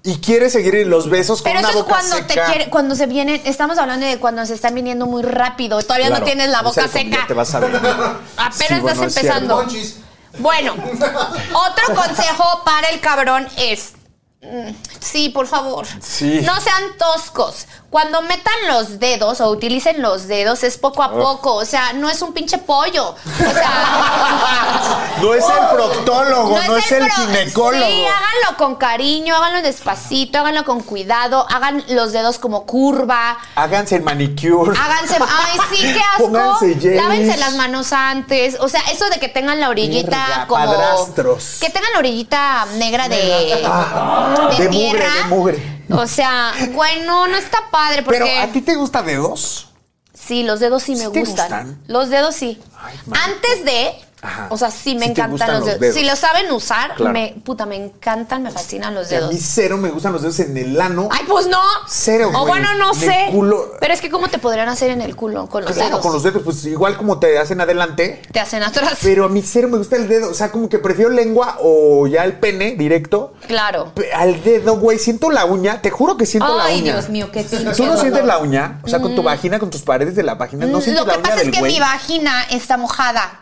y 0.03 0.19
quieres 0.21 0.53
seguir 0.53 0.75
en 0.77 0.91
los 0.91 1.11
besos 1.11 1.43
con 1.43 1.51
Pero 1.51 1.61
una 1.61 1.71
eso 1.71 1.79
es 1.81 1.85
boca 1.85 1.97
cuando 1.97 2.17
seca. 2.17 2.27
te 2.29 2.53
quiere, 2.53 2.71
cuando 2.71 2.95
se 2.95 3.07
vienen, 3.07 3.41
estamos 3.45 3.77
hablando 3.79 4.07
de 4.07 4.19
cuando 4.19 4.47
se 4.47 4.55
están 4.55 4.75
viniendo 4.75 5.07
muy 5.07 5.23
rápido. 5.23 5.81
Todavía 5.83 6.07
Claro, 6.09 6.21
no 6.21 6.27
tienes 6.27 6.49
la 6.51 6.61
o 6.61 6.73
sea, 6.73 6.85
boca 6.87 6.99
ya 7.01 7.03
seca. 7.11 7.27
te 7.27 7.35
vas 7.35 7.55
a. 7.55 7.59
Apenas 8.37 8.57
Sí, 8.57 8.65
bueno, 8.81 8.89
estás 8.89 8.99
es 8.99 9.17
empezando. 9.17 9.57
Monchis. 9.57 9.97
Bueno, 10.39 10.75
otro 11.55 11.95
consejo 11.95 12.63
para 12.65 12.89
el 12.91 13.01
cabrón 13.01 13.49
es. 13.57 13.95
mm, 14.43 14.71
Sí, 15.01 15.31
por 15.31 15.47
favor. 15.47 15.87
Sí. 16.01 16.41
No 16.45 16.61
sean 16.61 16.83
toscos. 16.99 17.67
Cuando 17.97 18.21
metan 18.21 18.53
los 18.69 19.01
dedos 19.01 19.41
o 19.41 19.49
utilicen 19.49 20.03
los 20.03 20.29
dedos 20.29 20.63
es 20.65 20.77
poco 20.77 21.03
a 21.03 21.13
poco. 21.13 21.55
O 21.55 21.65
sea, 21.65 21.95
no 21.95 22.11
es 22.11 22.21
un 22.21 22.35
pinche 22.35 22.59
pollo. 22.59 23.15
O 23.15 23.53
sea. 23.55 25.13
No 25.23 25.33
es 25.33 25.45
el 25.45 25.75
proctólogo, 25.75 26.61
no, 26.67 26.77
es 26.77 26.93
el, 26.93 27.11
ginecólogo. 27.11 27.87
Sí, 27.87 28.05
háganlo 28.05 28.59
con 28.59 28.75
cariño, 28.75 29.35
háganlo 29.35 29.63
despacito, 29.63 30.39
háganlo 30.39 30.67
con 30.67 30.83
cuidado, 30.83 31.47
hagan 31.49 31.83
los 31.89 32.13
dedos 32.13 32.39
como 32.39 32.67
curva. 32.67 33.39
Háganse 33.55 33.97
el 33.97 34.03
manicure. 34.03 34.79
Háganse, 34.79 35.17
ay, 35.19 35.59
sí, 35.71 35.95
qué 35.95 36.01
asco. 36.13 36.25
Pónganse. 36.25 36.95
Lávense 36.97 37.39
las 37.39 37.55
manos 37.55 37.95
antes. 37.95 38.59
O 38.61 38.69
sea, 38.69 38.83
eso 38.93 39.09
de 39.09 39.19
que 39.19 39.29
tengan 39.29 39.59
la 39.59 39.71
orillita 39.71 40.27
Mierda, 40.27 40.47
como. 40.47 40.67
padrastros. 40.67 41.57
Que 41.63 41.71
tengan 41.71 41.93
la 41.95 41.99
orillita 42.01 42.67
negra 42.75 43.09
de. 43.09 43.63
Ah, 43.65 44.51
de, 44.51 44.65
de 44.65 44.69
mugre, 44.69 45.09
de 45.09 45.25
mugre. 45.31 45.77
O 45.91 46.07
sea, 46.07 46.53
bueno, 46.73 47.29
no 47.29 47.37
está 47.37 47.59
padre 47.71 48.03
porque. 48.03 48.21
Pero 48.21 48.41
¿a 48.43 48.47
ti 48.49 48.61
te 48.63 48.75
gusta 48.75 49.03
dedos? 49.03 49.69
Sí, 50.15 50.43
los 50.43 50.59
dedos 50.61 50.83
sí 50.83 50.93
me 50.97 51.05
¿Sí 51.07 51.13
te 51.13 51.21
gustan. 51.21 51.47
gustan? 51.69 51.83
Los 51.87 52.09
dedos 52.09 52.35
sí. 52.35 52.61
Ay. 52.79 52.99
Antes 53.13 53.65
de. 53.65 53.95
Ajá. 54.23 54.47
O 54.51 54.57
sea, 54.57 54.71
sí 54.71 54.95
me 54.95 55.05
Sí 55.05 55.11
encantan 55.11 55.51
los 55.61 55.67
los 55.67 55.79
dedos. 55.79 55.95
Si 55.95 56.03
lo 56.05 56.17
saben 56.17 56.51
usar, 56.51 56.95
Claro. 56.95 57.13
me, 57.13 57.37
puta, 57.45 57.67
me 57.67 57.77
encantan, 57.77 58.43
me 58.43 58.51
fascinan 58.51 58.95
los 58.95 59.07
A 59.09 59.11
dedos. 59.11 59.33
mí 59.33 59.39
cero 59.41 59.77
me 59.77 59.91
gustan 59.91 60.13
los 60.13 60.23
dedos 60.23 60.41
en 60.41 60.57
el 60.57 60.81
ano. 60.81 61.09
Ay, 61.13 61.21
pues 61.29 61.47
no. 61.49 61.61
Cero, 61.87 62.31
O 62.35 62.47
bueno, 62.47 62.75
no 62.75 62.93
En 62.95 63.03
el 63.03 63.09
sé. 63.09 63.27
culo. 63.31 63.73
Pero 63.79 63.93
es 63.93 64.01
que, 64.01 64.09
¿cómo 64.11 64.29
te 64.29 64.39
podrían 64.39 64.69
hacer 64.69 64.91
en 64.91 65.03
el 65.03 65.15
culo 65.15 65.47
con 65.49 65.65
los 65.65 65.73
claro, 65.73 65.89
dedos? 65.91 66.01
con 66.03 66.13
los 66.15 66.23
dedos, 66.23 66.43
pues 66.43 66.65
igual 66.65 66.97
como 66.97 67.19
te 67.19 67.39
hacen 67.39 67.61
adelante. 67.61 68.23
Te 68.33 68.41
hacen 68.41 68.63
atrás. 68.63 68.99
Pero 69.03 69.27
a 69.27 69.29
mí 69.29 69.43
cero 69.43 69.69
me 69.71 69.77
gusta 69.79 69.97
el 69.97 70.09
dedo. 70.09 70.31
O 70.31 70.35
sea, 70.35 70.51
como 70.51 70.69
que 70.69 70.79
prefiero 70.79 71.11
lengua 71.11 71.59
o 71.61 72.07
ya 72.07 72.25
el 72.25 72.39
pene 72.39 72.75
directo. 72.75 73.35
Claro. 73.47 73.93
Al 74.15 74.43
dedo, 74.43 74.79
güey, 74.79 74.99
siento 74.99 75.31
la 75.31 75.45
uña. 75.45 75.83
Te 75.83 75.91
juro 75.91 76.17
que 76.17 76.25
siento 76.27 76.57
la 76.57 76.65
Ay, 76.65 76.81
uña. 76.81 76.95
Dios 76.95 77.11
mío, 77.11 77.31
qué 77.31 77.43
pinche 77.45 77.71
¿Tú 77.75 77.85
no 77.85 77.97
sientes 77.99 78.25
la 78.25 78.39
uña? 78.39 78.81
O 78.83 78.89
sea, 78.89 79.01
con 79.01 79.15
tu 79.15 79.23
vagina, 79.23 79.59
con 79.59 79.71
tus 79.71 79.83
paredes 79.83 80.17
de 80.17 80.23
la 80.23 80.35
vagina, 80.37 80.65
¿no 80.67 80.81
sientes 80.81 81.05
Lo 81.05 81.07
la 81.07 81.13
que 81.15 81.19
uña 81.21 81.29
pasa 81.31 81.43
es 81.43 81.51
que 81.51 81.59
güey? 81.61 81.75
mi 81.75 81.81
vagina 81.81 82.43
está 82.51 82.77
mojada. 82.79 83.41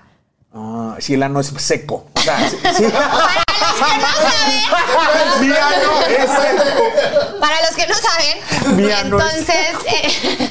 Ah, 0.55 0.97
si 1.01 1.15
el 1.15 1.23
ano 1.23 1.41
es 1.41 1.49
seco. 1.59 2.07
O 2.15 2.21
sea, 2.21 2.39
sí. 2.49 2.57
sí. 2.77 2.85
Para 2.91 3.21
los 3.69 3.77
que 3.77 3.97
no 3.99 4.05
saben, 4.25 5.41
Mi 5.41 5.53
ano 5.53 6.01
es 6.07 6.31
seco. 6.31 7.41
para 7.41 7.61
los 7.61 7.71
que 7.77 7.87
no 7.87 7.95
saben, 7.95 8.77
ano 8.93 9.19
es 9.19 9.35
entonces 9.35 9.67
eh, 9.87 10.49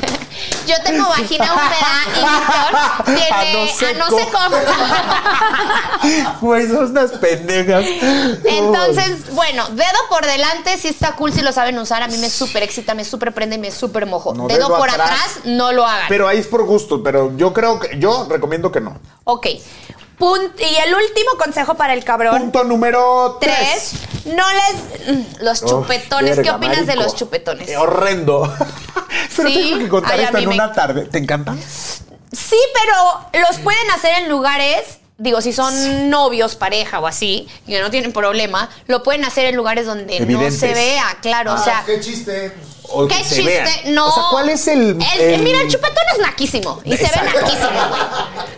yo 0.65 0.75
tengo 0.83 1.07
vagina 1.09 1.53
húmeda 1.53 1.93
y 3.07 3.11
Víctor 3.11 3.39
tiene 3.41 3.73
Ano 3.89 4.17
seco. 4.17 4.37
seco. 4.39 4.39
Güey, 6.41 6.67
son 6.67 6.91
unas 6.91 7.11
pendejas. 7.11 7.85
Entonces, 8.43 9.33
bueno, 9.33 9.67
dedo 9.69 9.87
por 10.09 10.25
delante 10.25 10.77
sí 10.77 10.87
está 10.89 11.13
cool 11.15 11.31
si 11.31 11.41
lo 11.41 11.51
saben 11.51 11.77
usar. 11.79 12.03
A 12.03 12.07
mí 12.07 12.17
me 12.17 12.29
súper 12.29 12.63
excita, 12.63 12.93
me 12.93 13.05
súper 13.05 13.33
prende 13.33 13.55
y 13.55 13.59
me 13.59 13.71
súper 13.71 14.05
mojo. 14.05 14.33
No, 14.33 14.47
dedo, 14.47 14.67
dedo 14.67 14.77
por 14.77 14.89
atrás. 14.89 15.11
atrás. 15.11 15.39
no 15.45 15.71
lo 15.71 15.85
hagan. 15.85 16.07
Pero 16.09 16.27
ahí 16.27 16.39
es 16.39 16.47
por 16.47 16.63
gusto, 16.65 17.01
pero 17.03 17.35
yo 17.37 17.53
creo 17.53 17.79
que, 17.79 17.97
yo 17.99 18.27
recomiendo 18.29 18.71
que 18.71 18.81
no. 18.81 18.97
ok. 19.25 19.47
Y 20.19 20.75
el 20.87 20.93
último 20.95 21.31
consejo 21.37 21.73
para 21.75 21.93
el 21.93 22.03
cabrón. 22.03 22.37
Punto 22.39 22.63
número 22.63 23.37
Tres, 23.41 23.93
tres. 24.23 24.35
no 24.35 24.43
les... 24.53 25.15
mm, 25.17 25.43
Los 25.43 25.65
chupetones, 25.65 26.39
¿qué 26.39 26.51
opinas 26.51 26.85
de 26.85 26.95
los 26.95 27.15
chupetones? 27.15 27.67
Eh, 27.69 27.77
Horrendo. 27.77 28.53
Pero 29.35 29.49
Sí. 29.49 29.55
tengo 29.71 29.79
que 29.79 29.89
contar 29.89 30.19
esto 30.19 30.37
en 30.37 30.49
me- 30.49 30.55
una 30.55 30.71
tarde. 30.71 31.05
¿Te 31.05 31.17
encantan? 31.17 31.59
Sí, 31.61 32.57
pero 32.73 33.45
los 33.47 33.57
pueden 33.59 33.91
hacer 33.91 34.15
en 34.23 34.29
lugares, 34.29 34.99
digo, 35.23 35.41
si 35.41 35.53
son 35.53 36.09
novios, 36.09 36.55
pareja 36.55 36.99
o 36.99 37.07
así, 37.07 37.47
que 37.65 37.79
no 37.81 37.89
tienen 37.89 38.11
problema, 38.13 38.69
lo 38.87 39.01
pueden 39.03 39.25
hacer 39.25 39.45
en 39.45 39.55
lugares 39.55 39.85
donde 39.85 40.17
Evidentes. 40.17 40.53
no 40.53 40.59
se 40.59 40.73
vea, 40.73 41.17
claro, 41.21 41.53
o 41.53 41.57
sea... 41.57 41.79
Ah, 41.79 41.83
qué 41.85 41.99
chiste. 41.99 42.53
O 42.95 43.07
¿Qué 43.07 43.15
chiste? 43.15 43.43
vean. 43.43 43.95
No. 43.95 44.07
O 44.07 44.11
sea, 44.13 44.23
¿cuál 44.29 44.49
es 44.49 44.67
el. 44.67 44.99
El- 45.17 45.41
Mira, 45.41 45.61
el 45.61 45.69
chupetón 45.69 46.03
es 46.13 46.19
naquísimo. 46.19 46.81
Y 46.83 46.95
se 46.97 47.03
ve 47.05 47.21
naquísimo, 47.33 47.69
güey. 47.89 48.01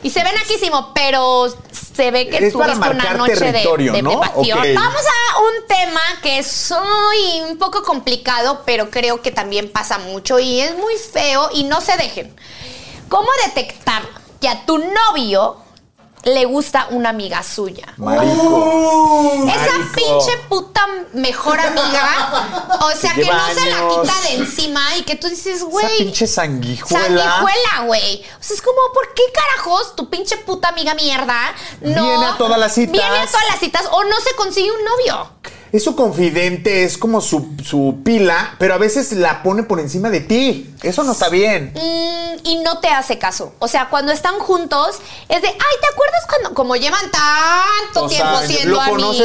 Y 0.03 0.09
se 0.09 0.23
ve 0.23 0.29
naquísimo, 0.33 0.91
pero 0.93 1.47
se 1.95 2.11
ve 2.11 2.27
que 2.27 2.51
tuviste 2.51 2.89
una 2.89 3.13
noche 3.13 3.35
de, 3.35 3.51
de. 3.51 4.01
Vamos 4.01 5.01
a 5.05 5.39
un 5.39 5.67
tema 5.67 6.01
que 6.23 6.39
es 6.39 6.73
muy, 6.73 7.51
un 7.51 7.57
poco 7.59 7.83
complicado, 7.83 8.63
pero 8.65 8.89
creo 8.89 9.21
que 9.21 9.31
también 9.31 9.71
pasa 9.71 9.99
mucho 9.99 10.39
y 10.39 10.59
es 10.59 10.75
muy 10.75 10.95
feo 10.95 11.49
y 11.53 11.63
no 11.63 11.79
se 11.79 11.95
dejen. 11.95 12.35
¿Cómo 13.07 13.29
detectar 13.45 14.01
que 14.41 14.49
a 14.49 14.65
tu 14.65 14.79
novio 14.79 15.57
le 16.25 16.45
gusta 16.45 16.87
una 16.89 17.09
amiga 17.09 17.41
suya? 17.43 17.85
Marico. 17.97 19.45
Esa 19.47 19.77
Marico. 19.77 19.93
pinche 19.95 20.37
puta 20.49 20.85
mejor 21.13 21.59
amiga. 21.59 22.77
O 22.81 22.91
sea, 22.91 23.13
Que 23.13 23.25
no 23.25 23.47
se 23.53 23.69
la 23.69 23.87
quita 23.87 24.21
de 24.27 24.33
encima 24.35 24.97
y 24.97 25.03
que 25.03 25.15
tú 25.15 25.29
dices, 25.29 25.57
Esa 25.57 25.65
güey. 25.65 25.97
pinche 25.99 26.27
sanguijuela. 26.27 27.05
Sanguijuela, 27.05 27.85
güey. 27.85 28.21
O 28.39 28.43
sea, 28.43 28.55
es 28.55 28.61
como, 28.61 28.77
¿por 28.93 29.13
qué 29.13 29.23
carajos 29.33 29.95
tu 29.95 30.09
pinche 30.09 30.35
puta 30.37 30.69
amiga 30.69 30.93
mierda 30.95 31.53
no. 31.81 32.03
Viene 32.03 32.25
a 32.25 32.37
todas 32.37 32.59
las 32.59 32.73
citas. 32.73 32.91
Viene 32.91 33.17
a 33.19 33.25
todas 33.27 33.47
las 33.51 33.59
citas 33.59 33.83
o 33.91 34.03
no 34.03 34.19
se 34.19 34.35
consigue 34.35 34.71
un 34.71 34.83
novio? 34.83 35.29
Es 35.71 35.83
su 35.83 35.95
confidente, 35.95 36.83
es 36.83 36.97
como 36.97 37.19
su, 37.21 37.47
su 37.63 37.97
pila, 38.03 38.55
pero 38.59 38.73
a 38.75 38.77
veces 38.77 39.11
la 39.11 39.43
pone 39.43 39.63
por 39.63 39.79
encima 39.79 40.09
de 40.09 40.21
ti. 40.21 40.73
Eso 40.83 41.03
no 41.03 41.11
está 41.11 41.27
bien. 41.29 41.73
Mm, 41.75 42.47
y 42.47 42.57
no 42.57 42.79
te 42.79 42.87
hace 42.89 43.17
caso. 43.17 43.53
O 43.59 43.67
sea, 43.67 43.89
cuando 43.89 44.11
están 44.13 44.39
juntos, 44.39 44.97
es 45.27 45.41
de, 45.41 45.47
ay, 45.47 45.55
¿te 45.81 45.87
acuerdas 45.91 46.23
cuando, 46.29 46.53
como 46.53 46.75
llevan 46.75 47.09
tanto 47.11 48.05
O 48.05 48.09
sea, 48.09 48.17
tiempo 48.17 48.39
siendo 48.47 48.75
lo 48.75 48.81
amigos? 48.81 49.17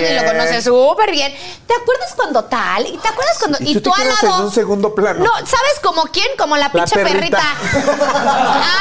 bien. 0.00 0.12
Y 0.12 0.16
lo 0.16 0.24
conoce 0.24 0.62
súper 0.62 1.10
bien. 1.12 1.34
¿Te 1.66 1.74
acuerdas 1.74 2.14
cuando 2.16 2.44
tal? 2.44 2.86
¿Y 2.86 2.96
te 2.98 3.08
acuerdas 3.08 3.38
cuando.? 3.38 3.58
Y 3.60 3.74
tú 3.74 3.80
te 3.82 3.90
al 3.90 4.02
quedas 4.08 4.22
en 4.24 4.30
un 4.30 4.52
segundo 4.52 4.94
plano. 4.94 5.24
No, 5.24 5.32
¿sabes 5.46 5.78
como 5.82 6.02
quién? 6.04 6.26
Como 6.38 6.56
la 6.56 6.72
pinche 6.72 6.96
perrita. 6.96 7.42
perrita. 7.60 7.92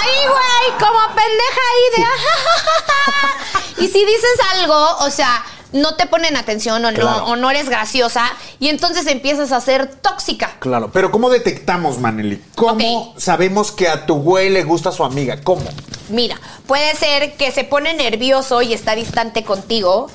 Ay, 0.01 0.27
güey, 0.27 0.79
como 0.79 0.99
pendeja 1.15 1.61
ahí 1.71 1.97
de. 1.97 2.03
"Ajajaja". 2.03 3.33
y 3.77 3.87
si 3.89 4.05
dices 4.05 4.39
algo, 4.57 4.97
o 5.01 5.09
sea. 5.11 5.43
No 5.75 5.95
te 5.95 6.07
ponen 6.07 6.37
atención 6.37 6.83
o, 6.85 6.89
Claro. 6.93 7.03
no, 7.17 7.25
o 7.25 7.35
no 7.35 7.51
eres 7.51 7.69
graciosa 7.69 8.23
y 8.59 8.69
entonces 8.69 9.05
empiezas 9.07 9.51
a 9.51 9.59
ser 9.61 9.87
tóxica. 9.87 10.55
Claro, 10.59 10.89
pero 10.91 11.11
¿cómo 11.11 11.29
detectamos, 11.29 11.99
Maneli? 11.99 12.41
¿Cómo 12.55 13.13
sabemos 13.17 13.71
que 13.71 13.87
a 13.87 14.05
tu 14.05 14.15
güey 14.15 14.49
le 14.49 14.63
gusta 14.63 14.91
su 14.91 15.03
amiga? 15.03 15.41
¿Cómo? 15.43 15.63
Mira, 16.09 16.39
puede 16.67 16.95
ser 16.95 17.33
que 17.35 17.51
se 17.51 17.63
pone 17.63 17.93
nervioso 17.93 18.61
y 18.61 18.73
está 18.73 18.95
distante 18.95 19.43
contigo 19.43 20.07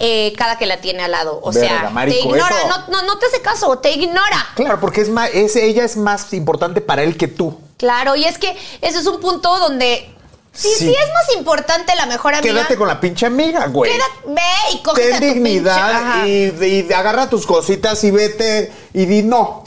eh, 0.00 0.32
cada 0.36 0.58
que 0.58 0.66
la 0.66 0.80
tiene 0.80 1.04
al 1.04 1.12
lado. 1.12 1.38
O 1.42 1.52
Verga, 1.52 1.68
sea, 1.82 1.90
marico, 1.90 2.18
te 2.18 2.24
ignora, 2.28 2.56
eso- 2.58 2.68
no, 2.68 3.02
no, 3.02 3.06
no 3.06 3.18
te 3.18 3.26
hace 3.26 3.40
caso, 3.40 3.78
te 3.78 3.92
ignora. 3.92 4.44
Claro, 4.56 4.80
porque 4.80 5.00
es 5.00 5.08
más, 5.10 5.30
es, 5.32 5.54
ella 5.54 5.84
es 5.84 5.96
más 5.96 6.32
importante 6.32 6.80
para 6.80 7.04
él 7.04 7.16
que 7.16 7.28
tú. 7.28 7.56
Claro, 7.76 8.16
y 8.16 8.24
es 8.24 8.38
que 8.38 8.56
ese 8.80 8.98
es 8.98 9.06
un 9.06 9.20
punto 9.20 9.56
donde 9.60 10.12
sí, 10.54 10.68
Sí. 10.78 10.86
sí, 10.86 10.90
es 10.90 11.08
más 11.12 11.36
importante 11.36 11.94
la 11.96 12.06
mejor 12.06 12.34
amiga. 12.34 12.52
Quédate 12.54 12.76
con 12.76 12.88
la 12.88 13.00
pinche 13.00 13.26
amiga, 13.26 13.66
güey. 13.66 13.92
Quédate- 13.92 14.34
ve 14.34 14.40
y 14.72 14.82
cógete 14.82 15.06
Ten 15.08 15.14
a 15.14 15.18
tu 15.18 15.24
pinche- 15.24 15.34
dignidad 15.34 16.26
y, 16.26 16.64
y 16.88 16.92
agarra 16.92 17.28
tus 17.28 17.46
cositas 17.46 18.02
y 18.04 18.10
vete 18.10 18.72
y 18.92 19.04
di 19.06 19.22
no. 19.22 19.64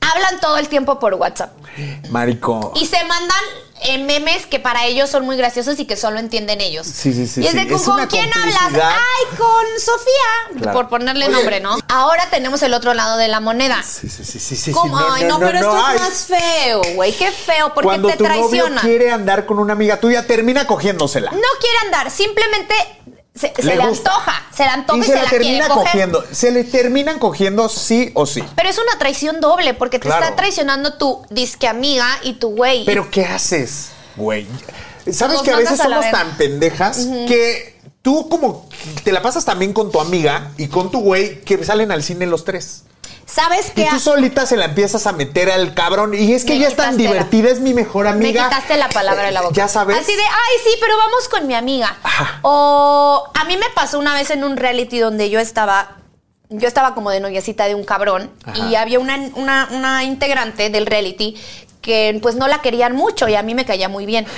Hablan 0.00 0.40
todo 0.40 0.56
el 0.56 0.68
tiempo 0.68 0.98
por 0.98 1.14
WhatsApp. 1.14 1.52
Marico. 2.10 2.72
Y 2.74 2.86
se 2.86 3.02
mandan 3.04 3.44
eh, 3.82 3.98
memes 3.98 4.46
que 4.46 4.58
para 4.60 4.84
ellos 4.86 5.08
son 5.10 5.24
muy 5.24 5.36
graciosos 5.36 5.78
y 5.78 5.84
que 5.86 5.96
solo 5.96 6.18
entienden 6.18 6.60
ellos. 6.60 6.86
Sí, 6.86 7.12
sí, 7.12 7.26
sí, 7.26 7.42
Y 7.42 7.46
es 7.46 7.54
de 7.54 7.62
sí. 7.62 7.66
¿con, 7.68 7.76
Es 7.76 7.82
¿con 7.84 7.94
una 7.94 8.08
quién 8.08 8.30
hablas? 8.32 8.58
Ay, 8.74 9.36
con 9.36 9.64
Sofía, 9.78 10.60
Claro. 10.62 10.72
por 10.78 10.88
ponerle 10.88 11.26
Oye. 11.26 11.34
nombre, 11.34 11.60
¿no? 11.60 11.78
Ahora 11.88 12.28
tenemos 12.30 12.62
el 12.62 12.74
otro 12.74 12.94
lado 12.94 13.16
de 13.16 13.28
la 13.28 13.40
moneda. 13.40 13.82
Sí, 13.82 14.08
sí, 14.08 14.24
sí, 14.24 14.38
sí, 14.38 14.56
sí. 14.56 14.72
¿Cómo? 14.72 14.98
sí, 14.98 15.04
Ay, 15.08 15.24
no, 15.24 15.38
pero 15.38 15.58
esto 15.58 15.76
es 15.94 16.00
más 16.00 16.26
feo, 16.26 16.82
güey. 16.94 17.12
Qué 17.12 17.30
feo, 17.30 17.72
porque 17.74 17.86
Cuando 17.86 18.08
te 18.08 18.16
tu 18.16 18.24
novio 18.28 18.66
quiere 18.80 19.10
andar 19.10 19.46
con 19.46 19.58
una 19.58 19.72
amiga 19.72 19.98
tuya, 19.98 20.26
termina 20.26 20.66
cogiéndosela. 20.66 21.30
No 21.30 21.38
quiere 21.60 21.78
andar, 21.86 22.10
simplemente 22.10 22.74
se, 23.34 23.52
se 23.56 23.62
Le 23.76 23.82
antoja. 23.82 24.42
Se 24.54 24.64
le 24.64 24.68
antoja 24.70 24.98
y, 24.98 25.02
y 25.02 25.04
se, 25.04 25.14
la, 25.14 25.20
quiere 25.22 25.44
termina 25.44 25.68
coger. 25.68 25.84
cogiendo. 25.92 26.24
Se 26.32 26.50
le 26.50 26.64
terminan 26.64 27.18
cogiendo 27.18 27.68
sí 27.68 28.10
o 28.14 28.26
sí. 28.26 28.42
Pero 28.56 28.68
es 28.68 28.78
una 28.78 28.98
traición 28.98 29.40
doble, 29.40 29.74
porque 29.74 29.98
te 29.98 30.06
Claro. 30.08 30.22
está 30.24 30.36
traicionando 30.36 30.94
tu 30.94 31.22
disque 31.30 31.66
amiga 31.68 32.06
y 32.22 32.34
tu 32.34 32.50
güey. 32.56 32.84
Pero 32.84 33.10
¿qué 33.10 33.24
haces, 33.24 33.90
güey? 34.16 34.46
¿Sabes 35.10 35.40
que 35.42 35.50
a 35.52 35.56
veces 35.56 35.80
a 35.80 35.84
somos 35.84 36.00
verga. 36.00 36.18
tan 36.18 36.36
pendejas 36.36 36.98
que 37.26 37.78
tú 38.02 38.28
como 38.28 38.68
te 39.04 39.12
la 39.12 39.22
pasas 39.22 39.44
también 39.44 39.72
con 39.72 39.90
tu 39.90 40.00
amiga 40.00 40.52
y 40.58 40.68
con 40.68 40.90
tu 40.90 41.00
güey 41.00 41.40
que 41.42 41.64
salen 41.64 41.90
al 41.90 42.02
cine 42.02 42.26
los 42.26 42.44
tres? 42.44 42.82
¿Sabes 43.26 43.68
Y 43.70 43.82
qué? 43.82 43.88
tú 43.90 44.00
solita 44.00 44.44
se 44.46 44.56
la 44.56 44.64
empiezas 44.66 45.06
a 45.06 45.12
meter 45.12 45.50
al 45.50 45.72
cabrón. 45.74 46.14
Y 46.14 46.32
es 46.34 46.44
que 46.44 46.50
Me 46.52 46.56
ella 46.58 46.68
es 46.68 46.76
tan 46.76 46.92
la- 46.92 46.96
divertida, 46.96 47.48
es 47.50 47.60
mi 47.60 47.74
mejor 47.74 48.04
Me 48.06 48.10
amiga. 48.10 48.48
quitaste 48.48 48.76
la 48.76 48.88
palabra 48.88 49.22
de 49.24 49.30
la 49.32 49.42
boca. 49.42 49.54
Ya 49.54 49.68
sabes. 49.68 49.96
Así 49.98 50.14
de, 50.14 50.22
ay, 50.22 50.56
sí, 50.64 50.70
pero 50.80 50.96
vamos 50.96 51.28
con 51.28 51.46
mi 51.46 51.54
amiga. 51.54 51.96
Ajá. 52.02 52.40
O 52.42 53.28
a 53.38 53.44
mí 53.44 53.56
me 53.56 53.66
pasó 53.74 53.98
una 53.98 54.14
vez 54.14 54.30
en 54.30 54.42
un 54.44 54.56
reality 54.56 54.98
donde 54.98 55.30
yo 55.30 55.38
estaba, 55.40 55.96
yo 56.48 56.66
estaba 56.66 56.94
como 56.94 57.10
de 57.10 57.20
noviecita 57.20 57.66
de 57.66 57.74
un 57.76 57.84
cabrón 57.84 58.30
Ajá. 58.44 58.58
y 58.68 58.74
había 58.74 58.98
una, 58.98 59.16
una, 59.36 59.68
una 59.70 60.02
integrante 60.04 60.68
del 60.70 60.86
reality 60.86 61.36
que 61.80 62.18
pues 62.20 62.34
no 62.34 62.48
la 62.48 62.60
querían 62.60 62.94
mucho 62.94 63.28
y 63.28 63.36
a 63.36 63.42
mí 63.42 63.54
me 63.54 63.64
caía 63.64 63.88
muy 63.88 64.06
bien. 64.06 64.26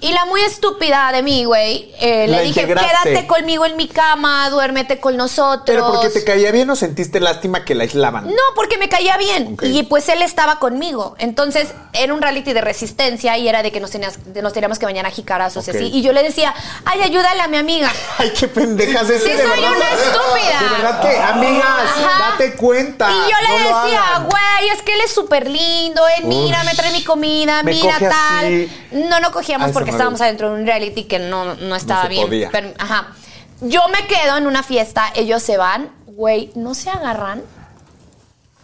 Y 0.00 0.12
la 0.12 0.24
muy 0.26 0.40
estúpida 0.42 1.10
de 1.12 1.22
mí, 1.22 1.44
güey, 1.44 1.92
eh, 1.98 2.26
le 2.28 2.42
dije, 2.42 2.60
integraste. 2.62 2.90
quédate 3.10 3.26
conmigo 3.26 3.64
en 3.64 3.76
mi 3.76 3.88
cama, 3.88 4.48
duérmete 4.50 5.00
con 5.00 5.16
nosotros. 5.16 5.62
Pero 5.66 5.92
porque 5.92 6.10
te 6.10 6.24
caía 6.24 6.50
bien 6.52 6.68
o 6.70 6.76
sentiste 6.76 7.20
lástima 7.20 7.64
que 7.64 7.74
la 7.74 7.84
aislaban. 7.84 8.26
No, 8.26 8.42
porque 8.54 8.76
me 8.78 8.88
caía 8.88 9.16
bien. 9.16 9.54
Ok. 9.54 9.62
Y 9.64 9.82
pues 9.84 10.08
él 10.08 10.20
estaba 10.22 10.58
conmigo. 10.58 11.14
Entonces 11.18 11.68
era 11.94 12.12
un 12.12 12.20
reality 12.20 12.52
de 12.52 12.60
resistencia 12.60 13.38
y 13.38 13.48
era 13.48 13.62
de 13.62 13.72
que 13.72 13.80
nos, 13.80 13.90
tenías- 13.90 14.18
nos 14.42 14.52
teníamos 14.52 14.78
que 14.78 14.86
bañar 14.86 15.06
a 15.06 15.10
jicarazos 15.10 15.66
y 15.68 15.70
Ok. 15.70 15.76
así. 15.76 15.86
Y 15.92 16.02
yo 16.02 16.12
le 16.12 16.22
decía, 16.22 16.52
ay, 16.84 17.00
ayúdale 17.02 17.40
a 17.40 17.48
mi 17.48 17.56
amiga. 17.56 17.90
Ay, 18.18 18.32
qué 18.38 18.48
pendejas 18.48 19.08
es 19.10 19.22
Sí, 19.22 19.30
de 19.30 19.38
soy 19.38 19.46
verdad. 19.48 19.70
una 19.76 19.90
estúpida. 19.90 20.60
De 20.62 20.68
verdad 20.82 21.00
que, 21.00 21.16
amigas, 21.18 21.66
Ajá. 21.66 22.30
date 22.32 22.54
cuenta. 22.56 23.10
Y 23.10 23.30
yo 23.30 23.36
le 23.48 23.70
no 23.70 23.82
decía, 23.84 24.02
güey, 24.28 24.70
es 24.76 24.82
que 24.82 24.92
él 24.94 25.00
es 25.04 25.12
súper 25.12 25.48
lindo, 25.48 26.02
él 26.18 26.24
mira, 26.26 26.62
me 26.64 26.74
trae 26.74 26.92
mi 26.92 27.02
comida, 27.04 27.62
mira 27.62 27.98
tal. 27.98 28.44
así. 28.46 28.70
No, 28.92 29.18
no 29.20 29.32
cogíamos 29.32 29.61
Ay, 29.66 29.72
porque 29.72 29.90
estábamos 29.90 30.20
adentro 30.20 30.50
de 30.50 30.60
un 30.60 30.66
reality 30.66 31.04
que 31.04 31.18
no, 31.18 31.54
no 31.54 31.74
estaba 31.74 32.06
bien. 32.08 32.26
podía. 32.26 32.50
Pero, 32.50 32.72
ajá. 32.78 33.08
Yo 33.60 33.88
me 33.88 34.06
quedo 34.06 34.36
en 34.36 34.46
una 34.46 34.62
fiesta, 34.62 35.12
ellos 35.14 35.42
se 35.42 35.56
van, 35.56 35.90
güey, 36.06 36.50
no 36.54 36.74
se 36.74 36.90
agarran. 36.90 37.42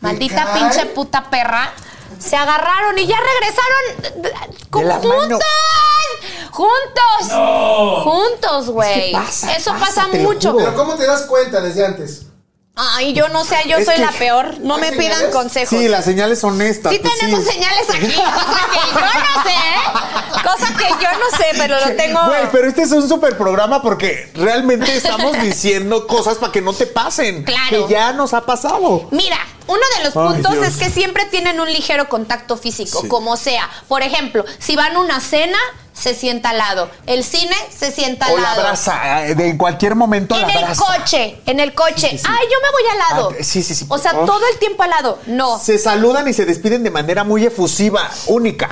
Maldita 0.00 0.52
pinche 0.54 0.86
puta 0.86 1.30
perra. 1.30 1.72
Se 2.18 2.36
agarraron 2.36 2.98
y 2.98 3.06
ya 3.06 3.16
regresaron 3.20 4.32
juntos. 4.72 5.44
Juntos. 6.50 8.02
Juntos, 8.02 8.70
güey. 8.70 9.12
pasa, 9.12 9.52
Eso 9.54 9.70
pasa, 9.72 10.06
pasa, 10.06 10.08
mucho. 10.18 10.56
Pero 10.56 10.74
¿cómo 10.74 10.96
te 10.96 11.06
das 11.06 11.22
cuenta 11.22 11.60
desde 11.60 11.84
antes? 11.84 12.27
Ay, 12.80 13.12
yo 13.12 13.28
no 13.28 13.44
sé, 13.44 13.56
yo 13.66 13.76
Es 13.78 13.84
soy 13.86 13.96
que- 13.96 14.00
la 14.02 14.12
peor. 14.12 14.58
No 14.60 14.76
¿Hay 14.76 14.82
me 14.82 14.92
pidan 14.92 15.30
consejos. 15.32 15.68
Sí, 15.70 15.88
las 15.88 16.04
señales 16.04 16.38
son 16.38 16.62
estas. 16.62 16.92
Sí 16.92 17.00
pues 17.02 17.18
tenemos 17.18 17.44
señales 17.44 17.90
aquí, 17.90 18.06
cosa 18.12 18.68
que 18.72 18.78
yo 18.92 19.20
no 19.20 19.42
sé, 19.42 20.42
cosa 20.48 20.76
que 20.76 20.88
yo 20.88 21.10
no 21.18 21.36
sé, 21.36 21.44
pero 21.56 21.80
lo 21.80 21.96
tengo. 21.96 22.26
Güey, 22.26 22.42
pero 22.52 22.68
este 22.68 22.82
es 22.82 22.92
un 22.92 23.08
super 23.08 23.36
programa 23.36 23.82
porque 23.82 24.30
realmente 24.34 24.94
estamos 24.96 25.32
diciendo 25.42 26.06
cosas 26.06 26.36
para 26.38 26.52
que 26.52 26.60
no 26.60 26.72
te 26.72 26.86
pasen. 26.86 27.44
Claro. 27.44 27.86
Que 27.86 27.92
ya 27.92 28.12
nos 28.12 28.32
ha 28.34 28.42
pasado. 28.46 29.08
Mira, 29.10 29.38
uno 29.66 29.80
de 29.98 30.04
los 30.04 30.12
puntos 30.14 30.54
es 30.66 30.76
que 30.76 30.90
siempre 30.90 31.26
tienen 31.26 31.60
un 31.60 31.70
ligero 31.72 32.08
contacto 32.08 32.56
físico, 32.56 33.00
Sí. 33.02 33.08
como 33.08 33.36
sea. 33.36 33.68
Por 33.88 34.02
ejemplo, 34.02 34.44
si 34.58 34.76
van 34.76 34.96
a 34.96 35.00
una 35.00 35.20
cena, 35.20 35.58
se 35.98 36.14
sienta 36.14 36.50
al 36.50 36.58
lado. 36.58 36.90
El 37.06 37.24
cine 37.24 37.56
se 37.76 37.90
sienta 37.90 38.26
al 38.26 38.32
O 38.34 38.36
la 38.36 38.42
lado. 38.42 38.60
abraza. 38.62 39.26
eh, 39.26 39.34
De 39.34 39.48
en 39.48 39.58
cualquier 39.58 39.94
momento 39.94 40.34
En 40.34 40.42
la 40.42 40.70
el 40.70 40.76
coche, 40.76 41.40
en 41.46 41.60
el 41.60 41.74
coche. 41.74 42.10
sí, 42.10 42.18
sí. 42.18 42.24
Ay, 42.28 42.46
yo 42.50 42.58
me 42.62 42.70
voy 42.70 42.82
al 42.92 42.98
lado. 42.98 43.32
Ah, 43.32 43.42
sí, 43.42 43.62
sí, 43.62 43.74
sí. 43.74 43.86
O 43.88 43.98
sea, 43.98 44.12
Oh. 44.14 44.24
todo 44.24 44.40
el 44.52 44.58
tiempo 44.58 44.82
al 44.82 44.90
lado. 44.90 45.18
No. 45.26 45.58
Se 45.58 45.78
saludan 45.78 46.26
y 46.28 46.32
se 46.32 46.44
despiden 46.44 46.82
de 46.82 46.90
manera 46.90 47.24
muy 47.24 47.44
efusiva, 47.44 48.08
única. 48.26 48.70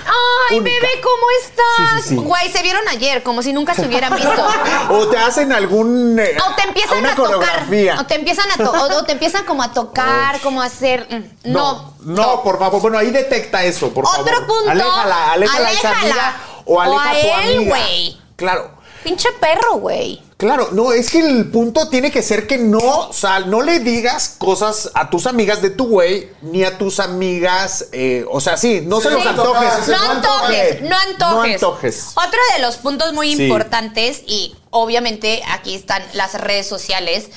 Ay, 0.51 0.59
única. 0.59 0.75
bebé, 0.81 1.01
¿cómo 1.03 1.27
estás? 1.43 2.05
Sí. 2.07 2.15
Güey, 2.17 2.51
se 2.53 2.63
vieron 2.63 2.87
ayer, 2.89 3.23
como 3.23 3.43
si 3.43 3.53
nunca 3.53 3.75
se 3.75 3.87
hubieran 3.87 4.15
visto. 4.15 4.31
O 4.91 5.09
te 5.09 5.17
hacen 5.19 5.53
algún. 5.53 6.19
eh, 6.19 6.37
O 6.49 6.55
te 6.55 6.63
empiezan 6.63 7.05
a 7.07 7.15
tocar. 7.15 7.67
O 7.99 8.07
te 8.07 8.15
empiezan 8.15 8.51
a 8.53 8.57
to- 8.57 8.71
o, 8.71 8.99
o 8.99 9.05
te 9.05 9.13
empiezan 9.13 9.45
como 9.45 9.63
a 9.63 9.73
tocar, 9.73 10.41
como 10.41 10.63
a 10.63 10.67
hacer. 10.67 11.07
mm, 11.11 11.51
No, 11.53 11.95
No. 12.01 12.23
no, 12.23 12.43
por 12.43 12.59
favor. 12.59 12.81
Bueno, 12.81 12.99
ahí 12.99 13.11
detecta 13.11 13.63
eso, 13.65 13.93
por 13.93 14.07
favor. 14.07 14.21
Otro 14.21 14.47
punto. 14.47 14.71
Aléjala, 14.71 15.33
aléjala, 15.33 15.69
aléjala. 15.69 16.37
O 16.67 16.81
aleja 16.81 16.97
O 16.97 17.09
a 17.09 17.11
a 17.11 17.21
tu 17.21 17.27
él, 17.49 17.57
amiga. 17.57 17.71
güey. 17.77 18.17
Claro. 18.37 18.71
Pinche 19.05 19.29
perro, 19.41 19.75
güey. 19.79 20.21
Claro, 20.37 20.69
no, 20.73 20.93
es 20.93 21.11
que 21.11 21.21
el 21.21 21.51
punto 21.51 21.89
tiene 21.89 22.11
que 22.11 22.23
ser 22.23 22.47
que 22.47 22.59
no, 22.59 22.79
o 23.09 23.13
sea, 23.15 23.41
no 23.41 23.63
le 23.63 23.79
digas 23.79 24.35
cosas 24.37 24.91
a 24.95 25.09
tus 25.09 25.27
amigas 25.27 25.63
de 25.63 25.71
tu 25.71 25.87
güey, 25.89 26.29
ni 26.43 26.63
a 26.65 26.77
tus 26.77 27.01
amigas, 27.01 27.87
eh, 27.93 28.27
o 28.31 28.39
sea, 28.41 28.59
sí, 28.59 28.83
no 28.85 29.01
se 29.01 29.09
Sí. 29.09 29.15
los 29.15 29.25
antojes. 29.27 29.89
No 29.89 29.97
no 29.97 30.11
antojes, 30.13 30.83
no 30.83 30.97
antojes. 30.99 31.63
No 31.63 31.73
antojes. 31.73 32.07
Otro 32.17 32.41
de 32.57 32.63
los 32.63 32.77
puntos 32.77 33.15
muy 33.15 33.35
Sí. 33.35 33.45
importantes, 33.45 34.23
y 34.27 34.55
obviamente 34.83 35.43
aquí 35.49 35.75
están 35.75 36.03
las 36.13 36.35
redes 36.35 36.67
sociales, 36.69 37.29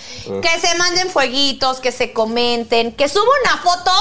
que 0.41 0.59
se 0.59 0.75
manden 0.75 1.09
fueguitos, 1.09 1.79
que 1.79 1.91
se 1.91 2.11
comenten, 2.13 2.91
que 2.91 3.07
suba 3.09 3.25
una 3.43 3.57
foto 3.61 3.91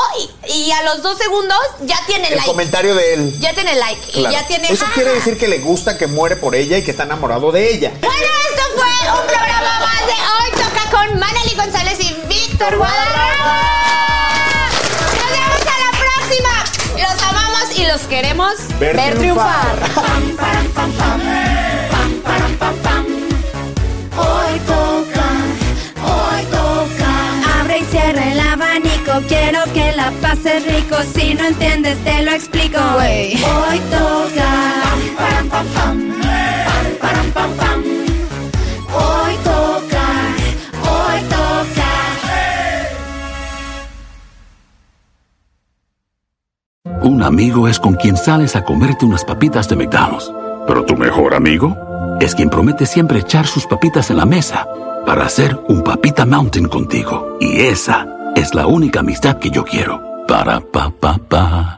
y, 0.48 0.52
y 0.52 0.72
a 0.72 0.82
los 0.82 1.02
dos 1.02 1.16
segundos 1.18 1.58
ya 1.82 1.98
tiene 2.06 2.28
El 2.28 2.34
like. 2.36 2.46
comentario 2.50 2.94
de 2.94 3.14
él. 3.14 3.38
Ya 3.40 3.52
tiene 3.54 3.74
like. 3.74 4.00
Claro. 4.12 4.28
Y 4.28 4.32
ya 4.32 4.46
tiene. 4.46 4.68
Eso 4.70 4.84
ah. 4.86 4.92
quiere 4.94 5.12
decir 5.12 5.38
que 5.38 5.48
le 5.48 5.58
gusta, 5.58 5.96
que 5.96 6.06
muere 6.06 6.36
por 6.36 6.54
ella 6.54 6.78
y 6.78 6.82
que 6.84 6.90
está 6.90 7.04
enamorado 7.04 7.52
de 7.52 7.72
ella. 7.72 7.92
Bueno, 8.00 8.14
esto 8.50 8.62
fue 8.76 9.20
un 9.20 9.26
programa 9.26 9.80
más 9.80 10.06
de 10.06 10.12
Hoy 10.12 10.50
Toca 10.52 10.90
con 10.90 11.18
Maneli 11.18 11.54
González 11.54 11.98
y 12.00 12.14
Víctor 12.28 12.76
Guadarrama. 12.76 13.62
Nos 15.16 15.30
vemos 15.30 15.60
a 15.62 15.78
la 15.84 15.90
próxima. 15.98 16.64
Los 17.08 17.22
amamos 17.22 17.78
y 17.78 17.84
los 17.86 18.00
queremos 18.02 18.54
Ver 18.80 18.96
ver, 18.96 19.18
triunfar. 19.18 19.76
triunfar. 19.78 20.88
Quiero 29.26 29.60
que 29.72 29.92
la 29.92 30.10
pases 30.22 30.64
rico. 30.66 30.96
Si 31.14 31.34
no 31.34 31.44
entiendes, 31.44 31.96
te 32.04 32.22
lo 32.22 32.30
explico. 32.32 32.78
Hoy 32.78 33.80
toca. 33.90 34.78
Hoy 38.92 39.34
toca, 39.44 40.06
hoy 40.82 41.20
toca. 41.28 41.88
Un 47.02 47.22
amigo 47.22 47.68
es 47.68 47.78
con 47.78 47.94
quien 47.94 48.16
sales 48.16 48.56
a 48.56 48.64
comerte 48.64 49.04
unas 49.04 49.24
papitas 49.24 49.68
de 49.68 49.76
McDonald's. 49.76 50.32
Pero 50.66 50.84
tu 50.84 50.96
mejor 50.96 51.34
amigo 51.34 51.76
es 52.20 52.34
quien 52.34 52.50
promete 52.50 52.86
siempre 52.86 53.20
echar 53.20 53.46
sus 53.46 53.66
papitas 53.66 54.10
en 54.10 54.18
la 54.18 54.26
mesa 54.26 54.66
para 55.06 55.24
hacer 55.24 55.58
un 55.68 55.82
papita 55.82 56.26
mountain 56.26 56.68
contigo. 56.68 57.38
Y 57.40 57.60
esa 57.62 58.17
es 58.38 58.54
la 58.54 58.66
única 58.66 59.00
amistad 59.00 59.38
que 59.38 59.50
yo 59.50 59.64
quiero. 59.64 60.24
Para 60.26 60.60
pa 60.60 60.90
pa 60.90 61.18
pa. 61.18 61.77